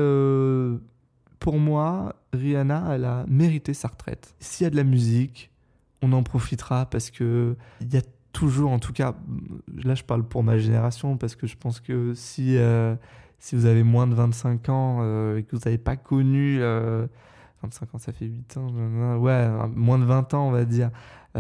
pour 1.40 1.58
moi, 1.58 2.16
Rihanna, 2.34 2.90
elle 2.92 3.06
a 3.06 3.26
mérité 3.28 3.74
sa 3.74 3.88
retraite. 3.88 4.36
S'il 4.40 4.66
y 4.66 4.68
a 4.68 4.70
de 4.70 4.76
la 4.76 4.84
musique, 4.84 5.52
on 6.02 6.12
en 6.14 6.24
profitera 6.24 6.86
parce 6.86 7.10
que 7.10 7.56
il 7.82 7.94
y 7.94 7.98
a 7.98 8.02
toujours, 8.32 8.72
en 8.72 8.80
tout 8.80 8.94
cas, 8.94 9.16
là 9.84 9.96
je 9.96 10.04
parle 10.04 10.24
pour 10.24 10.44
ma 10.44 10.58
génération 10.58 11.18
parce 11.18 11.36
que 11.36 11.48
je 11.48 11.58
pense 11.58 11.80
que 11.80 12.14
si, 12.14 12.58
euh, 12.58 12.96
si 13.40 13.56
vous 13.56 13.66
avez 13.66 13.84
moins 13.84 14.08
de 14.08 14.14
25 14.14 14.70
ans 14.70 15.00
euh, 15.02 15.38
et 15.38 15.44
que 15.44 15.56
vous 15.56 15.62
n'avez 15.66 15.78
pas 15.78 15.96
connu, 15.96 16.60
25 16.60 16.64
euh, 16.64 17.08
ans 17.94 17.98
ça 17.98 18.12
fait 18.12 18.26
8 18.26 18.58
ans, 18.58 19.18
ouais, 19.18 19.50
moins 19.76 20.00
de 20.00 20.06
20 20.06 20.34
ans 20.34 20.48
on 20.48 20.52
va 20.52 20.66
dire, 20.66 20.92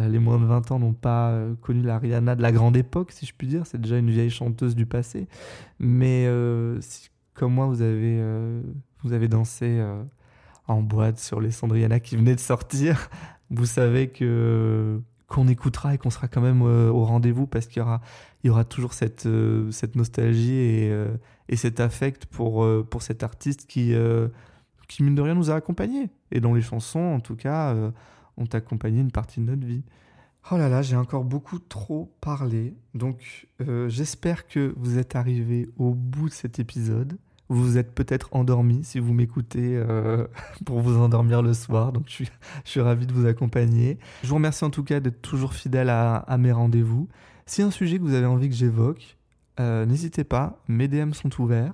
les 0.08 0.20
moins 0.20 0.40
de 0.40 0.46
20 0.46 0.72
ans 0.72 0.80
n'ont 0.80 0.94
pas 0.94 1.38
connu 1.62 1.82
la 1.82 2.00
Rihanna 2.00 2.36
de 2.36 2.42
la 2.42 2.52
grande 2.52 2.78
époque 2.78 3.12
si 3.12 3.26
je 3.26 3.34
puis 3.38 3.48
dire, 3.48 3.66
c'est 3.66 3.82
déjà 3.82 3.98
une 3.98 4.10
vieille 4.10 4.30
chanteuse 4.30 4.76
du 4.76 4.86
passé, 4.86 5.28
mais 5.80 6.28
si 6.82 7.10
comme 7.34 7.54
moi 7.54 7.68
vous 7.68 7.82
avez 7.82 8.22
vous 9.04 9.14
avez 9.14 9.28
dansé 9.28 9.66
euh, 9.80 10.04
en 10.68 10.82
boîte 10.82 11.20
sur 11.20 11.42
les 11.42 11.52
Cendriana 11.52 12.00
qui 12.00 12.16
venaient 12.16 12.36
de 12.36 12.40
sortir, 12.40 13.10
vous 13.50 13.66
savez 13.66 14.10
que 14.10 15.02
qu'on 15.28 15.48
écoutera 15.48 15.94
et 15.94 16.00
qu'on 16.00 16.10
sera 16.10 16.28
quand 16.28 16.42
même 16.42 16.64
euh, 16.64 16.90
au 16.90 17.06
rendez-vous 17.06 17.46
parce 17.46 17.68
qu'il 17.68 17.78
y 17.78 17.82
aura, 17.82 18.02
il 18.44 18.48
y 18.48 18.50
aura 18.50 18.66
toujours 18.66 18.94
cette, 18.94 19.28
euh, 19.28 19.70
cette 19.70 19.96
nostalgie 19.96 20.56
et, 20.56 21.06
et, 21.50 21.56
cet 21.56 21.80
affect 21.80 22.26
pour, 22.26 22.66
pour 22.90 23.04
cet 23.04 23.22
artiste 23.22 23.68
qui, 23.68 23.94
qui, 24.88 25.04
mine 25.04 25.14
de 25.14 25.22
rien, 25.22 25.36
nous 25.36 25.52
a 25.52 25.56
accompagnés. 25.56 26.10
Et 26.32 26.40
dont 26.40 26.56
les 26.56 26.64
chansons, 26.64 27.00
en 27.00 27.20
tout 27.20 27.36
cas, 27.36 27.76
ont 28.40 28.48
accompagné 28.54 29.02
une 29.02 29.12
partie 29.12 29.40
de 29.40 29.46
notre 29.46 29.66
vie. 29.66 29.84
Oh 30.52 30.58
là 30.58 30.70
là, 30.70 30.82
j'ai 30.82 30.96
encore 30.96 31.26
beaucoup 31.26 31.60
trop 31.60 32.12
parlé. 32.22 32.74
Donc, 32.96 33.48
j'espère 33.88 34.48
que 34.48 34.74
vous 34.78 34.98
êtes 34.98 35.16
arrivés 35.16 35.70
au 35.78 35.94
bout 35.94 36.30
de 36.30 36.34
cet 36.34 36.60
épisode. 36.60 37.18
Vous 37.50 37.80
êtes 37.80 37.96
peut-être 37.96 38.30
endormi 38.32 38.84
si 38.84 39.00
vous 39.00 39.12
m'écoutez 39.12 39.76
euh, 39.76 40.28
pour 40.66 40.82
vous 40.82 40.98
endormir 40.98 41.42
le 41.42 41.54
soir. 41.56 41.92
Donc 41.92 42.04
je 42.06 42.14
suis, 42.14 42.30
je 42.64 42.70
suis 42.70 42.80
ravi 42.80 43.08
de 43.08 43.14
vous 43.14 43.26
accompagner. 43.26 43.98
Je 44.24 44.30
vous 44.30 44.36
remercie 44.36 44.64
en 44.64 44.70
tout 44.70 44.84
cas 44.84 45.00
d'être 45.00 45.22
toujours 45.22 45.54
fidèle 45.54 45.90
à, 45.90 46.18
à 46.18 46.38
mes 46.38 46.52
rendez-vous. 46.52 47.10
Si 47.48 47.64
un 47.64 47.72
sujet 47.72 47.98
que 47.98 48.04
vous 48.04 48.14
avez 48.14 48.28
envie 48.28 48.50
que 48.50 48.56
j'évoque, 48.56 49.18
euh, 49.60 49.86
n'hésitez 49.86 50.24
pas, 50.24 50.62
mes 50.68 50.88
DM 50.88 51.14
sont 51.14 51.42
ouverts. 51.42 51.74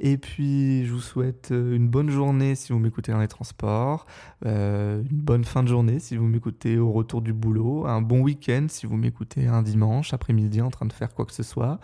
Et 0.00 0.18
puis, 0.18 0.84
je 0.86 0.92
vous 0.92 1.00
souhaite 1.00 1.52
euh, 1.52 1.74
une 1.74 1.88
bonne 1.88 2.10
journée 2.10 2.54
si 2.54 2.72
vous 2.72 2.78
m'écoutez 2.78 3.12
dans 3.12 3.20
les 3.20 3.28
transports, 3.28 4.06
une 4.44 5.02
bonne 5.10 5.44
fin 5.44 5.62
de 5.62 5.68
journée 5.68 5.98
si 5.98 6.16
vous 6.16 6.26
m'écoutez 6.26 6.78
au 6.78 6.92
retour 6.92 7.22
du 7.22 7.32
boulot, 7.32 7.86
un 7.86 8.00
bon 8.00 8.20
week-end 8.20 8.66
si 8.68 8.86
vous 8.86 8.96
m'écoutez 8.96 9.46
un 9.46 9.62
dimanche 9.62 10.12
après-midi 10.12 10.60
en 10.60 10.70
train 10.70 10.86
de 10.86 10.92
faire 10.92 11.14
quoi 11.14 11.24
que 11.24 11.32
ce 11.32 11.42
soit, 11.42 11.80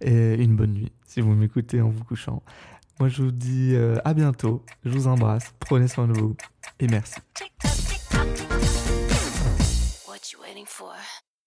et 0.00 0.42
une 0.42 0.56
bonne 0.56 0.72
nuit 0.72 0.92
si 1.06 1.20
vous 1.20 1.34
m'écoutez 1.34 1.80
en 1.80 1.88
vous 1.88 2.04
couchant. 2.04 2.42
Moi, 2.98 3.10
je 3.10 3.22
vous 3.22 3.30
dis 3.30 3.74
euh, 3.74 3.96
à 4.04 4.14
bientôt. 4.14 4.64
Je 4.84 4.90
vous 4.90 5.06
embrasse. 5.06 5.52
Prenez 5.60 5.88
soin 5.88 6.08
de 6.08 6.14
vous. 6.14 6.34
Et 6.80 6.86
merci. 6.88 7.20